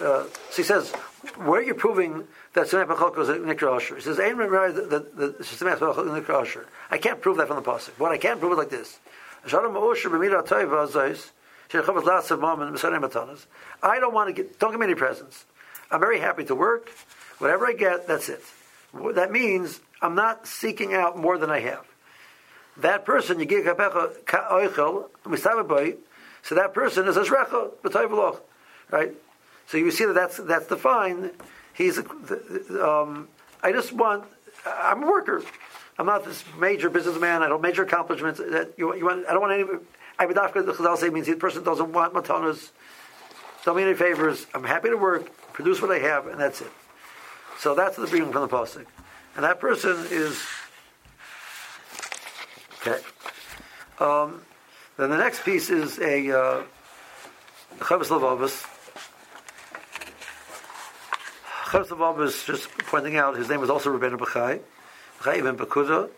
uh, 0.01 0.23
so 0.23 0.55
he 0.55 0.63
says, 0.63 0.91
where 1.37 1.61
you're 1.61 1.75
proving 1.75 2.27
that 2.53 2.67
Shemay 2.67 2.87
Pachalko 2.87 3.19
is 3.19 3.29
a 3.29 3.35
Nikra 3.35 3.75
Asher. 3.75 3.95
He 3.95 4.01
says, 4.01 4.19
"Ein 4.19 4.37
Rai 4.37 4.71
that 4.71 5.35
is. 5.39 6.65
I 6.89 6.97
can't 6.97 7.21
prove 7.21 7.37
that 7.37 7.47
from 7.47 7.55
the 7.57 7.61
Pasuk. 7.61 7.91
What 7.99 8.11
I 8.11 8.17
can 8.17 8.39
prove 8.39 8.53
it 8.53 8.57
like 8.57 8.69
this. 8.69 8.99
I 9.43 9.49
don't 9.49 9.73
want 14.13 14.27
to 14.27 14.33
get, 14.33 14.59
don't 14.59 14.71
give 14.71 14.79
me 14.79 14.85
any 14.85 14.95
presents. 14.95 15.45
I'm 15.89 15.99
very 15.99 16.19
happy 16.19 16.43
to 16.45 16.55
work. 16.55 16.89
Whatever 17.39 17.65
I 17.65 17.73
get, 17.73 18.07
that's 18.07 18.29
it. 18.29 18.43
That 19.15 19.31
means 19.31 19.79
I'm 20.01 20.15
not 20.15 20.47
seeking 20.47 20.93
out 20.93 21.17
more 21.17 21.37
than 21.37 21.49
I 21.49 21.59
have 21.61 21.90
that 22.77 23.05
person 23.05 23.39
you 23.39 23.45
give 23.45 23.65
kapecha 23.65 24.25
ka 24.25 24.47
oichel 24.51 25.09
mistababoy, 25.25 25.97
so 26.41 26.55
that 26.55 26.73
person 26.73 27.07
is 27.07 27.17
a 27.17 27.23
shrecha 27.23 27.71
b'toyveloch, 27.83 28.39
right? 28.89 29.13
So 29.67 29.77
you 29.77 29.91
see 29.91 30.05
that 30.05 30.13
that's 30.13 30.37
that's 30.37 30.67
defined. 30.67 31.31
He's 31.73 31.97
um, 31.97 33.27
I 33.63 33.71
just 33.71 33.93
want. 33.93 34.25
I'm 34.65 35.03
a 35.03 35.07
worker. 35.07 35.41
I'm 35.97 36.05
not 36.05 36.25
this 36.25 36.43
major 36.59 36.89
businessman. 36.89 37.43
I 37.43 37.47
don't 37.47 37.61
major 37.61 37.83
accomplishments. 37.83 38.39
That 38.39 38.73
you, 38.77 38.95
you 38.95 39.05
want. 39.05 39.25
I 39.27 39.33
don't 39.33 39.41
want 39.41 39.53
any. 39.53 39.79
I 40.19 40.25
would 40.25 40.35
the 40.35 40.41
Chazal 40.41 40.97
say 40.97 41.09
means 41.09 41.27
the 41.27 41.35
person 41.35 41.63
doesn't 41.63 41.93
want 41.93 42.13
matanas. 42.13 42.69
Don't 43.65 43.75
mean 43.75 43.87
any 43.87 43.95
favors. 43.95 44.45
I'm 44.53 44.63
happy 44.63 44.89
to 44.89 44.97
work, 44.97 45.31
produce 45.53 45.81
what 45.81 45.91
I 45.91 45.99
have, 45.99 46.27
and 46.27 46.39
that's 46.39 46.61
it. 46.61 46.71
So 47.59 47.75
that's 47.75 47.95
the 47.95 48.05
beginning 48.05 48.31
from 48.31 48.41
the 48.41 48.47
pasuk, 48.47 48.85
and 49.35 49.43
that 49.43 49.59
person 49.59 50.05
is 50.09 50.41
Okay. 52.81 52.99
Um, 53.99 54.41
then 54.97 55.09
the 55.09 55.17
next 55.17 55.43
piece 55.43 55.69
is 55.69 55.99
a 55.99 56.31
uh, 56.31 56.63
Chavis 57.79 58.07
Levavus. 58.07 58.65
Chavis 61.65 61.87
Levavus, 61.87 62.45
just 62.45 62.69
pointing 62.79 63.17
out, 63.17 63.37
his 63.37 63.49
name 63.49 63.61
was 63.61 63.69
also 63.69 63.95
Rabbeinu 63.95 64.17
Bachai. 64.17 64.61
Chaim 65.19 65.43
ben 65.43 65.57
Pakuda. 65.57 66.09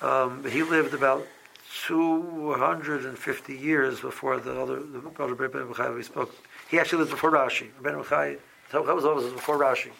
Um, 0.00 0.44
he 0.44 0.62
lived 0.62 0.94
about 0.94 1.26
250 1.86 3.56
years 3.56 4.00
before 4.00 4.38
the 4.38 4.60
other 4.60 4.80
the 4.80 5.00
brother 5.00 5.34
Ben 5.34 5.50
Bechai 5.50 5.94
we 5.94 6.04
spoke. 6.04 6.32
He 6.70 6.78
actually 6.78 7.00
lived 7.00 7.10
before 7.10 7.32
Rashi. 7.32 7.66
Ben 7.82 7.94
Bechai, 7.94 8.38
that 8.70 8.84
was 8.86 9.32
before 9.32 9.58
Rashi. 9.58 9.90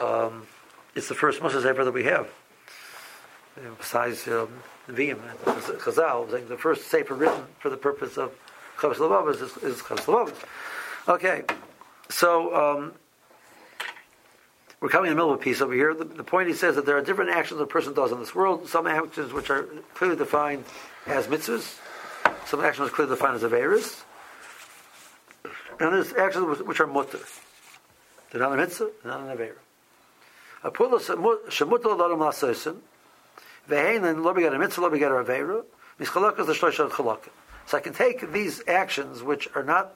Um, 0.00 0.46
it's 0.94 1.08
the 1.08 1.14
first 1.14 1.40
Moshe 1.40 1.64
ever 1.64 1.84
that 1.84 1.92
we 1.92 2.04
have. 2.04 2.28
Besides 3.78 4.26
um, 4.26 4.48
Nevi'im, 4.88 5.18
Chazal, 5.44 6.30
like 6.32 6.48
the 6.48 6.56
first 6.56 6.88
Sefer 6.88 7.14
written 7.14 7.44
for 7.60 7.70
the 7.70 7.76
purpose 7.76 8.18
of 8.18 8.32
Chavis 8.76 8.96
Levavas 8.96 9.40
is, 9.40 9.56
is 9.58 9.80
Chavis. 9.80 10.34
Okay, 11.08 11.44
so 12.08 12.54
um, 12.54 12.92
we're 14.80 14.88
coming 14.88 15.10
in 15.10 15.16
the 15.16 15.22
middle 15.22 15.32
of 15.32 15.40
a 15.40 15.42
piece 15.42 15.60
over 15.60 15.72
here. 15.72 15.94
The, 15.94 16.04
the, 16.04 16.24
point 16.24 16.48
he 16.48 16.54
says 16.54 16.74
that 16.74 16.84
there 16.84 16.96
are 16.96 17.02
different 17.02 17.30
actions 17.30 17.60
a 17.60 17.66
person 17.66 17.94
does 17.94 18.10
in 18.10 18.18
this 18.18 18.34
world. 18.34 18.68
Some 18.68 18.88
actions 18.88 19.32
which 19.32 19.50
are 19.50 19.68
clearly 19.94 20.16
defined 20.16 20.64
as 21.06 21.28
mitzvahs, 21.28 21.78
some 22.46 22.60
actions 22.60 22.90
clearly 22.90 23.14
defined 23.14 23.36
as 23.36 23.42
averis, 23.42 24.02
and 25.78 25.92
there's 25.92 26.12
actions 26.14 26.60
which 26.62 26.80
are 26.80 26.86
mutter. 26.86 27.20
They're 28.30 28.40
not 28.40 28.52
a 28.52 28.56
mitzvah, 28.56 28.90
they're 29.02 29.12
not 29.12 29.20
an 29.28 29.36
avera. 29.36 29.54
Vehein 33.68 34.22
lo 34.22 34.34
begat 34.34 34.54
a 34.54 34.58
mitzvah, 34.58 34.82
lo 34.82 34.90
begat 34.90 35.10
a 35.10 35.24
avera, 35.24 35.64
mischalakas 35.98 36.46
the 36.46 36.52
shloisha 36.52 36.90
chalakim. 36.90 37.30
So 37.66 37.78
I 37.78 37.80
can 37.80 37.94
take 37.94 38.32
these 38.32 38.62
actions 38.68 39.22
which 39.22 39.48
are 39.54 39.62
not 39.62 39.94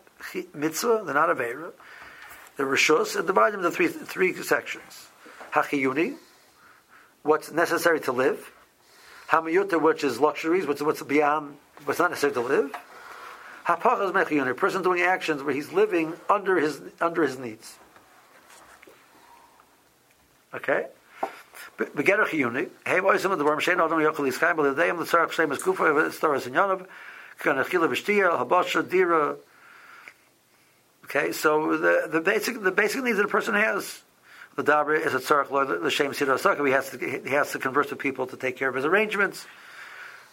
mitzvah, 0.54 1.02
they're 1.04 1.14
not 1.14 1.28
avera, 1.28 1.72
the 2.56 2.64
rishus 2.64 3.16
and 3.16 3.26
divide 3.26 3.52
them 3.52 3.64
into 3.64 3.70
three 3.70 3.88
three 3.88 4.34
sections. 4.42 5.08
Hachiyuni, 5.52 6.16
what's 7.22 7.50
necessary 7.50 8.00
to 8.00 8.12
live. 8.12 8.52
Hamayuta, 9.28 9.80
which 9.80 10.02
is 10.02 10.18
luxuries, 10.18 10.66
what's 10.66 10.82
what's 10.82 11.02
beyond 11.02 11.56
what's 11.84 11.98
not 11.98 12.10
necessary 12.10 12.32
to 12.32 12.40
live. 12.40 12.72
Hapachas 13.66 14.12
mechiyuni, 14.12 14.50
a 14.50 14.54
person 14.54 14.82
doing 14.82 15.02
actions 15.02 15.42
where 15.42 15.54
he's 15.54 15.72
living 15.72 16.14
under 16.30 16.58
his 16.58 16.80
under 17.00 17.22
his 17.22 17.38
needs. 17.38 17.76
Okay. 20.54 20.86
Chiyuni. 21.78 22.68
Hey, 22.84 23.00
boys, 23.00 23.22
some 23.22 23.32
of 23.32 23.38
the 23.38 23.44
worm 23.44 23.60
shein 23.60 23.74
adam 23.74 23.98
tzarach 23.98 25.52
is 25.52 25.62
kufa 25.62 25.84
habasha 27.44 28.88
dira 28.88 29.36
Okay, 31.04 31.32
so 31.32 31.78
the, 31.78 32.08
the 32.10 32.20
basic 32.20 32.62
the 32.62 32.70
basic 32.70 33.02
needs 33.02 33.16
that 33.16 33.24
a 33.24 33.28
person 33.28 33.54
has, 33.54 34.02
the 34.56 34.62
dabra 34.62 35.00
is 35.06 35.14
a 35.14 35.18
tzarech 35.18 35.82
the 35.82 35.90
shem 35.90 36.12
sidra 36.12 36.66
He 36.66 36.72
has 36.72 36.90
to 36.90 36.98
he 36.98 37.30
has 37.34 37.52
to 37.52 37.58
converse 37.58 37.88
with 37.90 37.98
people 37.98 38.26
to 38.26 38.36
take 38.36 38.56
care 38.56 38.68
of 38.68 38.74
his 38.74 38.84
arrangements. 38.84 39.46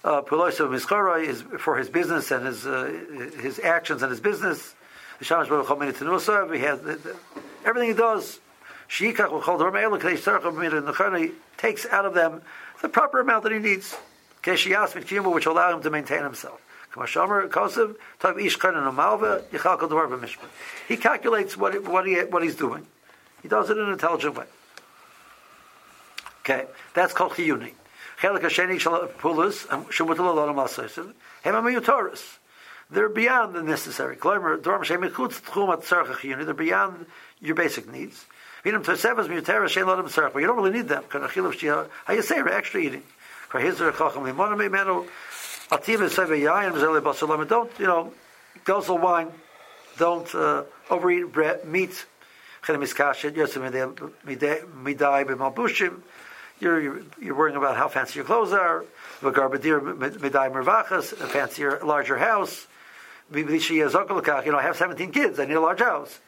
Uh, 0.04 0.22
Puloisav 0.22 0.70
mischara 0.70 1.24
is 1.24 1.42
for 1.60 1.78
his 1.78 1.90
business 1.90 2.32
and 2.32 2.46
his 2.46 2.68
uh, 2.68 2.92
his 3.40 3.60
actions 3.60 4.02
and 4.02 4.10
his 4.12 4.20
business. 4.20 4.76
He 5.20 5.26
has 5.26 5.50
everything 7.66 7.88
he 7.88 7.94
does. 7.94 8.40
Shikach 8.90 9.32
l'chol 9.32 9.58
dorm 9.60 9.74
elu 9.74 10.00
kadei 10.00 10.18
tzarech 10.18 11.20
He 11.20 11.32
takes 11.58 11.86
out 11.88 12.06
of 12.06 12.14
them 12.14 12.42
the 12.82 12.90
proper 12.90 13.20
amount 13.20 13.44
that 13.44 13.52
he 13.52 13.60
needs. 13.60 13.96
Keshiyas 14.44 14.94
mikchiyumu, 14.94 15.34
which 15.34 15.46
allow 15.46 15.76
him 15.76 15.82
to 15.82 15.90
maintain 15.90 16.24
himself. 16.24 16.62
He 20.88 20.98
calculates 20.98 21.58
what, 21.58 21.84
what, 21.84 22.06
he, 22.06 22.16
what 22.22 22.44
he's 22.44 22.56
doing. 22.56 22.88
He 23.42 23.50
does 23.50 23.70
it 23.70 23.78
in 23.78 23.84
an 23.84 23.92
intelligent 23.92 24.38
way. 24.38 24.46
Okay, 26.42 26.66
that's 26.94 27.12
called 27.14 27.34
chiyuni. 27.34 27.74
Um, 29.72 29.86
They're 32.92 33.10
beyond 33.10 33.56
the 33.56 33.64
necessary. 33.64 34.18
They're 36.46 36.54
beyond 36.54 37.06
your 37.42 37.56
basic 37.56 37.92
needs. 37.92 38.26
But 40.34 40.40
you 40.40 40.48
don't 40.48 40.58
really 40.58 40.72
need 40.72 40.88
them. 40.88 41.04
How 41.12 42.14
you 42.14 42.22
say, 42.22 42.40
extra 42.40 42.82
eating. 42.82 43.04
Don't, 47.48 47.72
you 47.80 47.88
know, 47.88 48.14
guzzle 48.64 48.98
wine. 48.98 49.32
Don't 49.98 50.36
uh, 50.36 50.64
overeat 50.90 51.32
bread, 51.32 51.66
meat. 51.66 52.06
You're, 56.60 56.82
you're, 56.82 57.02
you're 57.22 57.36
worrying 57.36 57.58
about 57.58 57.78
how 57.78 57.88
fancy 57.88 58.16
your 58.16 58.26
clothes 58.26 58.52
are. 58.54 58.84
A 61.12 61.28
fancier, 61.28 61.80
larger 61.84 62.18
house. 62.18 62.68
You 63.34 63.44
know, 63.46 64.58
I 64.58 64.62
have 64.64 64.76
17 64.78 65.12
kids. 65.12 65.40
I 65.40 65.46
need 65.46 65.54
a 65.54 65.62
large 65.62 65.80
house. 65.80 66.20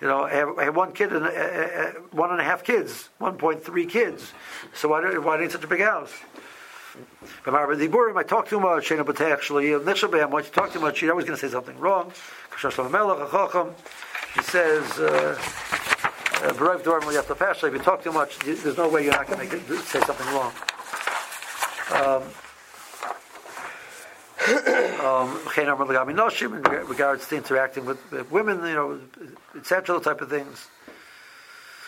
You 0.00 0.06
know, 0.08 0.24
I 0.24 0.30
have, 0.30 0.58
I 0.58 0.64
have 0.64 0.76
one 0.76 0.92
kid 0.92 1.12
and 1.12 1.26
uh, 1.26 1.28
uh, 1.28 1.32
uh 1.32 1.90
one 2.12 2.30
and 2.30 2.40
a 2.40 2.44
half 2.44 2.64
kids, 2.64 3.10
1.3 3.20 3.88
kids. 3.88 4.32
So 4.74 4.88
why 4.88 5.02
do, 5.02 5.20
why 5.20 5.36
do 5.36 5.42
need 5.42 5.52
such 5.52 5.64
a 5.64 5.66
big 5.66 5.80
house? 5.80 6.12
I 7.46 8.22
talk 8.22 8.48
too 8.48 8.60
much, 8.60 8.88
Shena 8.88 9.04
B'tei 9.04 9.30
actually, 9.32 9.66
Nishabam, 9.66 10.30
once 10.30 10.46
you 10.46 10.52
talk 10.52 10.72
too 10.72 10.80
much, 10.80 11.02
you're 11.02 11.10
always 11.12 11.26
going 11.26 11.38
to 11.38 11.46
say 11.46 11.52
something 11.52 11.78
wrong. 11.78 12.12
He 14.34 14.42
says, 14.42 14.98
uh, 14.98 15.36
have 17.16 17.26
to 17.26 17.34
pass. 17.34 17.62
If 17.62 17.72
you 17.72 17.78
talk 17.78 18.02
too 18.02 18.12
much, 18.12 18.38
there's 18.38 18.76
no 18.76 18.88
way 18.88 19.04
you're 19.04 19.12
not 19.12 19.26
going 19.26 19.48
to 19.48 19.76
say 19.78 20.00
something 20.00 20.26
wrong. 20.34 20.52
Um, 21.92 22.22
um, 25.00 25.38
in 25.56 26.62
regards 26.86 27.28
to 27.28 27.36
interacting 27.36 27.84
with 27.84 28.30
women, 28.30 28.58
you 28.66 28.74
know, 28.74 29.00
etc., 29.56 30.00
type 30.00 30.20
of 30.20 30.30
things. 30.30 30.68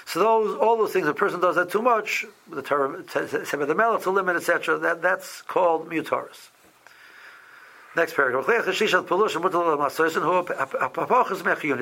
So 0.06 0.20
those, 0.20 0.58
all 0.58 0.76
those 0.76 0.92
things, 0.92 1.06
a 1.06 1.14
person 1.14 1.40
does 1.40 1.56
that 1.56 1.70
too 1.70 1.82
much, 1.82 2.26
the 2.50 2.62
said 3.08 3.60
the 3.60 3.74
melech, 3.74 4.02
the 4.02 4.10
limit, 4.10 4.36
etc. 4.36 4.78
That 4.78 5.00
that's 5.00 5.40
called 5.42 5.88
mutaris. 5.88 6.50
Next 7.94 8.14
paragraph. 8.14 8.48
A 8.48 8.62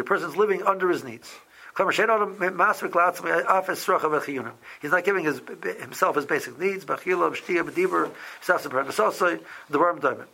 person's 0.02 0.36
living 0.36 0.64
under 0.64 0.90
his 0.90 1.04
needs. 1.04 1.32
He's 1.76 1.98
not 4.90 5.04
giving 5.04 5.24
his, 5.24 5.40
himself 5.80 6.16
his 6.16 6.26
basic 6.26 6.58
needs. 6.58 6.84
The 6.84 6.98
worm 9.72 10.00
diamond. 10.00 10.28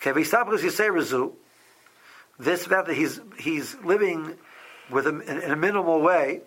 Okay, 0.00 0.12
he 0.62 0.70
say 0.70 0.88
this 2.38 2.64
that 2.86 2.88
he's 2.88 3.20
he's 3.38 3.76
living 3.84 4.34
with 4.90 5.06
a, 5.06 5.20
in 5.20 5.50
a 5.50 5.56
minimal 5.56 6.00
way, 6.00 6.40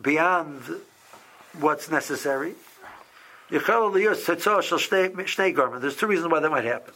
beyond 0.00 0.62
what's 1.60 1.90
necessary. 1.90 2.54
There's 3.50 3.62
two 5.96 6.06
reasons 6.06 6.30
why 6.30 6.40
that 6.40 6.50
might 6.50 6.64
happen. 6.64 6.94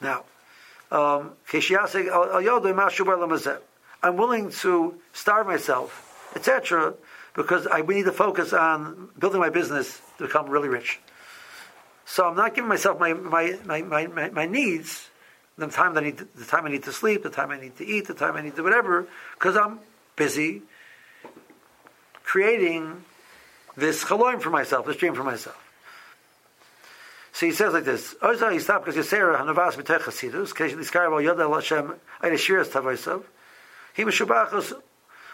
Now, 0.00 0.24
um, 0.90 1.32
I'm 4.02 4.16
willing 4.16 4.50
to 4.50 4.94
starve 5.12 5.46
myself, 5.46 6.32
etc., 6.34 6.94
because 7.36 7.66
I, 7.66 7.82
we 7.82 7.96
need 7.96 8.06
to 8.06 8.12
focus 8.12 8.52
on 8.52 9.10
building 9.18 9.40
my 9.40 9.50
business 9.50 10.00
to 10.18 10.26
become 10.26 10.48
really 10.48 10.68
rich. 10.68 10.98
So 12.06 12.26
I'm 12.26 12.36
not 12.36 12.54
giving 12.54 12.68
myself 12.68 12.98
my, 12.98 13.12
my, 13.12 13.58
my, 13.64 13.82
my, 13.82 14.30
my, 14.30 14.46
needs, 14.46 15.08
the 15.58 15.66
time 15.68 15.94
that 15.94 16.02
I 16.02 16.06
need 16.06 16.18
to, 16.18 16.28
the 16.36 16.44
time 16.44 16.64
I 16.64 16.70
need 16.70 16.84
to 16.84 16.92
sleep, 16.92 17.22
the 17.22 17.30
time 17.30 17.50
I 17.50 17.60
need 17.60 17.76
to 17.76 17.84
eat, 17.84 18.06
the 18.06 18.14
time 18.14 18.36
I 18.36 18.42
need 18.42 18.56
to 18.56 18.62
whatever, 18.62 19.06
because 19.34 19.56
I'm 19.56 19.80
busy 20.16 20.62
creating 22.24 23.04
this 23.76 24.04
chaloim 24.04 24.40
for 24.40 24.50
myself, 24.50 24.86
this 24.86 24.96
dream 24.96 25.14
for 25.14 25.24
myself. 25.24 25.62
So 27.32 27.46
he 27.46 27.52
says 27.52 27.74
like 27.74 27.84
this: 27.84 28.14
Also, 28.22 28.48
he 28.48 28.60
stopped 28.60 28.86
because 28.86 29.06
Yisera 29.06 29.38
Hanavas 29.38 29.74
B'Tech 29.74 30.00
Chasidus, 30.00 30.54
Kesh 30.54 30.72
Niskar 30.72 31.10
Bal 31.10 31.20
Yoda 31.20 31.52
Hashem 31.52 31.94
Ayishiras 32.22 32.68
Tavosav. 32.68 33.24
He 33.94 34.04
was 34.04 34.14
Shubachos 34.14 34.72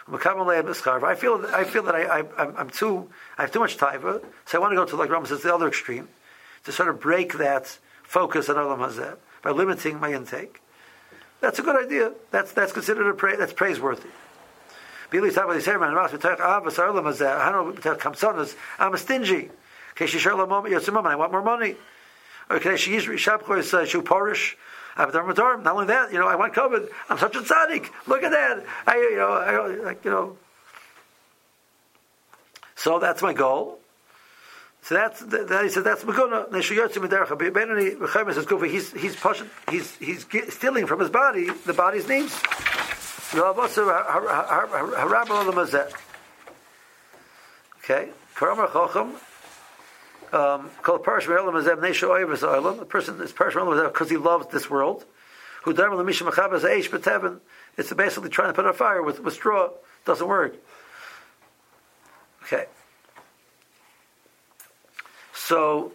I 0.08 1.14
feel 1.14 1.46
I 1.52 1.64
feel 1.64 1.82
that 1.84 1.94
I, 1.94 2.24
I 2.36 2.60
am 2.60 2.70
too 2.70 3.08
I 3.38 3.42
have 3.42 3.52
too 3.52 3.60
much 3.60 3.76
taiva, 3.78 4.22
so 4.46 4.58
I 4.58 4.60
want 4.60 4.72
to 4.72 4.76
go 4.76 4.84
to 4.84 4.96
like 4.96 5.10
Rambam 5.10 5.26
says 5.26 5.42
the 5.42 5.54
other 5.54 5.68
extreme 5.68 6.08
to 6.64 6.72
sort 6.72 6.88
of 6.88 7.00
break 7.00 7.38
that 7.38 7.78
focus 8.02 8.48
on 8.48 8.56
Olam 8.56 8.78
Hazeh 8.78 9.16
by 9.42 9.50
limiting 9.50 10.00
my 10.00 10.12
intake. 10.12 10.60
That's 11.40 11.58
a 11.58 11.62
good 11.62 11.84
idea. 11.84 12.12
That's 12.30 12.52
that's 12.52 12.72
considered 12.72 13.08
a 13.08 13.14
pra- 13.14 13.36
that's 13.36 13.52
praiseworthy. 13.52 14.08
I'm 15.12 15.34
a 18.94 18.98
stingy. 18.98 19.50
I 20.00 21.16
want 21.16 21.32
more 21.32 21.42
money. 21.42 21.76
Okay, 22.50 22.76
she 22.76 22.94
is 22.94 23.04
Shabko 23.04 23.58
is 23.58 23.72
Shuparish. 23.72 24.54
Not 24.96 25.66
only 25.66 25.86
that, 25.86 26.12
you 26.12 26.18
know, 26.18 26.28
I 26.28 26.36
want 26.36 26.54
COVID. 26.54 26.88
I'm 27.08 27.18
such 27.18 27.36
a 27.36 27.40
tzaddik. 27.40 27.88
Look 28.06 28.22
at 28.22 28.30
that. 28.30 28.64
I, 28.86 28.96
you 28.96 29.16
know, 29.16 29.32
I, 29.32 29.84
like, 29.84 30.04
you 30.04 30.10
know. 30.10 30.36
So 32.76 32.98
that's 32.98 33.22
my 33.22 33.32
goal. 33.32 33.78
So 34.82 34.96
that's 34.96 35.20
that 35.20 35.60
he 35.62 35.68
said 35.70 35.84
that's 35.84 36.02
Maguna 36.02 36.50
Neshuyotzi 36.50 36.98
Midercha. 36.98 37.38
Benoni 37.38 37.94
Rechemes 37.94 38.36
is 38.36 38.46
Kufa. 38.46 38.66
He's 38.66 38.92
he's 38.92 39.14
pushing. 39.14 39.48
He's 39.70 39.94
he's 39.96 40.26
stealing 40.48 40.86
from 40.86 40.98
his 40.98 41.08
body 41.08 41.48
the 41.64 41.72
body's 41.72 42.08
names. 42.08 42.32
Okay. 47.84 48.10
Karamar 48.34 48.68
Chochem. 48.68 49.14
Um, 50.32 50.70
called 50.80 51.04
Parish 51.04 51.28
Me'elam 51.28 51.54
Azeb 51.54 51.78
Nesha 51.80 52.08
Oyev 52.08 52.34
Oyelam. 52.34 52.78
The 52.78 52.86
person 52.86 53.20
is 53.20 53.32
Parish 53.32 53.54
Me'elam 53.54 53.88
because 53.88 54.08
he 54.08 54.16
loves 54.16 54.46
this 54.48 54.70
world. 54.70 55.04
Who 55.64 55.74
Dharma 55.74 55.96
Lemisha 55.96 56.28
Mechabas 56.28 56.60
Eish 56.60 56.88
B'Tevin. 56.88 57.38
It's 57.76 57.92
basically 57.92 58.30
trying 58.30 58.48
to 58.48 58.54
put 58.54 58.66
out 58.66 58.76
fire 58.76 59.02
with, 59.02 59.20
with 59.20 59.34
straw. 59.34 59.70
Doesn't 60.04 60.26
work. 60.26 60.56
Okay. 62.44 62.64
So, 65.34 65.92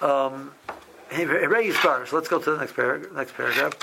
um, 0.00 0.52
so 1.10 2.08
let's 2.12 2.28
go 2.28 2.38
to 2.40 2.50
the 2.50 2.58
next 2.58 2.74
paragraph. 2.74 3.12
Next 3.12 3.34
paragraph. 3.34 3.78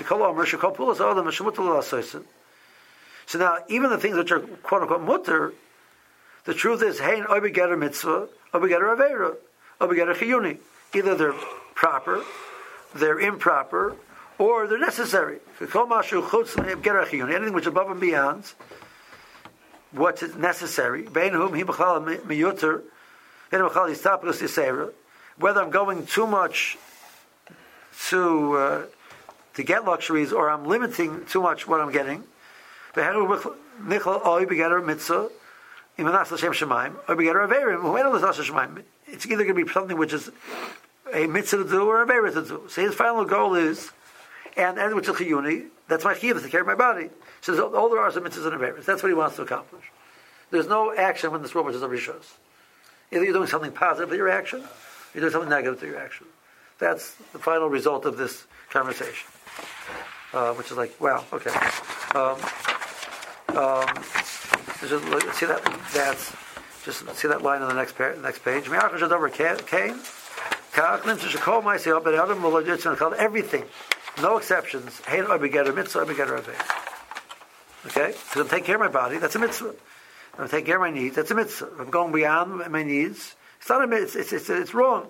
So 3.27 3.39
now, 3.39 3.57
even 3.69 3.89
the 3.89 3.97
things 3.97 4.17
which 4.17 4.31
are 4.31 4.39
quote 4.39 4.81
unquote 4.81 5.01
mutter, 5.01 5.53
the 6.45 6.53
truth 6.53 6.83
is, 6.83 6.99
hey, 6.99 7.21
obigetter 7.21 7.77
mitzvah, 7.77 8.27
obigetter 8.53 8.95
avera, 8.95 9.35
obigetter 9.79 10.15
chiyuni. 10.15 10.57
Either 10.93 11.15
they're 11.15 11.35
proper, 11.75 12.23
they're 12.93 13.19
improper, 13.19 13.95
or 14.37 14.67
they're 14.67 14.79
necessary. 14.79 15.39
Anything 15.59 17.53
which 17.53 17.63
is 17.63 17.67
above 17.67 17.91
and 17.91 18.01
beyond 18.01 18.51
what 19.91 20.21
is 20.23 20.35
necessary. 20.35 21.03
Whether 25.37 25.61
I'm 25.61 25.69
going 25.69 26.05
too 26.05 26.27
much 26.27 26.77
to 28.09 28.53
uh, 28.57 28.85
to 29.53 29.63
get 29.63 29.85
luxuries 29.85 30.31
or 30.31 30.49
I'm 30.49 30.65
limiting 30.65 31.25
too 31.25 31.41
much 31.41 31.67
what 31.67 31.81
I'm 31.81 31.91
getting. 31.91 32.23
It's 39.07 39.25
either 39.25 39.43
going 39.43 39.55
to 39.55 39.65
be 39.65 39.71
something 39.71 39.97
which 39.97 40.13
is 40.13 40.31
a 41.13 41.27
mitzvah 41.27 41.63
to 41.63 41.69
do 41.69 41.87
or 41.87 42.01
a 42.01 42.05
vera 42.05 42.31
to 42.31 42.41
do. 42.41 42.63
So 42.69 42.81
his 42.81 42.95
final 42.95 43.25
goal 43.25 43.55
is, 43.55 43.91
and 44.57 44.77
and 44.77 44.95
which 44.95 45.07
is 45.07 45.15
chiyuni, 45.15 45.67
that's 45.87 46.03
my 46.03 46.13
chiyuv 46.13 46.41
to 46.41 46.49
care 46.49 46.61
of 46.61 46.67
my 46.67 46.75
body. 46.75 47.09
So 47.41 47.73
all 47.75 47.89
there 47.89 47.99
are 47.99 48.09
is 48.09 48.15
mitzvahs 48.15 48.45
and 48.47 48.61
averas. 48.61 48.85
That's 48.85 49.03
what 49.03 49.09
he 49.09 49.15
wants 49.15 49.35
to 49.37 49.41
accomplish. 49.41 49.83
There's 50.51 50.67
no 50.67 50.93
action 50.95 51.31
when 51.31 51.41
this 51.41 51.55
world 51.55 51.73
is 51.73 51.81
a 51.81 51.87
rishos. 51.87 52.25
Either 53.11 53.23
you're 53.23 53.33
doing 53.33 53.47
something 53.47 53.71
positive 53.71 54.09
with 54.09 54.17
your 54.17 54.29
action, 54.29 54.61
or 54.61 54.69
you're 55.13 55.21
doing 55.21 55.33
something 55.33 55.49
negative 55.49 55.81
with 55.81 55.89
your 55.89 55.99
action. 55.99 56.27
That's 56.79 57.13
the 57.33 57.39
final 57.39 57.67
result 57.69 58.05
of 58.05 58.17
this 58.17 58.45
conversation. 58.69 59.29
Uh, 60.33 60.53
which 60.53 60.71
is 60.71 60.77
like, 60.77 60.99
wow, 61.01 61.25
okay. 61.33 61.51
Um, 62.15 62.37
um, 63.57 64.03
just, 64.79 65.39
see 65.39 65.45
that? 65.45 65.63
That's 65.93 66.35
just 66.83 67.15
see 67.15 67.27
that 67.27 67.41
line 67.43 67.61
on 67.61 67.69
the 67.69 67.75
next, 67.75 67.95
par- 67.95 68.15
next 68.21 68.43
page. 68.43 68.67
Everything, 73.09 73.65
no 74.21 74.37
exceptions. 74.37 75.01
Okay, 77.85 78.07
because 78.07 78.37
I'm 78.37 78.47
taking 78.47 78.65
care 78.65 78.75
of 78.75 78.81
my 78.81 78.87
body. 78.87 79.17
That's 79.17 79.35
a 79.35 79.39
mitzvah. 79.39 79.73
I'm 80.37 80.47
taking 80.47 80.65
care 80.65 80.75
of 80.75 80.81
my 80.81 80.91
needs. 80.91 81.15
That's 81.15 81.31
a 81.31 81.35
mitzvah. 81.35 81.69
I'm 81.79 81.89
going 81.89 82.11
beyond 82.11 82.71
my 82.71 82.83
needs. 82.83 83.35
It's 83.59 83.69
not 83.69 83.83
a 83.83 83.87
mitzvah. 83.87 84.19
It's, 84.19 84.33
it's, 84.33 84.49
it's, 84.49 84.73
wrong. 84.73 85.07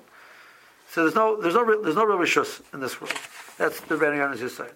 So 0.90 1.04
there's 1.04 1.16
no 1.16 1.40
there's 1.40 1.54
no 1.54 1.82
there's 1.82 1.96
no 1.96 2.06
real 2.06 2.18
rishus 2.18 2.62
in 2.74 2.80
this 2.80 3.00
world. 3.00 3.16
That's 3.58 3.80
the 3.82 3.96
Yonis 3.96 4.42
is 4.42 4.56
saying. 4.58 4.72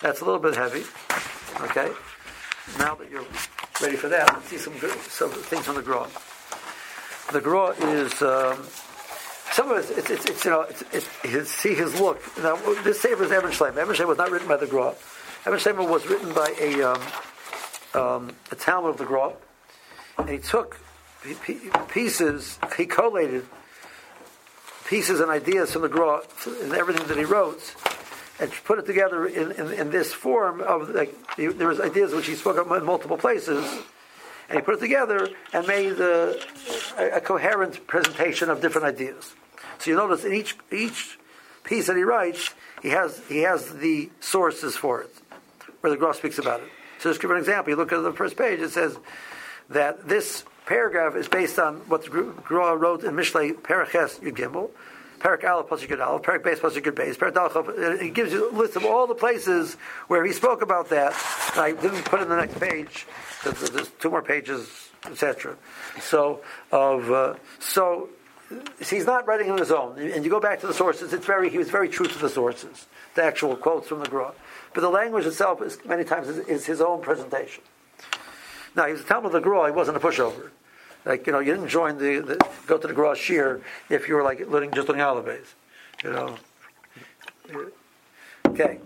That's 0.00 0.20
a 0.20 0.24
little 0.24 0.40
bit 0.40 0.56
heavy. 0.56 0.82
Okay. 1.62 1.90
Now 2.78 2.94
that 2.96 3.10
you're 3.10 3.24
ready 3.80 3.96
for 3.96 4.08
that, 4.08 4.32
let's 4.32 4.48
see 4.48 4.58
some 4.58 4.74
some 5.08 5.30
things 5.30 5.68
on 5.68 5.74
the 5.74 5.82
Gra. 5.82 6.06
The 7.32 7.40
Gra 7.40 7.70
is. 7.70 8.22
Um, 8.22 8.66
some 9.52 9.70
of 9.70 9.78
it, 9.78 9.98
it's, 9.98 10.10
it's, 10.10 10.24
it's 10.24 10.44
you 10.44 10.50
know, 10.50 10.62
it's, 10.62 10.82
it's, 10.92 11.08
his, 11.22 11.48
see 11.48 11.74
his 11.74 12.00
look. 12.00 12.20
Now, 12.38 12.56
this 12.82 13.00
Sefer 13.00 13.22
is. 13.22 13.30
Evan 13.30 13.52
Shleim 13.52 14.08
was 14.08 14.18
not 14.18 14.32
written 14.32 14.48
by 14.48 14.56
the 14.56 14.66
Gra. 14.66 14.94
Evan 15.46 15.60
Shleim 15.60 15.88
was 15.88 16.04
written 16.08 16.34
by 16.34 16.52
a, 16.60 16.82
um, 16.82 17.02
um, 17.94 18.36
a 18.50 18.56
Talmud 18.56 18.90
of 18.90 18.96
the 18.96 19.04
Gra 19.04 19.32
and 20.18 20.28
he 20.28 20.38
took 20.38 20.78
pieces, 21.88 22.58
he 22.76 22.86
collated 22.86 23.46
pieces 24.86 25.20
and 25.20 25.30
ideas 25.30 25.72
from 25.72 25.82
the 25.82 25.88
Gra 25.88 26.20
and 26.62 26.72
everything 26.72 27.06
that 27.08 27.16
he 27.16 27.24
wrote, 27.24 27.74
and 28.40 28.50
put 28.64 28.78
it 28.78 28.86
together 28.86 29.26
in, 29.26 29.52
in, 29.52 29.72
in 29.72 29.90
this 29.90 30.12
form 30.12 30.60
of 30.60 30.90
like 30.90 31.14
there 31.36 31.68
was 31.68 31.80
ideas 31.80 32.12
which 32.12 32.26
he 32.26 32.34
spoke 32.34 32.58
of 32.58 32.70
in 32.72 32.84
multiple 32.84 33.16
places, 33.16 33.64
and 34.48 34.58
he 34.58 34.64
put 34.64 34.74
it 34.74 34.80
together 34.80 35.28
and 35.52 35.66
made 35.66 36.00
a, 36.00 36.36
a, 36.98 37.20
coherent 37.20 37.86
presentation 37.86 38.50
of 38.50 38.60
different 38.60 38.86
ideas. 38.86 39.34
So 39.78 39.90
you 39.90 39.96
notice 39.96 40.24
in 40.24 40.34
each 40.34 40.56
each 40.72 41.18
piece 41.62 41.86
that 41.86 41.96
he 41.96 42.02
writes, 42.02 42.54
he 42.82 42.90
has 42.90 43.22
he 43.28 43.38
has 43.40 43.72
the 43.74 44.10
sources 44.20 44.76
for 44.76 45.02
it, 45.02 45.14
where 45.80 45.90
the 45.90 45.96
Gra 45.96 46.14
speaks 46.14 46.38
about 46.38 46.60
it. 46.60 46.68
So 46.98 47.10
just 47.10 47.20
give 47.20 47.30
an 47.30 47.36
example. 47.36 47.70
You 47.70 47.76
look 47.76 47.92
at 47.92 48.02
the 48.02 48.12
first 48.12 48.36
page; 48.36 48.60
it 48.60 48.70
says 48.70 48.96
that 49.70 50.08
this 50.08 50.44
paragraph 50.66 51.14
is 51.14 51.28
based 51.28 51.58
on 51.58 51.76
what 51.88 52.04
the 52.04 52.10
Gra 52.10 52.76
wrote 52.76 53.04
in 53.04 53.14
Mishlei 53.14 53.62
Paraches 53.62 54.18
Yud 54.20 54.36
Gimel, 54.36 54.70
Parak 55.24 55.42
Aleph 55.42 55.68
plus 55.68 55.82
Yud 55.82 56.06
Aleph, 56.06 56.22
Parak 56.22 56.42
Beis 56.42 56.58
plus 56.58 56.74
Yud 56.74 56.92
Beis, 56.92 57.16
Parak. 57.16 58.02
It 58.02 58.12
gives 58.12 58.30
you 58.30 58.50
a 58.50 58.52
list 58.52 58.76
of 58.76 58.84
all 58.84 59.06
the 59.06 59.14
places 59.14 59.74
where 60.08 60.22
he 60.22 60.32
spoke 60.32 60.60
about 60.60 60.90
that. 60.90 61.14
I 61.56 61.72
didn't 61.72 62.04
put 62.04 62.20
in 62.20 62.28
the 62.28 62.36
next 62.36 62.60
page. 62.60 63.06
There's 63.42 63.88
two 63.98 64.10
more 64.10 64.20
pages, 64.20 64.90
etc. 65.06 65.56
So 66.00 66.42
of 66.70 67.10
uh, 67.10 67.34
so. 67.58 68.10
he's 68.78 69.06
not 69.06 69.26
writing 69.26 69.50
on 69.50 69.56
his 69.56 69.72
own, 69.72 69.98
and 69.98 70.24
you 70.24 70.30
go 70.30 70.40
back 70.40 70.60
to 70.60 70.66
the 70.66 70.74
sources. 70.74 71.14
It's 71.14 71.24
very 71.24 71.48
he 71.48 71.56
was 71.56 71.70
very 71.70 71.88
true 71.88 72.06
to 72.06 72.18
the 72.18 72.28
sources, 72.28 72.86
the 73.14 73.24
actual 73.24 73.56
quotes 73.56 73.88
from 73.88 74.00
the 74.00 74.08
Gra. 74.08 74.32
But 74.74 74.82
the 74.82 74.90
language 74.90 75.24
itself 75.24 75.62
is 75.62 75.78
many 75.86 76.04
times 76.04 76.28
is, 76.28 76.38
is 76.46 76.66
his 76.66 76.82
own 76.82 77.00
presentation. 77.00 77.64
Now, 78.76 78.86
he 78.86 78.92
was 78.92 79.00
a 79.00 79.04
Talmud 79.04 79.26
of 79.26 79.32
the 79.32 79.40
Gra, 79.40 79.66
he 79.66 79.72
wasn't 79.72 79.96
a 79.96 80.00
pushover. 80.00 80.50
Like, 81.04 81.26
you 81.26 81.32
know, 81.32 81.38
you 81.38 81.54
didn't 81.54 81.68
join 81.68 81.98
the, 81.98 82.20
the 82.20 82.46
go 82.66 82.78
to 82.78 82.86
the 82.86 82.94
Gra 82.94 83.14
Shir 83.14 83.60
if 83.90 84.08
you 84.08 84.14
were 84.14 84.22
like 84.22 84.48
learning, 84.48 84.72
just 84.72 84.88
learning 84.88 85.02
alibes. 85.02 85.54
You 86.02 86.12
know. 86.12 86.36
Okay. 88.46 88.78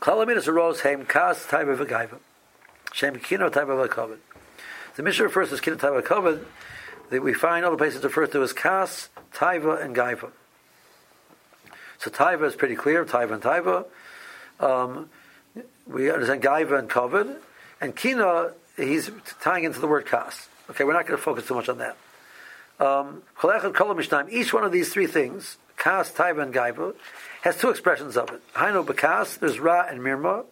Kalaminas 0.00 0.48
arose 0.48 0.80
heim 0.80 1.04
kas 1.04 1.46
type 1.46 1.68
of 1.68 1.80
a 1.80 1.86
gaiva. 1.86 2.18
Shem 2.92 3.18
kino 3.18 3.50
type 3.50 3.68
of 3.68 3.78
a 3.78 3.88
kovid. 3.88 4.18
The 4.96 5.02
Mishnah 5.02 5.24
refers 5.24 5.50
to 5.50 5.58
kino 5.60 5.76
type 5.76 5.92
of 5.92 5.98
a 5.98 6.02
kovid 6.02 6.44
that 7.10 7.22
we 7.22 7.34
find 7.34 7.64
other 7.64 7.76
places 7.76 8.02
referred 8.02 8.32
to 8.32 8.42
as 8.42 8.52
kas, 8.52 9.10
taiva, 9.34 9.82
and 9.82 9.94
gaiva. 9.94 10.30
So 11.98 12.10
taiva 12.10 12.44
is 12.44 12.54
pretty 12.54 12.76
clear, 12.76 13.04
taiva 13.04 13.32
and 13.32 13.42
taiva. 13.42 13.84
Um, 14.58 15.10
we 15.86 16.10
understand 16.10 16.42
Gaiva 16.42 16.78
and 16.78 16.88
Kovid, 16.88 17.36
and 17.80 17.96
Kina, 17.96 18.52
he's 18.76 19.10
tying 19.40 19.64
into 19.64 19.80
the 19.80 19.86
word 19.86 20.06
Kas. 20.06 20.48
Okay, 20.70 20.84
we're 20.84 20.92
not 20.92 21.06
going 21.06 21.18
to 21.18 21.22
focus 21.22 21.46
too 21.46 21.54
much 21.54 21.68
on 21.68 21.78
that. 21.78 21.96
Um, 22.78 23.22
each 24.30 24.52
one 24.54 24.64
of 24.64 24.72
these 24.72 24.92
three 24.92 25.06
things, 25.06 25.58
Kas, 25.76 26.10
Taiva, 26.12 26.42
and 26.42 26.54
Gaiva, 26.54 26.94
has 27.42 27.56
two 27.56 27.70
expressions 27.70 28.16
of 28.16 28.30
it. 28.30 28.40
Hainu 28.54 28.86
Bakas, 28.86 29.38
there's 29.38 29.58
Ra 29.58 29.86
and 29.88 30.00
Mirma. 30.00 30.44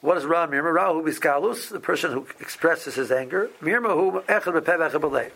What 0.00 0.18
is 0.18 0.24
Ra 0.24 0.46
Mirma? 0.46 0.72
Ra 0.72 0.92
hu 0.92 1.02
biskalus, 1.02 1.70
the 1.70 1.80
person 1.80 2.12
who 2.12 2.26
expresses 2.38 2.94
his 2.94 3.10
anger. 3.10 3.50
Mirma 3.60 3.94
hu 3.94 4.20
echad 4.20 4.60
bepev 4.60 4.90
echad 4.90 5.00
belev. 5.00 5.32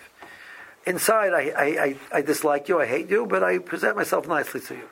Inside, 0.87 1.33
I, 1.33 1.51
I, 1.51 1.65
I, 1.65 1.97
I 2.13 2.23
dislike 2.23 2.69
you, 2.69 2.81
I 2.81 2.87
hate 2.87 3.11
you, 3.11 3.27
but 3.27 3.43
I 3.43 3.59
present 3.59 3.97
myself 3.97 4.29
nicely 4.29 4.61
to 4.61 4.75
you. 4.75 4.89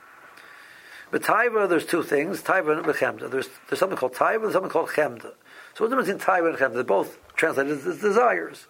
But 1.11 1.23
taiva, 1.23 1.69
there's 1.69 1.87
two 1.87 2.03
things, 2.03 2.43
taiva 2.43 2.77
and 2.77 2.87
chemda. 2.87 3.31
There's, 3.31 3.49
there's 3.69 3.79
something 3.79 3.97
called 3.97 4.15
taiva 4.15 4.45
and 4.45 4.53
something 4.53 4.71
called 4.71 4.89
chemda. 4.89 5.33
So 5.79 5.85
what's 5.85 5.95
the 5.95 6.03
difference 6.03 6.25
between 6.25 6.43
taiva 6.43 6.61
and? 6.61 6.75
They're 6.75 6.83
both 6.83 7.17
translated 7.37 7.87
as 7.87 8.01
desires. 8.01 8.67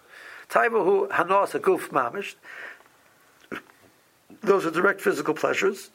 Taiva 0.47 0.83
who 0.85 1.07
hanos 1.07 1.55
a 1.55 1.59
guf 1.59 1.89
mamish. 1.89 2.35
Those 4.41 4.67
are 4.67 4.69
direct 4.69 5.01
physical 5.01 5.33
pleasures. 5.33 5.89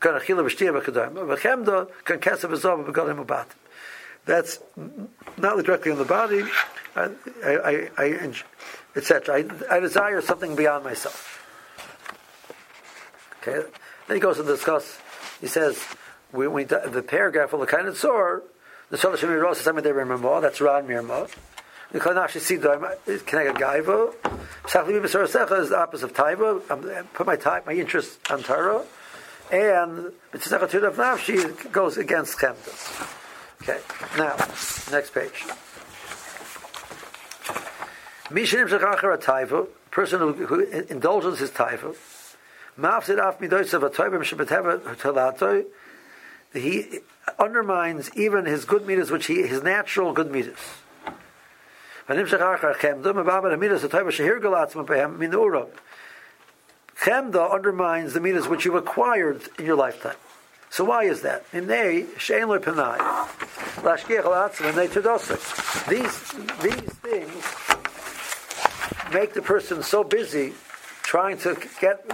That's 0.00 0.18
not 5.36 5.64
directly 5.64 5.92
on 5.92 5.98
the 5.98 6.04
body. 6.08 6.42
I, 6.96 7.10
I, 7.44 7.88
I, 7.96 8.32
etc. 8.96 9.36
I, 9.36 9.76
I 9.76 9.78
desire 9.78 10.20
something 10.20 10.56
beyond 10.56 10.82
myself. 10.82 11.40
Okay. 13.42 13.62
Then 14.08 14.16
he 14.16 14.20
goes 14.20 14.38
to 14.38 14.42
discuss. 14.42 14.98
He 15.40 15.46
says, 15.46 15.80
when 16.32 16.52
we, 16.52 16.64
the 16.64 17.04
paragraph 17.06 17.52
of 17.52 17.60
the 17.60 17.66
kind 17.66 17.86
of 17.86 17.96
sore, 17.96 18.42
the 18.90 18.96
Shalosh 18.96 19.18
Mirmah 19.18 19.52
is 19.52 19.58
something 19.58 19.84
they 19.84 19.92
remember. 19.92 20.40
That's 20.40 20.60
Ran 20.60 20.86
Mirmah. 20.86 21.28
The 21.90 22.00
Kanashi 22.00 22.40
Sidor 22.40 22.96
is 23.06 23.22
connected 23.22 23.56
Gaiva. 23.56 24.14
Sachli 24.64 25.00
Bibasar 25.00 25.26
Secha 25.26 25.60
is 25.60 25.70
the 25.70 25.78
opposite 25.78 26.10
of 26.10 26.16
Taiva. 26.16 26.60
I 26.70 27.02
put 27.14 27.26
my 27.26 27.36
time, 27.36 27.62
my 27.66 27.72
interest 27.72 28.18
on 28.30 28.42
Torah. 28.42 28.82
And 29.50 30.12
Mitzvah 30.32 30.68
Tud 30.68 30.84
of 30.84 30.96
Nafshi 30.96 31.72
goes 31.72 31.96
against 31.96 32.38
Chemda. 32.38 32.68
Okay. 33.62 33.80
Now, 34.18 34.36
next 34.92 35.14
page. 35.14 35.44
Taiva, 38.30 39.66
person 39.90 40.20
who, 40.20 40.32
who 40.34 40.60
indulges 40.60 41.38
his 41.38 41.50
Taiva. 41.50 41.96
Af. 42.78 43.08
He 46.52 47.00
undermines 47.38 48.10
even 48.16 48.46
his 48.46 48.64
good 48.64 48.86
meters, 48.86 49.10
which 49.10 49.26
he 49.26 49.46
his 49.46 49.62
natural 49.62 50.12
good 50.12 50.30
meters. 50.30 50.58
Chemda 57.00 57.52
undermines 57.52 58.14
the 58.14 58.20
meters 58.20 58.48
which 58.48 58.64
you've 58.64 58.74
acquired 58.74 59.42
in 59.58 59.66
your 59.66 59.76
lifetime. 59.76 60.16
So 60.70 60.84
why 60.84 61.04
is 61.04 61.22
that? 61.22 61.44
These 65.88 66.32
these 66.62 66.92
things 67.02 67.44
make 69.12 69.34
the 69.34 69.42
person 69.42 69.82
so 69.82 70.04
busy 70.04 70.54
trying 71.02 71.38
to 71.38 71.56
get 71.80 72.04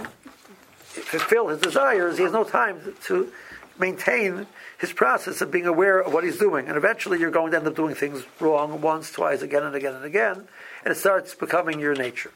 fulfill 1.03 1.49
his 1.49 1.59
desires, 1.59 2.17
he 2.17 2.23
has 2.23 2.31
no 2.31 2.43
time 2.43 2.95
to 3.03 3.31
maintain 3.79 4.47
his 4.77 4.93
process 4.93 5.41
of 5.41 5.51
being 5.51 5.65
aware 5.65 6.01
of 6.01 6.13
what 6.13 6.23
he's 6.23 6.37
doing. 6.37 6.67
And 6.67 6.77
eventually 6.77 7.19
you're 7.19 7.31
going 7.31 7.51
to 7.51 7.57
end 7.57 7.67
up 7.67 7.75
doing 7.75 7.95
things 7.95 8.23
wrong 8.39 8.81
once, 8.81 9.11
twice, 9.11 9.41
again 9.41 9.63
and 9.63 9.75
again 9.75 9.95
and 9.95 10.05
again, 10.05 10.47
and 10.83 10.91
it 10.91 10.97
starts 10.97 11.35
becoming 11.35 11.79
your 11.79 11.95
nature. 11.95 12.31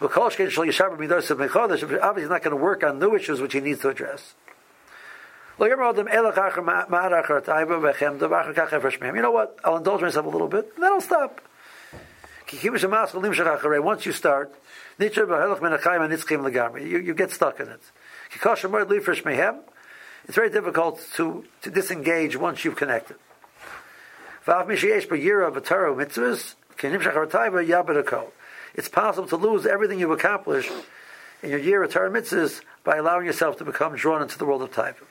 Obviously, 0.00 0.66
he's 0.66 0.80
not 0.80 2.42
going 2.42 2.50
to 2.50 2.56
work 2.56 2.82
on 2.82 2.98
new 2.98 3.14
issues 3.14 3.40
which 3.40 3.52
he 3.52 3.60
needs 3.60 3.80
to 3.80 3.90
address. 3.90 4.34
You 9.14 9.22
know 9.22 9.30
what? 9.30 9.58
I'll 9.62 9.76
indulge 9.76 10.00
myself 10.00 10.24
a 10.24 10.30
little 10.30 10.48
bit, 10.48 10.72
and 10.74 10.82
then 10.82 10.92
I'll 10.92 11.02
stop. 11.02 11.42
Once 12.50 14.06
you 14.06 14.12
start, 14.12 14.54
you, 14.98 16.98
you 16.98 17.14
get 17.14 17.30
stuck 17.30 17.60
in 17.60 17.68
it. 17.68 17.80
It's 20.30 20.36
very 20.36 20.50
difficult 20.50 21.04
to, 21.14 21.44
to 21.62 21.70
disengage 21.72 22.36
once 22.36 22.64
you've 22.64 22.76
connected. 22.76 23.16
It's 28.76 28.88
possible 28.88 29.26
to 29.26 29.36
lose 29.36 29.66
everything 29.66 29.98
you've 29.98 30.12
accomplished 30.12 30.70
in 31.42 31.50
your 31.50 31.58
year 31.58 31.82
of 31.82 31.92
Torah 31.92 32.12
mitzvahs 32.12 32.60
by 32.84 32.98
allowing 32.98 33.26
yourself 33.26 33.56
to 33.56 33.64
become 33.64 33.96
drawn 33.96 34.22
into 34.22 34.38
the 34.38 34.44
world 34.44 34.62
of 34.62 34.70
Taiva. 34.70 35.02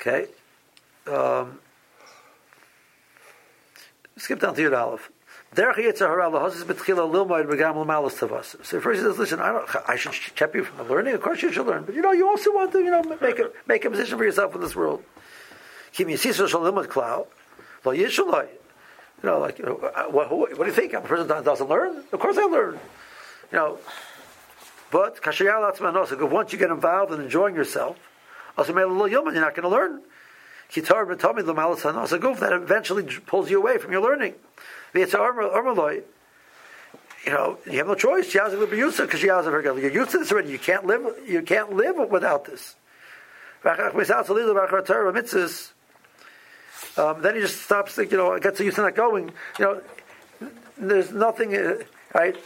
Okay. 0.00 0.28
Um, 1.06 1.58
skip 4.16 4.40
down 4.40 4.54
to 4.54 4.62
Yud 4.62 4.74
Aleph. 4.74 5.10
So 8.62 8.78
first 8.78 9.00
he 9.00 9.06
says, 9.06 9.18
listen, 9.18 9.40
I, 9.40 9.52
don't, 9.52 9.68
I 9.88 9.96
should 9.96 10.12
keep 10.12 10.54
you 10.54 10.64
from 10.64 10.86
learning. 10.86 11.14
Of 11.14 11.22
course 11.22 11.42
you 11.42 11.50
should 11.50 11.66
learn. 11.66 11.84
But 11.84 11.94
you 11.94 12.02
know, 12.02 12.12
you 12.12 12.28
also 12.28 12.52
want 12.52 12.72
to, 12.72 12.80
you 12.80 12.90
know, 12.90 13.02
make 13.22 13.38
a, 13.38 13.50
make 13.66 13.84
a 13.86 13.90
position 13.90 14.18
for 14.18 14.24
yourself 14.24 14.54
in 14.54 14.60
this 14.60 14.76
world. 14.76 15.02
You 19.22 19.30
know, 19.30 19.38
like, 19.38 19.58
you 19.58 19.64
know, 19.64 19.76
uh, 19.76 20.04
what, 20.04 20.30
what, 20.30 20.58
do 20.58 20.66
you 20.66 20.72
think? 20.72 20.92
A 20.92 21.00
person 21.00 21.26
doesn't 21.26 21.68
learn? 21.70 22.04
Of 22.12 22.20
course 22.20 22.36
I 22.36 22.42
learn. 22.42 22.78
You 23.50 23.58
know, 23.58 23.78
but 24.90 25.22
once 25.24 26.52
you 26.52 26.58
get 26.58 26.70
involved 26.70 27.12
in 27.12 27.20
enjoying 27.22 27.54
yourself, 27.54 27.96
you're 28.58 28.66
not 28.68 29.54
going 29.54 29.62
to 29.62 29.68
learn. 29.68 30.02
That 32.40 32.52
eventually 32.52 33.04
pulls 33.26 33.50
you 33.50 33.58
away 33.58 33.78
from 33.78 33.92
your 33.92 34.02
learning. 34.02 34.34
You 37.26 37.32
know, 37.32 37.58
you 37.66 37.78
have 37.78 37.88
no 37.88 37.96
choice. 37.96 38.32
Be 38.32 38.38
yousa 38.38 39.04
Because 39.04 39.22
you're 39.22 39.90
used 39.90 40.12
to 40.12 40.18
this 40.18 40.30
already. 40.30 40.50
You 40.50 40.58
can't 40.58 40.86
live. 40.86 41.04
You 41.26 41.42
can't 41.42 41.72
live 41.72 41.96
without 42.08 42.44
this. 42.44 42.76
Um, 46.96 47.22
then 47.22 47.34
he 47.34 47.40
just 47.40 47.62
stops. 47.62 47.98
You 47.98 48.06
know, 48.16 48.38
gets 48.38 48.60
used 48.60 48.76
to 48.76 48.82
not 48.82 48.94
going. 48.94 49.32
You 49.58 49.64
know, 49.64 49.82
there's 50.78 51.10
nothing. 51.10 51.56
Uh, 51.56 51.78
right? 52.14 52.36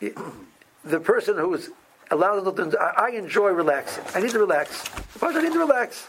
The 0.00 1.00
person 1.00 1.38
who 1.38 1.54
is 1.54 1.70
allowed 2.10 2.42
to. 2.42 2.52
Things 2.52 2.74
i 2.74 3.10
enjoy 3.10 3.50
relaxing. 3.50 4.04
I 4.14 4.20
need 4.20 4.32
to 4.32 4.38
relax. 4.38 4.84
I 5.22 5.40
need 5.40 5.52
to 5.54 5.58
relax. 5.58 6.06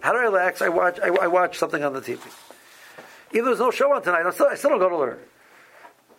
How 0.00 0.12
do 0.12 0.18
I 0.18 0.22
relax? 0.22 0.62
I 0.62 0.68
watch. 0.68 1.00
I, 1.00 1.08
I 1.08 1.26
watch 1.26 1.58
something 1.58 1.82
on 1.82 1.92
the 1.92 2.00
TV. 2.00 2.20
Even 3.32 3.46
there's 3.46 3.58
no 3.58 3.70
show 3.70 3.92
on 3.92 4.02
tonight, 4.02 4.26
I 4.26 4.30
still, 4.30 4.46
I 4.46 4.54
still 4.54 4.70
don't 4.70 4.78
go 4.78 4.88
to 4.88 4.96
learn. 4.96 5.18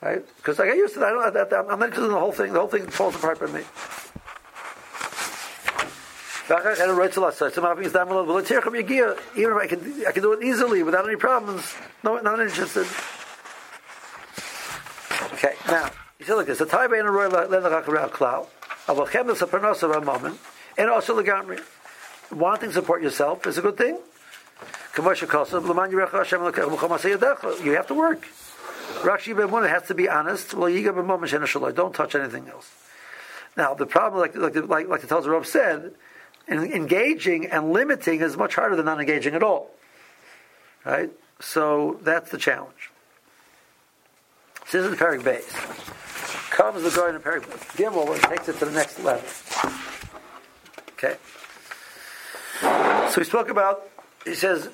Right? 0.02 0.26
Because 0.38 0.60
I 0.60 0.68
get 0.68 0.78
used 0.78 0.94
to 0.94 1.00
that. 1.02 1.08
I 1.08 1.32
don't, 1.32 1.50
that, 1.50 1.54
I'm 1.54 1.68
not 1.68 1.82
interested 1.82 2.06
in 2.06 2.12
the 2.12 2.20
whole 2.20 2.32
thing. 2.32 2.54
The 2.54 2.60
whole 2.60 2.70
thing 2.70 2.88
falls 2.88 3.16
apart 3.16 3.38
for 3.38 3.48
me. 3.48 3.64
Even 9.36 9.52
if 9.52 9.58
I 9.58 9.68
can, 9.68 10.06
I 10.08 10.12
can 10.12 10.24
do 10.24 10.34
it 10.34 10.44
easily 10.44 10.82
without 10.84 11.06
any 11.06 11.16
problems. 11.16 11.76
No, 12.04 12.18
not 12.20 12.40
interested. 12.40 12.88
Okay, 15.34 15.54
now 15.68 15.92
you 16.18 16.26
see, 16.26 16.34
look, 16.34 16.48
this. 16.48 16.58
The 16.58 16.66
Taiba 16.66 16.98
and 16.98 17.08
a 17.08 17.12
royal 17.12 17.32
lenachak 17.32 18.12
cloud. 18.12 18.48
Avochem 18.88 19.30
of 19.30 19.92
a 19.92 20.02
moment, 20.02 20.40
and 20.78 20.90
also 20.90 21.16
the 21.16 21.24
gamri. 21.24 21.62
Wanting 22.32 22.72
support 22.72 23.04
yourself 23.04 23.46
is 23.46 23.58
a 23.60 23.62
good 23.62 23.78
thing. 23.78 24.00
You 24.96 25.04
have 25.04 25.20
to 27.88 27.94
work. 27.94 28.28
Rashi 29.02 29.36
B'Emunah 29.36 29.70
has 29.70 29.84
to 29.84 29.94
be 29.94 30.10
honest. 30.10 30.56
Don't 31.76 31.94
touch 31.94 32.16
anything 32.16 32.50
else. 32.50 32.72
Now, 33.56 33.74
the 33.74 33.86
problem, 33.86 34.22
like, 34.22 34.36
like, 34.36 34.56
like, 34.68 34.88
like 34.88 35.02
the 35.02 35.08
Telzer 35.08 35.32
Rav 35.32 35.46
said, 35.46 35.94
engaging 36.48 37.48
and 37.48 37.72
limiting 37.72 38.22
is 38.22 38.36
much 38.36 38.56
harder 38.56 38.76
than 38.76 38.86
not 38.86 39.00
engaging 39.00 39.36
at 39.36 39.44
all. 39.44 39.70
Right? 40.86 41.12
So 41.40 42.00
that's 42.02 42.32
the 42.32 42.38
challenge. 42.38 42.90
This 44.72 44.86
is 44.86 44.92
the 44.92 44.98
Perik 44.98 45.24
base. 45.24 45.52
Comes 46.52 46.84
the 46.84 47.06
in 47.08 47.16
the 47.16 47.20
Perik 47.20 47.44
Gimel 47.76 48.14
and 48.14 48.22
takes 48.24 48.50
it 48.50 48.60
to 48.60 48.66
the 48.66 48.72
next 48.72 49.04
level. 49.04 49.28
Okay. 50.94 51.16
So 52.62 53.16
we 53.18 53.24
spoke 53.24 53.50
about 53.50 53.90
he 54.30 54.36
says 54.36 54.66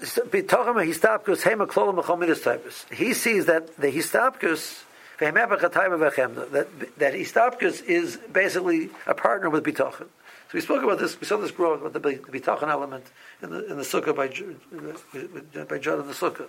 he 2.92 3.14
sees 3.14 3.46
that 3.46 3.78
the 3.78 3.88
histapkus 3.88 4.84
that 5.18 6.68
that 6.98 7.14
histapkus 7.14 7.84
is 7.86 8.18
basically 8.32 8.90
a 9.08 9.14
partner 9.14 9.50
with 9.50 9.64
bitachon. 9.64 10.08
So 10.48 10.52
we 10.54 10.62
spoke 10.62 10.84
about 10.84 11.00
this. 11.00 11.20
We 11.20 11.26
saw 11.26 11.38
this 11.38 11.52
growth 11.52 11.82
about 11.82 11.94
the 11.94 12.00
bitachon 12.00 12.68
element 12.68 13.06
in 13.42 13.50
the 13.50 13.66
in 13.72 13.78
the 13.78 13.84
sukkah 13.84 14.16
by 14.16 14.28
by 15.64 15.78
Judd 15.78 16.00
in 16.00 16.08
the 16.08 16.14
sukkah. 16.14 16.48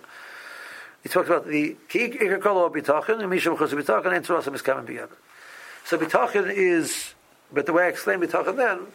He 1.01 1.09
talked 1.09 1.29
about 1.29 1.47
the 1.47 1.77
ki 1.87 2.09
ikakolo 2.09 2.69
bitachon 2.71 3.21
and 3.21 3.31
mishum 3.31 3.57
chus 3.57 3.73
bitachon 3.73 4.13
and 4.13 4.25
tzurasim 4.25 4.53
is 4.53 4.61
coming 4.61 4.85
together. 4.85 5.15
So 5.85 5.97
bitachon 5.97 6.51
is, 6.53 7.13
but 7.53 7.65
the 7.65 7.73
way 7.73 7.85
I 7.85 7.87
explain 7.87 8.19
bitachon 8.19 8.57
then, 8.57 8.87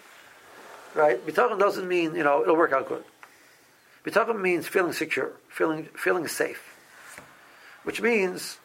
right? 0.94 1.24
Bitachon 1.26 1.58
doesn't 1.58 1.88
mean 1.88 2.14
you 2.14 2.22
know 2.24 2.42
it'll 2.42 2.56
work 2.56 2.72
out 2.72 2.88
good. 2.88 3.04
Bitachon 4.04 4.40
means 4.40 4.66
feeling 4.66 4.92
secure, 4.92 5.32
feeling 5.48 5.88
feeling 5.94 6.26
safe, 6.26 6.76
which 7.84 8.00
means 8.00 8.58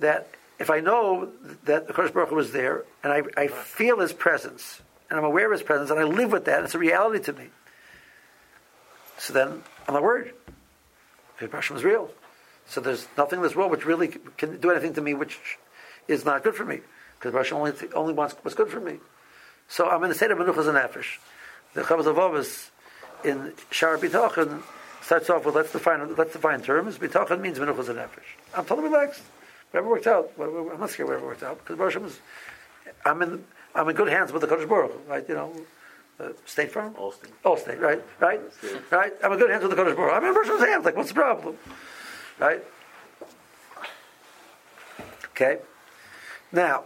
that 0.00 0.34
if 0.58 0.68
I 0.68 0.80
know 0.80 1.30
that 1.64 1.86
the 1.86 1.92
Kodesh 1.92 2.12
Baruch 2.12 2.30
Hu 2.30 2.38
is 2.38 2.52
there 2.52 2.84
and 3.02 3.12
I, 3.12 3.22
I 3.36 3.46
feel 3.46 4.00
His 4.00 4.12
presence 4.12 4.82
and 5.08 5.18
I'm 5.18 5.24
aware 5.24 5.46
of 5.46 5.52
His 5.52 5.62
presence 5.62 5.90
and 5.90 6.00
I 6.00 6.04
live 6.04 6.32
with 6.32 6.46
that, 6.46 6.64
it's 6.64 6.74
a 6.74 6.78
reality 6.78 7.22
to 7.24 7.32
me. 7.32 7.46
So 9.18 9.32
then 9.32 9.62
I'm 9.86 9.94
not 9.94 10.02
worried. 10.02 10.32
Baruch 11.38 11.70
is 11.70 11.84
real. 11.84 12.10
So 12.66 12.80
there's 12.80 13.06
nothing 13.16 13.38
in 13.38 13.42
this 13.42 13.54
world 13.54 13.70
which 13.70 13.86
really 13.86 14.08
can 14.08 14.58
do 14.58 14.70
anything 14.70 14.94
to 14.94 15.00
me 15.00 15.14
which 15.14 15.38
is 16.08 16.24
not 16.24 16.42
good 16.42 16.54
for 16.54 16.64
me 16.64 16.80
because 17.18 17.32
Baruch 17.32 17.52
only 17.52 17.72
only 17.94 18.12
wants 18.12 18.34
what's 18.42 18.56
good 18.56 18.70
for 18.70 18.80
me. 18.80 18.98
So 19.68 19.88
I'm 19.88 20.02
in 20.02 20.10
a 20.10 20.14
state 20.14 20.32
of 20.32 20.38
menuchas 20.38 20.66
and 20.66 20.76
nefesh. 20.76 21.18
The 21.74 21.82
Chavaz 21.82 22.38
is 22.38 22.70
in 23.22 23.52
Shar 23.70 23.96
B'Tachon 23.96 24.62
starts 25.10 25.28
off 25.28 25.44
with 25.44 25.56
let's 25.56 25.72
define 25.72 26.14
let's 26.14 26.32
define 26.32 26.62
terms. 26.62 26.96
Bitachon 26.96 27.40
means 27.40 27.58
menuchas 27.58 27.88
and 27.88 27.98
nefesh. 27.98 28.30
I'm 28.54 28.64
totally 28.64 28.88
relaxed. 28.88 29.22
Whatever 29.72 29.88
worked 29.88 30.06
out, 30.06 30.38
whatever, 30.38 30.72
I'm 30.72 30.78
not 30.78 30.90
scared 30.90 31.08
whatever 31.08 31.26
worked 31.26 31.42
out 31.42 31.58
because 31.58 31.76
Baruch 31.76 31.96
is. 31.96 32.20
I'm 33.04 33.20
in 33.22 33.44
I'm 33.74 33.88
in 33.88 33.96
good 33.96 34.06
hands 34.06 34.32
with 34.32 34.42
the 34.42 34.46
Kodesh 34.46 34.68
Baruch, 34.68 34.92
right? 35.08 35.28
You 35.28 35.34
know, 35.34 35.52
uh, 36.20 36.28
State 36.46 36.70
Farm, 36.70 36.94
Allstate. 36.94 37.32
Allstate, 37.44 37.80
right? 37.80 38.00
Right? 38.20 38.40
Right? 38.92 39.12
I'm 39.24 39.32
in 39.32 39.38
good 39.40 39.50
hands 39.50 39.64
with 39.64 39.72
the 39.72 39.82
Kodesh 39.82 39.96
Baruch. 39.96 40.14
I'm 40.14 40.24
in 40.24 40.32
person's 40.32 40.60
hands. 40.60 40.84
Like, 40.84 40.94
what's 40.96 41.08
the 41.08 41.14
problem? 41.16 41.56
Right? 42.38 42.62
Okay. 45.32 45.58
Now, 46.52 46.84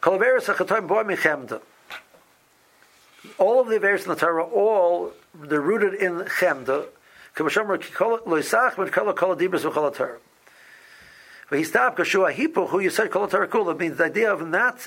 Kolaveris 0.00 0.46
Achatoim 0.46 0.86
Boy 0.86 1.02
Michemda. 1.02 1.60
All 3.36 3.60
of 3.60 3.68
the 3.68 3.78
Averis 3.78 4.04
in 4.04 4.08
the 4.08 4.16
Torah, 4.16 4.44
all 4.44 5.12
they're 5.34 5.60
rooted 5.60 5.92
in 5.92 6.20
Chemda. 6.20 6.86
But 11.50 11.58
he 11.58 11.64
stopped 11.64 11.96
Kashua 11.96 12.32
Hipu, 12.32 12.68
who 12.68 12.80
you 12.80 12.90
said 12.90 13.10
Kol 13.10 13.28
Torah 13.28 13.74
means 13.74 13.98
the 13.98 14.04
idea 14.04 14.32
of 14.32 14.46
not 14.46 14.86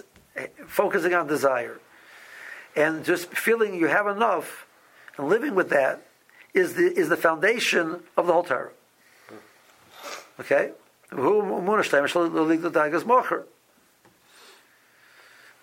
focusing 0.68 1.14
on 1.14 1.28
desire 1.28 1.80
and 2.76 3.04
just 3.04 3.30
feeling 3.34 3.76
you 3.76 3.88
have 3.88 4.08
enough 4.08 4.66
and 5.18 5.28
living 5.28 5.56
with 5.56 5.70
that 5.70 6.08
is 6.54 6.76
the 6.76 6.94
is 6.98 7.10
the 7.10 7.18
foundation 7.18 8.04
of 8.16 8.28
the 8.28 8.34
whole 8.34 8.44
Torah. 8.44 8.72
Okay? 10.40 10.72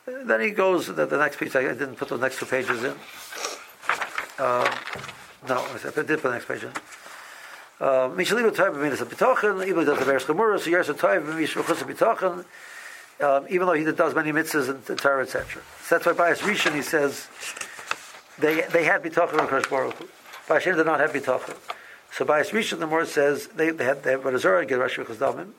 Then 0.07 0.41
he 0.41 0.51
goes 0.51 0.87
the, 0.89 1.07
the 1.07 1.19
next 1.19 1.39
piece. 1.39 1.55
I, 1.57 1.63
didn't 1.63 1.97
put 1.97 2.09
the 2.09 2.19
next 2.19 2.39
two 2.39 2.47
pages 2.47 2.83
in. 2.83 2.95
Um, 4.39 4.67
no, 5.49 5.59
I 5.59 6.03
did 6.03 6.07
put 6.07 6.23
the 6.23 6.31
next 6.31 6.49
page 6.49 6.65
in. 6.65 6.73
Mishaliva 7.81 8.51
Toiv 8.51 8.81
Minas 8.81 9.01
B'Tochen, 9.01 9.67
even 9.67 9.85
though 9.85 9.97
the 9.97 10.05
Beres 10.05 10.25
Gemurah, 10.25 10.59
so 10.59 10.71
Yersa 10.71 10.95
Toiv 10.95 11.37
Mish 11.37 11.55
B'Chus 11.55 11.83
B'Tochen, 11.83 12.45
um, 13.21 13.47
even 13.51 13.67
though 13.67 13.75
he 13.75 13.85
does 13.85 14.15
many 14.15 14.33
mitzvahs 14.33 14.69
and, 14.69 14.89
and 14.89 14.99
Torah, 14.99 15.23
etc. 15.23 15.63
So 15.83 15.95
that's 15.95 16.07
why 16.07 16.13
Bias 16.13 16.41
Rishon 16.41 16.75
he 16.75 16.83
says 16.83 17.29
they 18.39 18.63
they 18.63 18.85
had 18.85 19.03
B'Tochen 19.03 19.41
on 19.41 19.49
Kodesh 19.49 19.69
Baruch 19.69 19.95
Hu. 19.95 20.09
Bias 20.49 20.65
did 20.65 20.87
not 20.87 21.01
have 21.01 21.13
B'Tochen. 21.13 21.57
So 22.13 22.25
Bias 22.25 22.51
Rishon 22.51 22.79
the 22.79 22.87
more 22.87 23.05
says 23.05 23.49
they, 23.49 23.71
they 23.71 23.85
had 23.85 24.03
they 24.03 24.13
had 24.13 24.23
Barazora 24.23 24.67
get 24.67 24.79
Rashi 24.79 25.05
B'Chus 25.05 25.17
Damim, 25.17 25.51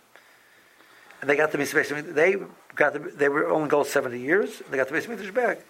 and 1.22 1.30
they 1.30 1.36
got 1.36 1.52
the 1.52 1.58
Mitzvah. 1.58 2.02
They 2.02 2.38
got 2.76 2.94
the, 2.94 3.00
they 3.00 3.30
were 3.30 3.50
only 3.50 3.70
gold 3.70 3.88
seventy 3.88 4.20
years. 4.20 4.62
and 4.62 4.72
They 4.72 4.78
got 4.78 4.88
the 4.88 4.94
Mitzvah 4.94 5.32
back. 5.32 5.62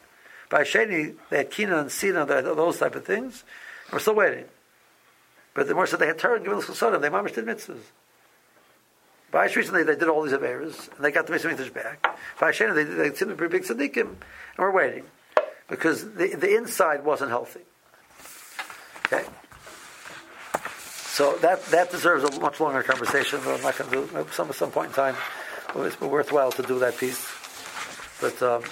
By 0.49 0.61
Sheni, 0.61 1.15
they 1.29 1.37
had 1.37 1.49
Kina 1.49 1.79
and 1.79 1.91
Sina, 1.91 2.25
those 2.25 2.77
type 2.77 2.95
of 2.95 3.03
things. 3.03 3.43
We're 3.91 3.99
still 3.99 4.15
waiting. 4.15 4.45
But 5.53 5.67
the 5.67 5.75
more 5.75 5.87
said 5.87 5.99
they 5.99 6.07
had 6.07 6.19
Torah 6.19 6.35
and 6.35 6.43
given 6.43 6.59
us 6.59 6.67
the 6.67 6.73
Chesodim, 6.73 7.01
they 7.01 7.09
mamish 7.09 7.35
did 7.35 7.45
mitzvahs. 7.45 7.79
By 9.35 9.47
Shrishan, 9.47 9.73
they, 9.73 9.83
they 9.83 9.95
did 9.95 10.07
all 10.07 10.21
these 10.21 10.31
Averas, 10.31 10.95
and 10.95 11.03
they 11.03 11.11
got 11.11 11.27
the 11.27 11.33
Mitzvah 11.33 11.69
back. 11.71 12.01
By 12.39 12.51
Sheni, 12.51 12.73
they, 12.73 12.83
they 12.83 13.07
a 13.07 13.35
pretty 13.35 13.51
big 13.51 13.63
tzaddikim, 13.63 14.07
and 14.07 14.17
we're 14.57 14.71
waiting. 14.71 15.03
Because 15.67 16.03
the, 16.13 16.35
the 16.35 16.55
inside 16.55 17.03
wasn't 17.03 17.31
healthy. 17.31 17.59
Okay? 19.07 19.25
So 20.55 21.35
that, 21.37 21.65
that 21.65 21.91
deserves 21.91 22.23
a 22.23 22.39
much 22.39 22.61
longer 22.61 22.81
conversation, 22.83 23.41
but 23.43 23.55
I'm 23.55 23.61
not 23.61 23.77
going 23.77 23.89
to 23.89 24.07
do 24.07 24.27
some 24.31 24.47
at 24.47 24.55
some 24.55 24.71
point 24.71 24.91
in 24.91 24.93
time. 24.93 25.15
It's 25.75 25.99
worthwhile 25.99 26.53
to 26.53 26.63
do 26.63 26.79
that 26.79 26.97
piece. 26.97 27.27
But, 28.21 28.41
um, 28.41 28.63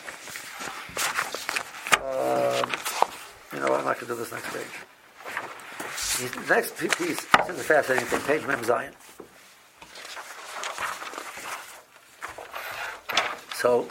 um, 2.04 2.72
you 3.52 3.60
know, 3.60 3.76
I'm 3.76 3.84
not 3.84 4.00
going 4.00 4.00
to 4.00 4.06
do 4.06 4.16
this 4.16 4.32
next 4.32 4.54
page. 4.54 4.93
The 6.14 6.46
next 6.48 6.78
piece 6.78 7.00
is 7.00 7.18
a 7.20 7.54
fascinating 7.54 8.08
thing. 8.08 8.22
Page 8.22 8.46
Mem 8.46 8.64
Zion. 8.64 8.94
So, 13.56 13.88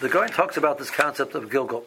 the 0.00 0.10
Gaon 0.10 0.28
talks 0.28 0.58
about 0.58 0.78
this 0.78 0.90
concept 0.90 1.34
of 1.34 1.50
Gilgal. 1.50 1.86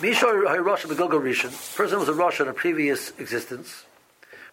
Misha 0.00 0.26
Hirosha 0.26 0.86
Begilgal 0.86 1.20
Rishon, 1.20 1.76
person 1.76 1.98
was 1.98 2.08
a 2.08 2.14
Rosh 2.14 2.40
in 2.40 2.48
a 2.48 2.54
previous 2.54 3.10
existence. 3.18 3.84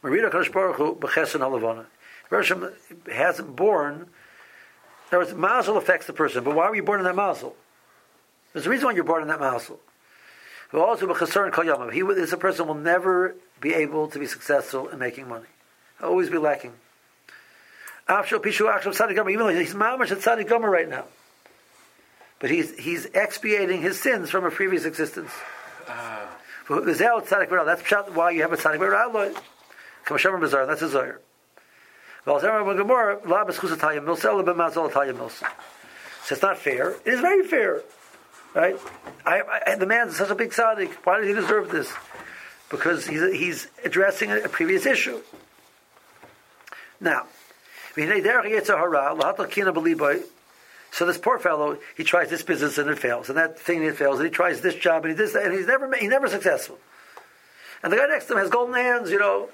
Marina 0.04 0.30
Kadosh 0.30 0.52
Baruch 0.52 0.76
Hu 0.76 0.96
B'Chesed 0.96 1.40
Halavana. 1.40 1.86
Roshim 2.30 2.74
hasn't 3.08 3.56
born. 3.56 4.08
There 5.10 5.20
was 5.20 5.34
mazel 5.34 5.78
affects 5.78 6.08
the 6.08 6.14
person, 6.14 6.44
but 6.44 6.56
why 6.56 6.68
were 6.68 6.76
you 6.76 6.84
born 6.84 7.00
in 7.00 7.06
that 7.06 7.16
mazel? 7.16 7.56
There's 8.52 8.66
a 8.66 8.70
reason 8.70 8.88
why 8.88 8.94
you're 8.94 9.04
born 9.04 9.22
in 9.22 9.30
that 9.30 9.40
mazel. 9.40 9.80
He 10.72 12.00
is 12.00 12.34
a 12.34 12.38
person 12.38 12.68
will 12.68 12.76
never 12.76 13.36
be 13.62 13.74
able 13.74 14.08
to 14.10 14.20
be 14.20 14.26
successful 14.26 14.90
in 14.90 15.00
making 15.00 15.28
money. 15.28 15.46
He'll 16.00 16.10
always 16.10 16.30
be 16.30 16.38
lacking. 16.38 16.74
Even 18.08 19.40
though 19.40 19.48
he's 19.48 19.74
mamash 19.74 20.12
at 20.12 20.20
Tzaddik 20.20 20.48
Gomer 20.48 20.70
right 20.70 20.88
now. 20.88 21.06
But 22.40 22.52
he's, 22.52 22.78
he's 22.78 23.06
expiating 23.06 23.82
his 23.82 24.00
sins 24.00 24.30
from 24.30 24.46
a 24.46 24.52
previous 24.52 24.86
existence. 24.86 25.32
Ah. 25.88 26.30
That's 26.68 26.82
why 28.16 28.32
you 28.32 28.42
have 28.42 28.54
a 28.54 28.58
Tzaddik 28.58 28.80
Gomer. 28.80 30.66
That's 30.66 30.82
a 30.82 30.90
Zohar. 30.90 31.20
So 32.26 32.38
it's 36.32 36.42
not 36.42 36.58
fair. 36.58 36.92
It 37.06 37.14
is 37.14 37.20
very 37.20 37.48
fair. 37.48 37.82
Right? 38.56 38.78
I, 39.26 39.42
I, 39.68 39.76
the 39.76 39.86
man's 39.86 40.16
such 40.16 40.30
a 40.30 40.36
big 40.36 40.52
tzaddik. 40.52 40.94
Why 41.04 41.20
does 41.20 41.28
he 41.28 41.34
deserve 41.34 41.70
this? 41.70 41.92
Because 42.70 43.06
he's, 43.06 43.22
he's 43.34 43.68
addressing 43.84 44.32
a, 44.32 44.38
a 44.38 44.50
previous 44.50 44.86
issue. 44.86 45.22
Now, 47.02 47.28
so 50.92 51.06
this 51.06 51.18
poor 51.18 51.40
fellow, 51.40 51.78
he 51.98 52.04
tries 52.06 52.30
this 52.30 52.44
business 52.44 52.78
and 52.78 52.90
it 52.90 52.98
fails, 52.98 53.28
and 53.28 53.38
that 53.38 53.60
thing 53.60 53.84
it 53.84 53.98
fails, 53.98 54.20
and 54.20 54.28
he 54.28 54.32
tries 54.34 54.62
this 54.62 54.76
job 54.76 55.04
and 55.04 55.14
he 55.14 55.18
does 55.18 55.34
that, 55.34 55.46
and 55.46 55.54
he's 55.54 55.68
never 55.68 55.94
he's 55.96 56.10
never 56.10 56.30
successful. 56.30 56.80
And 57.84 57.92
the 57.92 57.98
guy 57.98 58.08
next 58.08 58.28
to 58.28 58.34
him 58.34 58.40
has 58.40 58.50
golden 58.50 58.76
hands, 58.76 59.12
you 59.12 59.20
know, 59.20 59.50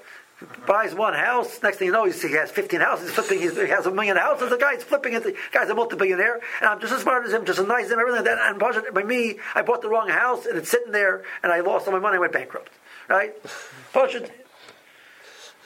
buys 0.66 0.94
one 0.94 1.14
house. 1.14 1.62
Next 1.62 1.78
thing 1.78 1.86
you 1.86 1.92
know, 1.92 2.04
he 2.04 2.32
has 2.32 2.50
15 2.50 2.80
houses. 2.80 3.06
He's 3.06 3.14
flipping. 3.14 3.40
He's, 3.40 3.56
he 3.56 3.68
has 3.68 3.86
a 3.86 3.90
million 3.90 4.16
houses. 4.16 4.50
The 4.50 4.56
guy's 4.56 4.82
flipping 4.82 5.14
it. 5.14 5.22
The 5.22 5.34
guy's 5.52 5.70
a 5.70 5.74
multi-billionaire, 5.74 6.40
and 6.60 6.68
I'm 6.68 6.80
just 6.80 6.92
as 6.92 7.02
smart 7.02 7.26
as 7.26 7.32
him, 7.32 7.44
just 7.44 7.58
as 7.58 7.66
nice 7.66 7.86
as 7.86 7.92
him, 7.92 7.98
everything 7.98 8.24
like 8.24 8.36
that. 8.36 8.50
And 8.50 8.94
by 8.94 9.02
me, 9.02 9.38
I 9.54 9.62
bought 9.62 9.82
the 9.82 9.88
wrong 9.88 10.08
house, 10.08 10.46
and 10.46 10.58
it's 10.58 10.70
sitting 10.70 10.92
there, 10.92 11.22
and 11.42 11.52
I 11.52 11.60
lost 11.60 11.86
all 11.86 11.92
my 11.92 11.98
money. 11.98 12.16
I 12.16 12.20
went 12.20 12.32
bankrupt. 12.32 12.70
Right? 13.08 13.34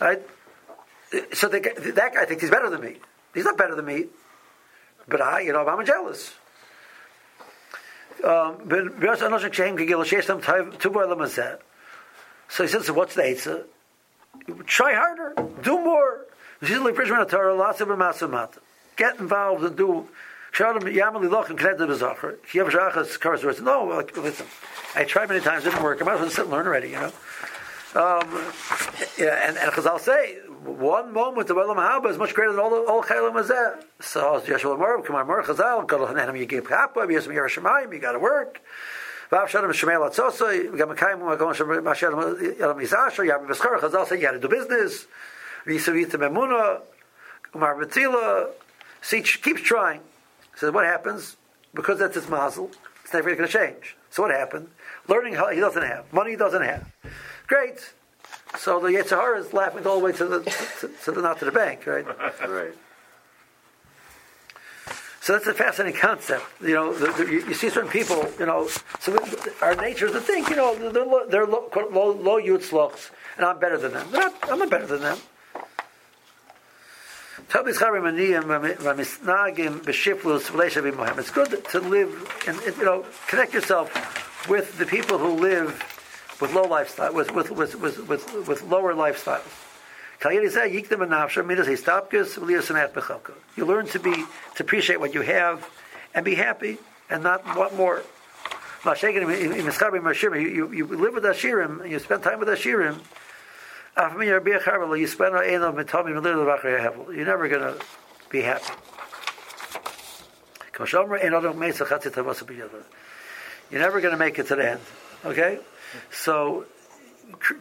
right? 0.00 0.22
So 1.32 1.48
the, 1.48 1.60
that 1.94 2.14
guy 2.14 2.24
thinks 2.24 2.42
he's 2.42 2.50
better 2.50 2.70
than 2.70 2.80
me. 2.80 2.96
He's 3.34 3.44
not 3.44 3.58
better 3.58 3.74
than 3.74 3.84
me, 3.84 4.06
but 5.08 5.20
I, 5.20 5.40
you 5.40 5.52
know, 5.52 5.66
I'm 5.66 5.84
jealous. 5.86 6.34
Um, 8.24 8.68
so 12.48 12.62
he 12.62 12.68
says, 12.68 12.90
what's 12.90 13.14
the 13.14 13.24
answer? 13.24 13.66
Try 14.66 14.94
harder. 14.94 15.34
Do 15.62 15.82
more. 15.82 16.26
Get 18.96 19.20
involved 19.20 19.64
and 19.64 19.76
do. 19.76 20.08
If 20.58 20.60
you 20.60 20.64
have 20.64 22.72
shachas, 22.72 23.20
curse 23.20 23.60
no, 23.60 24.02
listen. 24.16 24.46
I 24.94 25.04
tried 25.04 25.28
many 25.28 25.40
times, 25.40 25.64
didn't 25.64 25.82
work. 25.82 26.00
I 26.00 26.04
might 26.06 26.14
as 26.14 26.20
well 26.20 26.30
sit 26.30 26.44
and 26.44 26.50
learn 26.50 26.66
already, 26.66 26.88
you 26.88 26.94
know. 26.94 27.12
Um, 27.94 28.28
yeah, 29.18 29.48
and, 29.48 29.56
and 29.56 29.72
Chazal 29.72 30.00
say 30.00 30.38
one 30.64 31.12
moment 31.12 31.50
of 31.50 31.56
Olam 31.56 31.76
Haba 31.76 32.10
is 32.10 32.18
much 32.18 32.34
greater 32.34 32.52
than 32.52 32.60
all 32.60 32.70
the 32.70 32.90
all 32.90 33.02
Chaylim 33.02 33.32
Hazeh. 33.32 33.84
So 34.00 34.40
Yeshua 34.40 34.78
Mar, 34.78 35.00
Kamar 35.02 35.24
Mar 35.24 35.42
Chazal, 35.42 35.88
Gadol 35.88 36.08
Hanenim 36.08 36.46
Yigim 36.46 36.66
Kappa, 36.66 37.00
Yesem 37.00 37.32
Yer 37.32 37.48
Shemayim, 37.48 37.92
you 37.92 37.98
got 37.98 38.12
to 38.12 38.18
work. 38.18 38.60
Vav 39.30 39.48
Shalom 39.48 39.72
Shemel 39.72 40.78
got 40.78 40.88
Mekayim 40.88 41.18
Makom 41.18 41.82
Mashalom 41.82 42.36
Yalam 42.36 42.80
Yisasher, 42.80 43.26
Yabim 43.26 43.48
Beskar. 43.48 43.80
Chazal 43.80 44.06
say 44.06 44.16
you 44.16 44.22
got 44.22 44.32
to 44.32 44.38
do 44.38 44.48
business. 44.48 45.06
Visavita 45.66 46.12
Memuna, 46.12 46.80
Umar 47.54 47.74
Betila. 47.74 48.50
See, 49.02 49.22
keeps 49.22 49.62
trying. 49.62 50.00
So 50.56 50.70
what 50.70 50.84
happens? 50.84 51.36
Because 51.74 51.98
that's 51.98 52.14
his 52.14 52.28
mazel, 52.28 52.70
it's 53.04 53.12
never 53.12 53.34
going 53.34 53.48
to 53.48 53.52
change. 53.52 53.96
So 54.10 54.22
what 54.22 54.30
happened? 54.30 54.68
Learning 55.08 55.34
how 55.34 55.50
he 55.50 55.60
doesn't 55.60 55.82
have 55.82 56.10
money, 56.12 56.30
he 56.30 56.36
doesn't 56.36 56.62
have. 56.62 56.90
Great. 57.46 57.92
So 58.56 58.80
the 58.80 58.88
Yetzirah 58.88 59.40
is 59.40 59.52
laughing 59.52 59.86
all 59.86 59.98
the 59.98 60.04
way 60.04 60.12
to 60.12 60.24
the, 60.24 60.40
to, 60.80 60.90
to 61.04 61.12
the 61.12 61.20
not 61.20 61.38
to 61.40 61.44
the 61.44 61.52
bank, 61.52 61.86
right? 61.86 62.06
Right. 62.48 62.74
So 65.26 65.32
that's 65.32 65.48
a 65.48 65.54
fascinating 65.54 66.00
concept. 66.00 66.44
You 66.62 66.74
know, 66.74 66.94
the, 66.94 67.10
the, 67.10 67.24
you, 67.28 67.44
you, 67.48 67.54
see 67.54 67.68
certain 67.68 67.90
people. 67.90 68.30
You 68.38 68.46
know, 68.46 68.68
so 69.00 69.18
our 69.60 69.74
nature 69.74 70.06
is 70.06 70.12
to 70.12 70.20
think. 70.20 70.48
You 70.50 70.54
know, 70.54 70.78
they're 70.92 71.04
low, 71.04 71.26
they're 71.26 71.46
low, 71.46 71.68
low, 71.90 72.12
low 72.12 72.40
yutzlochs, 72.40 73.10
and 73.36 73.44
I'm 73.44 73.58
better 73.58 73.76
than 73.76 73.92
them. 73.92 74.08
Not, 74.12 74.32
I'm 74.48 74.60
not 74.60 74.70
better 74.70 74.86
than 74.86 75.00
them. 75.00 75.18
It's 81.18 81.32
good 81.32 81.64
to 81.72 81.80
live 81.80 82.44
and 82.46 82.60
you 82.78 82.84
know 82.84 83.04
connect 83.26 83.52
yourself 83.52 84.48
with 84.48 84.78
the 84.78 84.86
people 84.86 85.18
who 85.18 85.30
live 85.30 85.74
with 86.40 86.54
low 86.54 86.68
lifestyle, 86.68 87.12
with 87.12 87.34
with 87.34 87.50
with 87.50 87.74
with, 87.74 88.08
with, 88.08 88.46
with 88.46 88.62
lower 88.62 88.94
lifestyles. 88.94 89.65
You 93.56 93.66
learn 93.66 93.86
to 93.88 93.98
be 93.98 94.14
to 94.56 94.62
appreciate 94.62 95.00
what 95.00 95.14
you 95.14 95.22
have, 95.22 95.68
and 96.14 96.24
be 96.24 96.34
happy 96.34 96.78
and 97.10 97.22
not 97.22 97.44
want 97.56 97.76
more. 97.76 98.02
You, 98.84 100.38
you, 100.38 100.72
you 100.72 100.86
live 100.86 101.14
with 101.14 101.24
Ashirim 101.24 101.88
you 101.88 101.98
spend 101.98 102.22
time 102.22 102.38
with 102.38 102.48
Ashirim. 102.48 102.98
You're 103.96 104.40
never 107.24 107.48
going 107.48 107.62
to 107.62 107.78
be 108.30 108.42
happy. 108.42 108.72
You're 113.70 113.80
never 113.80 114.00
going 114.00 114.12
to 114.12 114.18
make 114.18 114.38
it 114.38 114.46
to 114.48 114.56
the 114.56 114.70
end. 114.72 114.80
Okay? 115.24 115.58
So, 116.10 116.66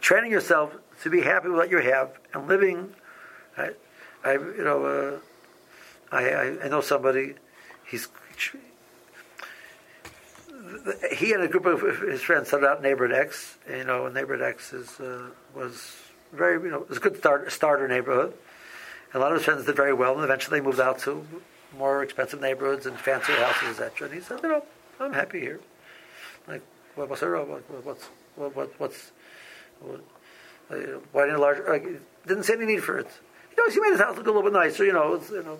training 0.00 0.30
yourself 0.30 0.72
to 1.02 1.10
be 1.10 1.20
happy 1.20 1.48
with 1.48 1.56
what 1.56 1.70
you 1.70 1.78
have 1.78 2.18
and 2.32 2.48
living. 2.48 2.94
I, 3.56 3.70
I 4.24 4.32
you 4.32 4.64
know, 4.64 4.84
uh, 4.84 5.18
I, 6.14 6.28
I, 6.28 6.64
I 6.64 6.68
know 6.68 6.80
somebody. 6.80 7.34
He's 7.86 8.08
he 11.12 11.32
and 11.32 11.42
a 11.42 11.48
group 11.48 11.66
of 11.66 11.80
his 12.00 12.22
friends 12.22 12.48
started 12.48 12.66
out 12.66 12.78
in 12.78 12.82
neighborhood 12.82 13.16
X. 13.16 13.56
You 13.68 13.84
know, 13.84 14.08
neighborhood 14.08 14.42
X 14.42 14.72
is 14.72 15.00
uh, 15.00 15.30
was 15.54 15.96
very 16.32 16.62
you 16.62 16.70
know 16.70 16.82
it 16.82 16.88
was 16.88 16.98
a 16.98 17.00
good 17.00 17.16
start, 17.18 17.50
starter 17.52 17.88
neighborhood. 17.88 18.34
And 19.12 19.22
a 19.22 19.24
lot 19.24 19.32
of 19.32 19.38
his 19.38 19.44
friends 19.44 19.64
did 19.66 19.76
very 19.76 19.94
well, 19.94 20.14
and 20.14 20.24
eventually 20.24 20.60
they 20.60 20.66
moved 20.66 20.80
out 20.80 20.98
to 21.00 21.24
more 21.76 22.02
expensive 22.02 22.40
neighborhoods 22.40 22.86
and 22.86 22.98
fancier 22.98 23.36
houses, 23.36 23.80
etc. 23.80 24.08
And 24.08 24.14
he 24.14 24.20
said, 24.20 24.40
you 24.42 24.48
know, 24.48 24.64
I'm 24.98 25.12
happy 25.12 25.40
here. 25.40 25.60
Like, 26.48 26.62
what, 26.94 27.08
what's 27.08 27.22
what's 27.22 28.04
what, 28.36 28.56
what, 28.56 28.80
what's 28.80 29.12
what, 29.80 30.00
uh, 30.70 30.74
why 31.12 31.26
didn't 31.26 31.40
large? 31.40 31.58
Like, 31.66 31.86
didn't 32.26 32.44
see 32.44 32.54
any 32.54 32.66
need 32.66 32.82
for 32.82 32.98
it. 32.98 33.08
You 33.50 33.56
know, 33.56 33.72
he 33.72 33.80
made 33.80 33.92
his 33.92 34.00
house 34.00 34.16
look 34.16 34.26
a 34.26 34.30
little 34.30 34.42
bit 34.42 34.52
nicer. 34.52 34.84
You 34.84 34.92
know, 34.92 35.20
you 35.30 35.42
know, 35.42 35.58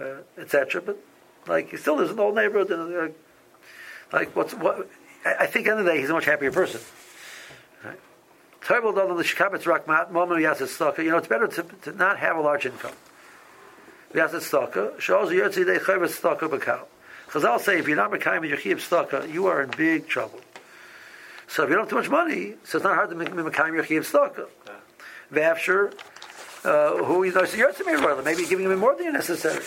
uh, 0.00 0.40
etc. 0.40 0.80
But 0.82 0.98
like, 1.46 1.70
he 1.70 1.76
still 1.76 1.96
lives 1.96 2.10
in 2.10 2.16
the 2.16 2.22
old 2.22 2.34
neighborhood, 2.34 2.70
and 2.70 2.94
uh, 2.94 3.08
like, 4.12 4.34
what's 4.36 4.54
what? 4.54 4.88
I, 5.24 5.34
I 5.40 5.46
think 5.46 5.66
at 5.66 5.70
the 5.74 5.78
end 5.78 5.80
of 5.80 5.86
the 5.86 5.92
day, 5.92 6.00
he's 6.00 6.10
a 6.10 6.14
much 6.14 6.26
happier 6.26 6.52
person. 6.52 6.80
Terrible 8.64 8.92
though 8.92 9.16
the 9.16 9.24
shkabetz 9.24 9.64
rakmat 9.64 10.10
yaset 10.12 10.68
tzedakah. 10.68 10.98
You 10.98 11.10
know, 11.10 11.18
it's 11.18 11.26
better 11.26 11.48
to, 11.48 11.62
to 11.82 11.92
not 11.92 12.18
have 12.18 12.36
a 12.36 12.40
large 12.40 12.64
income. 12.64 12.92
Yaset 14.14 14.40
tzedakah 14.48 15.00
shows 15.00 15.30
yotzi 15.30 15.66
de 15.66 15.80
chayvet 15.80 16.20
tzedakah 16.20 16.48
b'kal. 16.48 16.84
Chazal 17.30 17.58
say 17.58 17.78
if 17.78 17.88
you're 17.88 17.96
not 17.96 18.12
mekayim 18.12 18.48
your 18.48 18.58
chiyuv 18.58 18.76
tzedakah, 18.76 19.32
you 19.32 19.46
are 19.46 19.62
in 19.62 19.70
big 19.70 20.06
trouble. 20.06 20.40
So 21.52 21.64
if 21.64 21.68
you 21.68 21.74
don't 21.76 21.84
have 21.84 21.90
too 21.90 21.96
much 21.96 22.08
money, 22.08 22.54
so 22.64 22.78
it's 22.78 22.84
not 22.84 22.94
hard 22.94 23.10
to 23.10 23.14
make 23.14 23.28
mekayim 23.28 23.74
your 23.74 23.84
chiyuv 23.84 24.10
tzedakah. 24.10 24.46
V'after, 25.34 25.92
uh, 26.64 27.04
who 27.04 27.30
know, 27.30 27.44
so 27.44 27.56
you're 27.58 28.22
maybe 28.22 28.46
giving 28.46 28.70
him 28.70 28.78
more 28.78 28.96
than 28.96 29.12
necessary. 29.12 29.62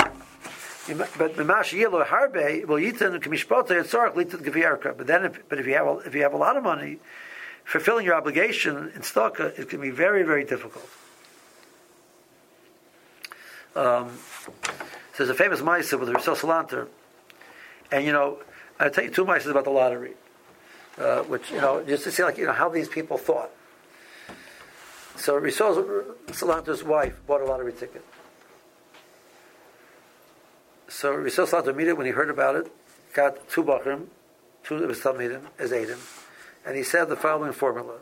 But 0.88 1.36
Mimash 1.36 1.80
Yilo 1.80 2.04
Harbe 2.04 2.66
will 2.66 2.78
yitin 2.78 3.22
kamishpota 3.22 3.80
yitzarach 3.80 4.16
litin 4.16 4.44
geviyarka. 4.44 4.98
But 4.98 5.06
then, 5.06 5.26
if, 5.26 5.48
but 5.48 5.60
if 5.60 5.68
you 5.68 5.76
have 5.76 5.86
a, 5.86 5.98
if 6.00 6.16
you 6.16 6.24
have 6.24 6.34
a 6.34 6.38
lot 6.38 6.58
of 6.58 6.64
money, 6.64 6.98
fulfilling 7.66 8.04
your 8.04 8.16
obligation 8.16 8.92
in 8.96 9.02
tzedakah 9.02 9.60
it 9.60 9.70
can 9.70 9.80
be 9.80 9.92
very 9.92 10.24
very 10.24 10.44
difficult. 10.44 10.90
Um, 13.76 14.18
so 15.14 15.18
there's 15.20 15.30
a 15.30 15.36
famous 15.36 15.62
ma'aser 15.62 16.00
with 16.00 16.10
Rousseau 16.10 16.34
Salanter, 16.34 16.88
and 17.92 18.04
you 18.04 18.12
know 18.12 18.40
I'll 18.80 18.90
tell 18.90 19.04
you 19.04 19.12
two 19.12 19.26
mices 19.26 19.52
about 19.52 19.66
the 19.66 19.70
lottery, 19.70 20.16
uh, 20.98 21.24
which 21.24 21.52
you 21.52 21.60
know 21.62 21.84
just 21.84 22.04
to 22.04 22.12
see 22.12 22.24
like 22.24 22.38
you 22.38 22.46
know 22.46 22.54
how 22.54 22.70
these 22.70 22.88
people 22.88 23.18
thought. 23.18 23.52
So 25.18 25.38
Rousseau 25.38 26.04
Salanter's 26.28 26.84
wife 26.84 27.20
bought 27.26 27.42
a 27.42 27.46
lottery 27.46 27.74
ticket. 27.74 28.06
So 30.88 31.14
Rousseau 31.14 31.46
Salanter 31.46 31.70
immediately 31.70 31.98
when 31.98 32.06
he 32.06 32.12
heard 32.12 32.30
about 32.30 32.56
it, 32.56 32.72
got 33.14 33.50
two 33.50 33.64
bachrim, 33.64 34.08
two 34.64 34.76
of 34.76 34.90
his 34.90 35.00
talmidim 35.00 35.42
as 35.58 35.72
Adim, 35.72 36.00
and 36.66 36.76
he 36.76 36.84
said 36.84 37.06
the 37.06 37.16
following 37.16 37.54
formula. 37.54 37.98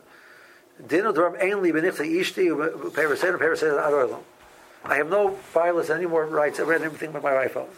I 4.84 4.96
have 4.96 5.08
no 5.08 5.28
violence 5.52 5.88
any 5.88 6.06
more 6.06 6.26
rights. 6.26 6.58
I 6.58 6.64
read 6.64 6.82
everything 6.82 7.12
but 7.12 7.22
my 7.22 7.32
wife 7.32 7.56
owns. 7.56 7.76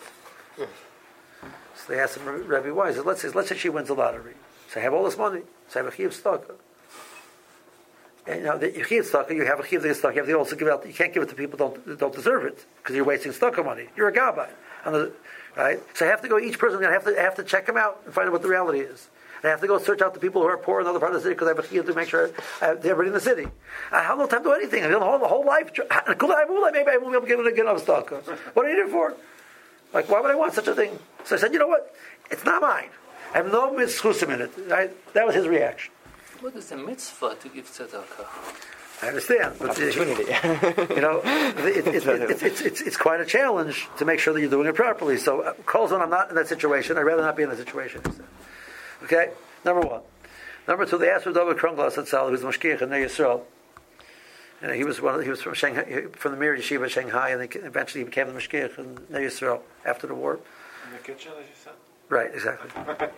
So 1.76 1.92
they 1.92 2.00
asked 2.00 2.16
him, 2.16 2.26
Rabbi, 2.26 2.70
why? 2.70 2.88
He 2.88 2.94
said, 2.94 3.04
let's 3.04 3.20
say, 3.20 3.28
let's 3.28 3.48
say 3.48 3.56
she 3.56 3.68
wins 3.68 3.88
the 3.88 3.94
lottery. 3.94 4.34
So 4.76 4.80
I 4.80 4.82
have 4.82 4.92
all 4.92 5.04
this 5.04 5.16
money. 5.16 5.40
So 5.68 5.80
I 5.80 5.84
have 5.84 5.90
a 5.90 5.96
chiv 5.96 6.12
stock. 6.12 6.54
And 8.26 8.40
you 8.40 8.44
know, 8.44 8.58
the 8.58 8.84
chiv 8.86 9.06
stock, 9.06 9.30
you 9.30 9.46
have 9.46 9.58
a 9.58 9.66
chiv 9.66 9.80
stock. 9.96 10.14
You 10.14 10.20
have 10.20 10.28
to 10.28 10.34
also 10.34 10.54
give 10.54 10.68
out. 10.68 10.86
You 10.86 10.92
can't 10.92 11.14
give 11.14 11.22
it 11.22 11.30
to 11.30 11.34
people 11.34 11.56
don't 11.56 11.98
don't 11.98 12.14
deserve 12.14 12.44
it 12.44 12.62
because 12.76 12.94
you're 12.94 13.06
wasting 13.06 13.32
stock 13.32 13.56
money. 13.64 13.86
You're 13.96 14.08
a 14.08 14.12
gabbai, 14.12 14.50
right? 15.56 15.80
So 15.94 16.04
I 16.04 16.10
have 16.10 16.20
to 16.20 16.28
go. 16.28 16.38
Each 16.38 16.58
person, 16.58 16.84
I 16.84 16.92
have 16.92 17.04
to 17.04 17.18
I 17.18 17.22
have 17.22 17.36
to 17.36 17.42
check 17.42 17.64
them 17.64 17.78
out 17.78 18.02
and 18.04 18.12
find 18.12 18.26
out 18.26 18.32
what 18.34 18.42
the 18.42 18.48
reality 18.48 18.80
is. 18.80 19.08
I 19.42 19.48
have 19.48 19.62
to 19.62 19.66
go 19.66 19.78
search 19.78 20.02
out 20.02 20.12
the 20.12 20.20
people 20.20 20.42
who 20.42 20.48
are 20.48 20.58
poor 20.58 20.82
in 20.82 20.86
other 20.86 20.98
part 20.98 21.12
of 21.12 21.22
the 21.22 21.22
city 21.22 21.36
because 21.36 21.46
I 21.46 21.52
have 21.52 21.58
a 21.58 21.62
chiyuv 21.62 21.86
to 21.86 21.94
make 21.94 22.10
sure 22.10 22.30
uh, 22.60 22.74
they're 22.74 22.92
everybody 22.92 23.08
in 23.08 23.14
the 23.14 23.20
city. 23.20 23.46
I 23.92 24.02
have 24.02 24.18
no 24.18 24.26
time 24.26 24.42
to 24.42 24.50
do 24.50 24.52
anything. 24.52 24.84
I 24.84 24.88
have 24.88 25.00
the 25.00 25.06
whole, 25.06 25.18
the 25.18 25.28
whole 25.28 25.46
life. 25.46 25.70
Maybe 25.72 26.90
I 26.90 26.98
won't 27.00 27.26
be 27.26 27.32
able 27.32 27.44
to 27.44 27.52
get, 27.52 27.60
enough 27.60 27.80
stock. 27.80 28.10
What 28.10 28.66
are 28.66 28.68
you 28.68 28.76
here 28.76 28.88
for? 28.88 29.14
Like, 29.94 30.10
why 30.10 30.20
would 30.20 30.30
I 30.30 30.34
want 30.34 30.52
such 30.52 30.66
a 30.66 30.74
thing? 30.74 30.98
So 31.24 31.36
I 31.36 31.38
said, 31.38 31.52
you 31.54 31.58
know 31.58 31.68
what? 31.68 31.94
It's 32.30 32.44
not 32.44 32.60
mine. 32.60 32.90
I 33.36 33.40
have 33.40 33.52
no 33.52 33.70
mitzchusim 33.70 34.32
in 34.32 34.40
it. 34.40 34.50
Right? 34.66 35.12
That 35.12 35.26
was 35.26 35.34
his 35.34 35.46
reaction. 35.46 35.92
What 36.40 36.56
is 36.56 36.70
the 36.70 36.78
mitzvah 36.78 37.36
to 37.42 37.48
give 37.50 37.66
tzedakah? 37.66 38.26
I 39.02 39.08
understand, 39.08 39.56
but 39.58 39.72
opportunity. 39.72 40.22
you 40.94 41.02
know, 41.02 41.20
it, 41.22 41.86
it, 41.86 42.06
it, 42.06 42.42
it's, 42.42 42.62
it's, 42.62 42.80
it's 42.80 42.96
quite 42.96 43.20
a 43.20 43.26
challenge 43.26 43.88
to 43.98 44.06
make 44.06 44.20
sure 44.20 44.32
that 44.32 44.40
you're 44.40 44.48
doing 44.48 44.66
it 44.66 44.74
properly. 44.74 45.18
So, 45.18 45.42
uh, 45.42 45.52
calls 45.66 45.92
on 45.92 46.00
I'm 46.00 46.08
not 46.08 46.30
in 46.30 46.36
that 46.36 46.48
situation. 46.48 46.96
I'd 46.96 47.02
rather 47.02 47.20
not 47.20 47.36
be 47.36 47.42
in 47.42 47.50
that 47.50 47.58
situation. 47.58 48.00
Okay, 49.02 49.32
number 49.66 49.86
one. 49.86 50.00
Number 50.66 50.86
two, 50.86 50.96
they 50.96 51.10
asked 51.10 51.24
for 51.24 51.32
David 51.34 51.58
Kronglas 51.58 51.98
at 51.98 52.08
Sal, 52.08 52.30
who's 52.30 52.40
the 52.40 52.48
Mashkiach 52.48 52.80
in 52.80 52.88
Yisrael. 52.88 53.42
And 54.62 54.74
he 54.74 54.84
was 54.84 55.02
one. 55.02 55.16
Of, 55.16 55.24
he 55.24 55.28
was 55.28 55.42
from 55.42 55.52
Shanghai, 55.52 56.06
from 56.12 56.32
the 56.32 56.38
Mir 56.38 56.56
Yeshiva 56.56 56.88
Shanghai, 56.88 57.28
and 57.28 57.42
then 57.42 57.64
eventually 57.66 58.00
he 58.00 58.06
became 58.06 58.28
the 58.28 58.40
Mashkiach 58.40 58.78
in 58.78 58.96
Yisrael 59.10 59.60
after 59.84 60.06
the 60.06 60.14
war. 60.14 60.40
In 60.86 60.92
the 60.92 60.98
kitchen, 61.00 61.32
as 61.38 61.44
you 61.44 61.52
said. 61.62 61.74
Right, 62.08 62.32
exactly. 62.32 62.70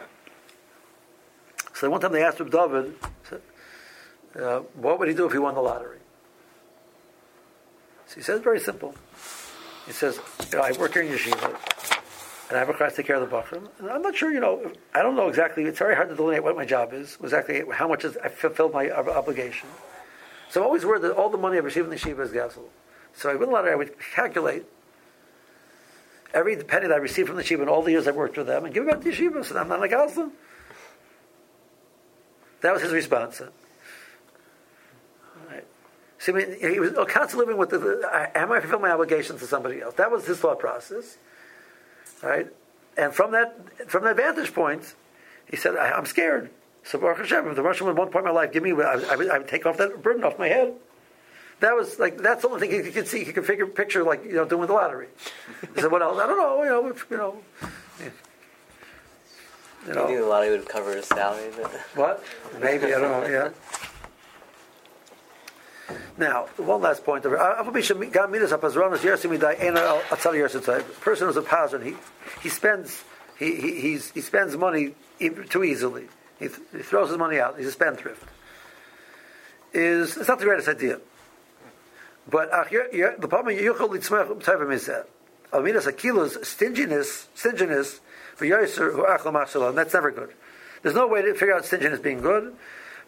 so 1.75 1.91
one 1.91 2.01
time 2.01 2.13
they 2.13 2.25
asked 2.25 2.41
him, 2.41 2.49
David, 2.49 2.95
uh, 4.35 4.61
what 4.75 4.99
would 4.99 5.09
he 5.09 5.15
do 5.15 5.27
if 5.27 5.33
he 5.33 5.39
won 5.39 5.55
the 5.55 5.61
lottery? 5.61 5.99
So 8.07 8.15
he 8.17 8.23
says, 8.23 8.41
very 8.41 8.61
simple. 8.61 8.95
He 9.87 9.93
says, 9.93 10.19
you 10.51 10.59
know, 10.59 10.65
I 10.65 10.73
work 10.73 10.95
here 10.95 11.03
in 11.03 11.13
Yeshiva 11.13 11.57
and 12.49 12.57
I 12.57 12.61
have 12.61 12.69
a 12.71 12.75
class 12.75 12.93
to 12.93 12.97
take 12.99 13.07
care 13.07 13.17
of 13.17 13.29
the 13.29 13.37
Bachrim. 13.37 13.69
And 13.79 13.91
I'm 13.91 14.01
not 14.01 14.17
sure, 14.17 14.33
you 14.33 14.41
know, 14.41 14.73
I 14.95 15.03
don't 15.03 15.17
know 15.17 15.29
exactly, 15.29 15.65
it's 15.65 15.79
very 15.79 15.95
hard 15.95 16.09
to 16.09 16.15
delineate 16.15 16.43
what 16.43 16.57
my 16.57 16.65
job 16.65 16.93
is, 16.95 17.19
exactly 17.23 17.63
how 17.71 17.89
much 17.89 18.05
is, 18.05 18.17
I 18.19 18.29
fulfilled 18.29 18.73
my 18.73 18.91
obligation. 18.91 19.69
So 20.51 20.61
I'm 20.61 20.67
always 20.67 20.87
worried 20.87 21.03
that 21.03 21.13
all 21.13 21.29
the 21.29 21.37
money 21.39 21.57
I 21.57 21.61
receive 21.61 21.85
in 21.85 21.91
the 21.91 21.97
yeshiva 21.97 22.21
is 22.21 22.31
gazel. 22.31 22.65
So 23.15 23.31
I 23.31 23.35
win 23.35 23.51
a 23.51 23.53
lottery, 23.53 23.73
I 23.73 23.75
would 23.75 23.99
calculate 23.99 24.65
every 26.39 26.57
penny 26.57 26.89
that 26.89 26.95
I 26.95 26.99
received 26.99 27.29
from 27.29 27.37
the 27.37 27.43
yeshiva 27.43 27.63
in 27.63 27.69
all 27.69 27.83
the 27.83 27.91
years 27.91 28.07
I've 28.07 28.17
worked 28.17 28.37
with 28.37 28.47
them 28.47 28.65
and 28.65 28.73
give 28.73 28.85
it 28.85 28.91
back 28.91 29.01
to 29.01 29.11
the 29.11 29.17
yeshiva, 29.17 29.45
so 29.45 29.57
I'm 29.57 29.69
not 29.69 29.85
a 29.85 29.89
gazel. 29.89 30.31
That 32.61 32.73
was 32.73 32.83
his 32.83 32.93
response. 32.93 33.41
Right. 35.49 35.65
See, 36.19 36.33
I 36.33 36.35
mean, 36.35 36.57
he 36.61 36.81
was 36.81 36.93
oh, 36.97 37.05
constantly 37.05 37.47
living 37.47 37.59
with 37.59 37.71
the, 37.71 37.79
the 37.79 38.31
am 38.35 38.51
I 38.51 38.61
fulfilling 38.61 38.83
my 38.83 38.91
obligations 38.91 39.41
to 39.41 39.47
somebody 39.47 39.81
else? 39.81 39.95
That 39.95 40.11
was 40.11 40.27
his 40.27 40.39
thought 40.39 40.59
process. 40.59 41.19
Right? 42.23 42.49
And 42.97 43.13
from 43.13 43.31
that 43.33 43.89
from 43.89 44.05
that 44.05 44.17
vantage 44.17 44.53
point, 44.53 44.95
he 45.49 45.57
said, 45.57 45.77
I, 45.77 45.97
am 45.97 46.07
scared. 46.07 46.51
So 46.83 46.99
Baruch 46.99 47.19
Hashem, 47.19 47.47
if 47.49 47.57
the 47.57 47.63
Russian 47.63 47.87
at 47.89 47.97
one 47.97 48.09
point 48.09 48.27
in 48.27 48.33
my 48.33 48.41
life 48.41 48.53
give 48.53 48.63
me, 48.63 48.73
I, 48.73 48.95
I, 49.11 49.17
would, 49.17 49.31
I 49.31 49.39
would 49.39 49.49
take 49.49 49.67
off 49.67 49.77
that 49.77 50.03
burden 50.03 50.25
off 50.25 50.39
my 50.39 50.49
head. 50.49 50.75
That 51.61 51.75
was 51.75 51.99
like 51.99 52.19
that's 52.19 52.43
the 52.43 52.49
only 52.49 52.61
thing 52.61 52.85
he 52.85 52.91
could 52.93 53.09
see. 53.09 53.25
He 53.25 53.33
could 53.33 53.47
figure 53.47 53.67
picture 53.67 54.05
like 54.05 54.25
you 54.25 54.35
know 54.35 54.45
doing 54.45 54.67
the 54.67 54.73
lottery. 54.73 55.09
He 55.75 55.81
said, 55.81 55.91
"What 55.91 56.03
else? 56.03 56.19
I 56.21 56.27
don't 56.27 56.39
know. 56.39 56.63
You 56.63 56.69
know, 56.69 56.87
if, 56.89 57.07
you 57.11 57.17
know." 57.17 57.43
You 59.87 59.95
know. 59.95 60.09
You 60.09 60.21
the 60.21 60.27
lottery 60.27 60.51
would 60.51 60.69
cover 60.69 60.95
his 60.95 61.07
salary? 61.07 61.51
But... 61.57 61.71
What? 61.95 62.25
Maybe 62.61 62.87
I 62.87 62.99
don't 62.99 63.03
know. 63.03 63.27
Yeah. 63.27 63.51
Now, 66.19 66.47
one 66.57 66.83
last 66.83 67.05
point. 67.05 67.25
Uh, 67.25 67.31
a 67.31 67.65
person 71.01 71.27
who's 71.29 71.37
a 71.37 71.43
pasron, 71.43 71.85
he 71.85 71.95
he 72.43 72.49
spends 72.49 73.05
he, 73.39 73.55
he 73.55 73.81
he's, 73.81 74.11
he 74.11 74.21
spends 74.21 74.57
money 74.57 74.95
too 75.49 75.65
easily. 75.65 76.09
He, 76.39 76.49
th- 76.49 76.61
he 76.73 76.83
throws 76.83 77.09
his 77.09 77.19
money 77.19 77.39
out. 77.41 77.57
He's 77.59 77.69
a 77.69 77.73
spendthrift. 77.73 78.23
Is 79.73 80.17
it's 80.17 80.29
not 80.29 80.39
the 80.39 80.45
greatest 80.45 80.69
idea. 80.69 81.01
But 82.31 82.51
the 82.51 83.29
problem 83.29 83.57
is 83.57 84.87
that 84.87 85.09
Alminas 85.53 85.87
Akila's 85.87 86.47
stinginess, 86.47 87.29
stinginess 87.35 88.01
for 88.37 88.45
Yosser 88.45 88.93
who 88.93 89.05
Achlam 89.05 89.69
and 89.69 89.79
that's 89.79 89.95
never 89.95 90.11
good. 90.11 90.35
There's 90.83 90.95
no 90.95 91.07
way 91.07 91.23
to 91.23 91.33
figure 91.35 91.55
out 91.55 91.65
stinginess 91.65 92.01
being 92.01 92.21
good. 92.21 92.55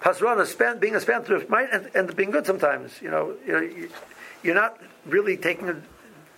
Pasrana, 0.00 0.46
spend, 0.46 0.80
being 0.80 0.94
a 0.94 1.00
spendthrift 1.00 1.50
might 1.50 1.68
end, 1.72 2.10
up 2.10 2.16
being 2.16 2.30
good 2.30 2.46
sometimes. 2.46 3.00
You 3.02 3.10
know, 3.10 3.36
you 3.46 3.52
know, 3.52 3.88
you're 4.42 4.54
not 4.54 4.80
really 5.04 5.36
taking, 5.36 5.82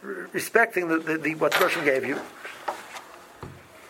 respecting 0.02 0.88
the, 0.88 0.98
the, 0.98 1.18
the 1.18 1.34
what 1.36 1.58
Russian 1.60 1.84
gave 1.84 2.04
you. 2.04 2.18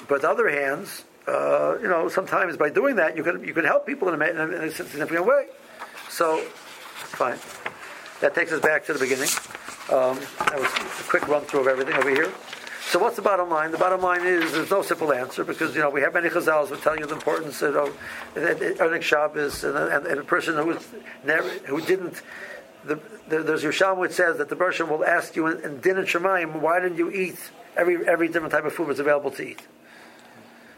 but 0.09 0.21
the 0.21 0.29
other 0.29 0.51
hands, 0.51 1.05
uh, 1.27 1.79
you 1.81 1.89
know, 1.89 2.09
sometimes 2.11 2.59
by 2.59 2.69
doing 2.69 2.97
that, 2.97 3.17
you 3.17 3.23
can 3.23 3.43
you 3.43 3.55
can 3.55 3.65
help 3.65 3.87
people 3.87 4.09
in 4.11 4.21
a, 4.21 4.25
in 4.27 4.37
a, 4.37 4.45
in 4.45 4.65
a 4.65 4.71
significant 4.71 5.25
way. 5.25 5.47
So, 6.11 6.39
fine. 7.17 7.39
That 8.23 8.37
takes 8.37 8.53
us 8.53 8.61
back 8.61 8.87
to 8.87 8.93
the 8.93 9.01
beginning. 9.01 9.29
Um, 9.91 10.17
that 10.39 10.55
was 10.55 10.71
a 11.01 11.11
quick 11.11 11.27
run 11.27 11.43
through 11.43 11.63
of 11.63 11.67
everything 11.67 11.95
over 11.95 12.09
here. 12.09 12.33
So 12.87 13.01
what's 13.01 13.17
the 13.17 13.23
bottom 13.23 13.51
line? 13.51 13.73
The 13.73 13.79
bottom 13.79 14.01
line 14.01 14.25
is 14.25 14.53
there's 14.53 14.71
no 14.71 14.83
simple 14.83 15.13
answer 15.13 15.43
because 15.43 15.75
you 15.75 15.81
know 15.81 15.91
we 15.91 16.03
have 16.03 16.15
many 16.15 16.29
chazals 16.29 16.69
who 16.69 16.77
tell 16.77 16.97
you 16.97 17.05
the 17.05 17.15
importance 17.15 17.63
of 17.63 17.99
earning 18.37 19.03
Shabbos 19.03 19.65
and, 19.65 19.77
and, 19.77 20.07
and 20.07 20.21
a 20.21 20.23
person 20.23 20.55
who 20.55 20.79
never 21.25 21.49
who 21.67 21.81
didn't. 21.81 22.23
The, 22.85 23.01
the, 23.29 23.43
there's 23.43 23.65
Yerushalmi 23.65 23.99
which 23.99 24.13
says 24.13 24.39
that 24.39 24.49
the 24.49 24.57
person 24.57 24.89
will 24.89 25.05
ask 25.05 25.35
you 25.35 25.49
in, 25.49 25.61
in 25.65 25.81
din 25.81 25.99
and 25.99 26.07
Shemaim, 26.07 26.61
why 26.61 26.79
didn't 26.79 26.99
you 26.99 27.11
eat 27.11 27.39
every 27.77 28.07
every 28.07 28.29
different 28.29 28.53
type 28.53 28.65
of 28.65 28.73
food 28.73 28.89
that's 28.89 29.01
available 29.01 29.33
to 29.33 29.43
eat? 29.43 29.67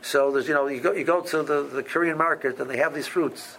So 0.01 0.33
there's 0.33 0.49
you 0.49 0.55
know 0.55 0.67
you 0.67 0.81
go 0.81 0.93
you 0.93 1.05
go 1.05 1.21
to 1.21 1.43
the, 1.43 1.63
the 1.65 1.83
Korean 1.83 2.17
market 2.17 2.59
and 2.59 2.71
they 2.71 2.79
have 2.79 2.95
these 2.95 3.07
fruits 3.07 3.59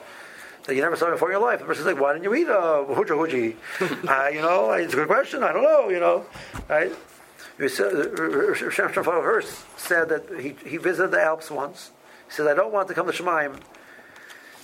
that 0.66 0.76
you 0.76 0.82
never 0.82 0.96
saw 0.96 1.12
before 1.12 1.30
in 1.30 1.34
your 1.34 1.42
life. 1.42 1.60
The 1.60 1.66
person's 1.66 1.86
like, 1.86 2.00
why 2.00 2.14
didn't 2.14 2.26
you 2.26 2.36
eat 2.36 2.48
a 2.48 2.58
uh, 2.58 2.86
huja 2.86 3.16
huji? 3.16 3.56
uh, 4.08 4.30
you 4.30 4.42
know, 4.42 4.72
it's 4.72 4.94
a 4.94 4.98
good 4.98 5.08
question. 5.08 5.44
I 5.44 5.54
don't 5.54 5.64
know. 5.64 5.90
You 5.90 6.00
know, 6.00 6.26
right? 6.68 6.92
Shem 7.58 8.94
Hurst 8.94 9.80
said 9.80 10.10
that 10.10 10.40
he, 10.40 10.56
he 10.68 10.78
visited 10.78 11.12
the 11.12 11.22
Alps 11.22 11.50
once. 11.50 11.92
He 12.28 12.34
said, 12.34 12.48
I 12.48 12.54
don't 12.54 12.74
want 12.74 12.88
to 12.90 12.94
come 12.94 13.06
to 13.06 13.14
Shamayim. 13.14 13.60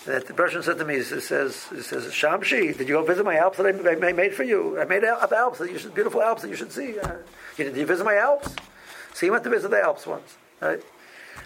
That 0.06 0.26
the 0.28 0.34
person 0.34 0.64
said 0.64 0.80
to 0.80 0.86
me, 0.86 0.95
he 0.95 1.04
says, 1.04 1.68
he 1.70 1.82
says, 1.82 2.06
Shamshi, 2.08 2.76
did 2.76 2.89
you 2.89 2.95
go 2.95 3.04
visit 3.04 3.24
my 3.24 3.38
Alps 3.38 3.58
that 3.60 3.68
I, 3.68 4.08
I 4.08 4.14
made 4.14 4.34
for 4.34 4.43
you? 4.43 4.80
I 4.80 4.86
made 4.86 5.04
up 5.04 5.32
Alps, 5.32 5.60
that 5.60 5.72
you 5.72 5.78
should, 5.78 5.93
beautiful 5.93 6.22
Alps 6.22 6.41
that 6.41 6.49
you 6.49 6.56
should 6.56 6.72
see. 6.72 6.99
Uh, 6.99 7.18
did 7.56 7.78
you 7.78 7.86
visit 7.86 8.04
my 8.04 8.16
Alps? 8.16 8.56
So 9.14 9.26
he 9.28 9.30
went 9.30 9.43
to 9.43 9.52
visit 9.52 9.70
the 9.70 9.80
Alps 9.80 10.08
once. 10.08 10.36
Right? 10.60 10.82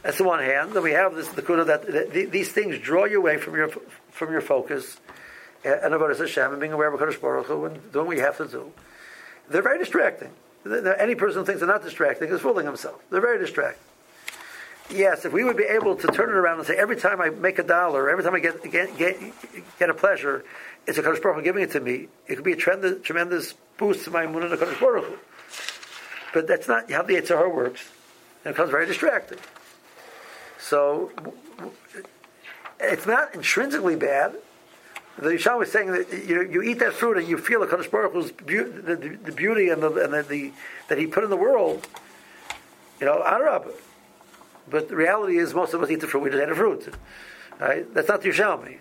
That's 0.03 0.17
the 0.17 0.23
one 0.23 0.39
hand. 0.39 0.73
Then 0.73 0.83
we 0.83 0.91
have 0.91 1.15
this 1.15 1.27
the 1.29 1.41
kuda 1.41 1.67
that, 1.67 1.85
that, 1.91 2.31
these 2.31 2.51
things 2.51 2.79
draw 2.79 3.05
you 3.05 3.19
away 3.19 3.37
from 3.37 3.55
your 3.55 3.69
from 4.15 4.31
your 4.31 4.41
focus 4.41 4.97
and 5.63 5.93
about 5.93 6.17
Hashem 6.17 6.51
and 6.51 6.59
being 6.59 6.73
aware 6.73 6.91
of 6.91 6.99
Kadosh 6.99 7.19
Baruch 7.19 7.47
Hu 7.47 7.65
and 7.65 7.91
doing 7.91 8.07
what 8.07 8.17
you 8.17 8.23
have 8.23 8.37
to 8.37 8.47
do. 8.47 8.71
They're 9.49 9.61
very 9.61 9.79
distracting. 9.79 10.31
Any 10.65 11.15
person 11.15 11.39
who 11.39 11.45
thinks 11.45 11.59
they're 11.59 11.67
not 11.67 11.83
distracting 11.83 12.29
is 12.29 12.41
fooling 12.41 12.65
himself. 12.65 13.03
They're 13.09 13.21
very 13.21 13.39
distracting. 13.39 13.81
Yes, 14.89 15.25
if 15.25 15.33
we 15.33 15.43
would 15.43 15.57
be 15.57 15.63
able 15.63 15.95
to 15.95 16.07
turn 16.07 16.29
it 16.29 16.35
around 16.35 16.59
and 16.59 16.67
say 16.67 16.75
every 16.75 16.95
time 16.95 17.19
I 17.19 17.29
make 17.29 17.57
a 17.57 17.63
dollar, 17.63 18.09
every 18.09 18.23
time 18.23 18.35
I 18.35 18.39
get 18.39 18.63
get 18.71 18.97
get, 18.97 19.17
get 19.79 19.89
a 19.89 19.93
pleasure, 19.95 20.45
it's 20.85 20.97
a 20.99 21.03
Kadosh 21.03 21.21
Baruch 21.21 21.37
Hu 21.37 21.41
giving 21.41 21.63
it 21.63 21.71
to 21.71 21.79
me. 21.79 22.07
It 22.27 22.35
could 22.35 22.43
be 22.43 22.53
a 22.53 22.55
tremendous, 22.55 23.01
tremendous 23.03 23.53
boost 23.77 24.05
to 24.05 24.11
my 24.11 24.25
imun 24.25 24.51
and 24.51 24.59
Kadosh 24.59 24.79
Baruch 24.79 25.05
Hu. 25.05 25.17
But 26.33 26.47
that's 26.47 26.67
not 26.67 26.91
how 26.91 27.01
the 27.01 27.15
Yitzhar 27.15 27.51
works, 27.53 27.89
and 28.43 28.51
it 28.51 28.53
becomes 28.53 28.69
very 28.69 28.85
distracting. 28.85 29.39
So 30.59 31.11
it's 32.79 33.05
not 33.05 33.33
intrinsically 33.33 33.95
bad. 33.95 34.35
The 35.17 35.55
was 35.57 35.71
saying 35.71 35.91
that 35.93 36.11
you, 36.27 36.41
you 36.41 36.61
eat 36.61 36.79
that 36.79 36.93
fruit 36.93 37.17
and 37.17 37.27
you 37.27 37.37
feel 37.37 37.61
the 37.61 37.67
Kadosh 37.67 37.89
Baruch 37.89 38.11
Hu's 38.11 38.31
be- 38.31 38.57
the, 38.57 38.95
the, 38.95 39.09
the, 39.23 39.31
beauty 39.31 39.69
and, 39.69 39.81
the, 39.81 39.89
and 40.03 40.13
the, 40.13 40.23
the, 40.23 40.51
that 40.89 40.97
He 40.97 41.07
put 41.07 41.23
in 41.23 41.29
the 41.29 41.37
world. 41.37 41.87
You 42.99 43.05
know, 43.05 43.23
Arab. 43.23 43.67
But 44.69 44.89
the 44.89 44.95
reality 44.95 45.37
is, 45.37 45.53
most 45.53 45.73
of 45.73 45.81
us 45.81 45.89
eat 45.89 46.01
the 46.01 46.07
fruit. 46.07 46.23
We 46.23 46.29
just 46.31 46.41
ate 46.41 46.49
the 46.49 46.55
fruit. 46.55 46.93
Right? 47.59 47.93
That's 47.93 48.09
not 48.09 48.21
the 48.23 48.29
Yerushalmi. 48.29 48.77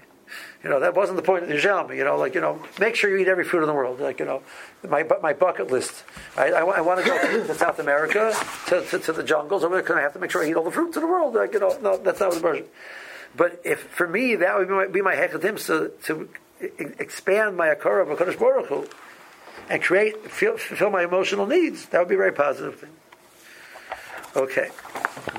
You 0.64 0.70
know, 0.70 0.80
that 0.80 0.94
wasn't 0.94 1.16
the 1.16 1.22
point 1.22 1.44
of 1.44 1.48
the 1.48 1.54
Yerushalmi. 1.54 1.96
You 1.96 2.04
know, 2.04 2.16
like 2.16 2.34
you 2.34 2.40
know, 2.40 2.60
make 2.80 2.96
sure 2.96 3.10
you 3.10 3.18
eat 3.18 3.28
every 3.28 3.44
fruit 3.44 3.60
in 3.60 3.68
the 3.68 3.74
world. 3.74 4.00
Like 4.00 4.18
you 4.18 4.24
know, 4.24 4.42
my 4.88 5.06
my 5.22 5.34
bucket 5.34 5.70
list. 5.70 6.02
I, 6.36 6.46
I, 6.50 6.60
I 6.64 6.80
want 6.80 7.00
to 7.00 7.06
go 7.06 7.46
to 7.46 7.54
South 7.54 7.78
America 7.78 8.34
to, 8.68 8.84
to, 8.86 8.98
to 8.98 9.12
the 9.12 9.22
jungles 9.22 9.62
over 9.62 9.76
there 9.76 9.82
because 9.82 9.98
I 9.98 10.00
have 10.00 10.14
to 10.14 10.18
make 10.18 10.30
sure 10.30 10.42
I 10.42 10.48
eat 10.48 10.56
all 10.56 10.64
the 10.64 10.70
fruits 10.72 10.96
in 10.96 11.02
the 11.02 11.08
world. 11.08 11.34
Like 11.34 11.52
you 11.52 11.60
know, 11.60 11.78
no, 11.80 11.96
that's 11.96 12.18
not 12.18 12.30
what 12.30 12.34
the 12.36 12.40
version. 12.40 12.64
But 13.36 13.60
if 13.64 13.80
for 13.80 14.06
me 14.06 14.36
that 14.36 14.56
would 14.56 14.68
be 14.68 14.74
my, 14.74 14.86
be 14.92 15.02
to, 15.66 15.90
to 16.04 16.28
expand 16.60 17.56
my 17.56 17.74
akara 17.74 18.02
of 18.02 18.16
Hakadosh 18.16 18.38
Baruch 18.38 18.66
Hu 18.66 18.86
and 19.68 19.82
create 19.82 20.30
fulfill 20.30 20.90
my 20.90 21.04
emotional 21.04 21.46
needs, 21.46 21.86
that 21.86 21.98
would 21.98 22.08
be 22.08 22.14
a 22.14 22.18
very 22.18 22.32
positive 22.32 22.78
thing. 22.78 22.90
Okay. 24.36 24.70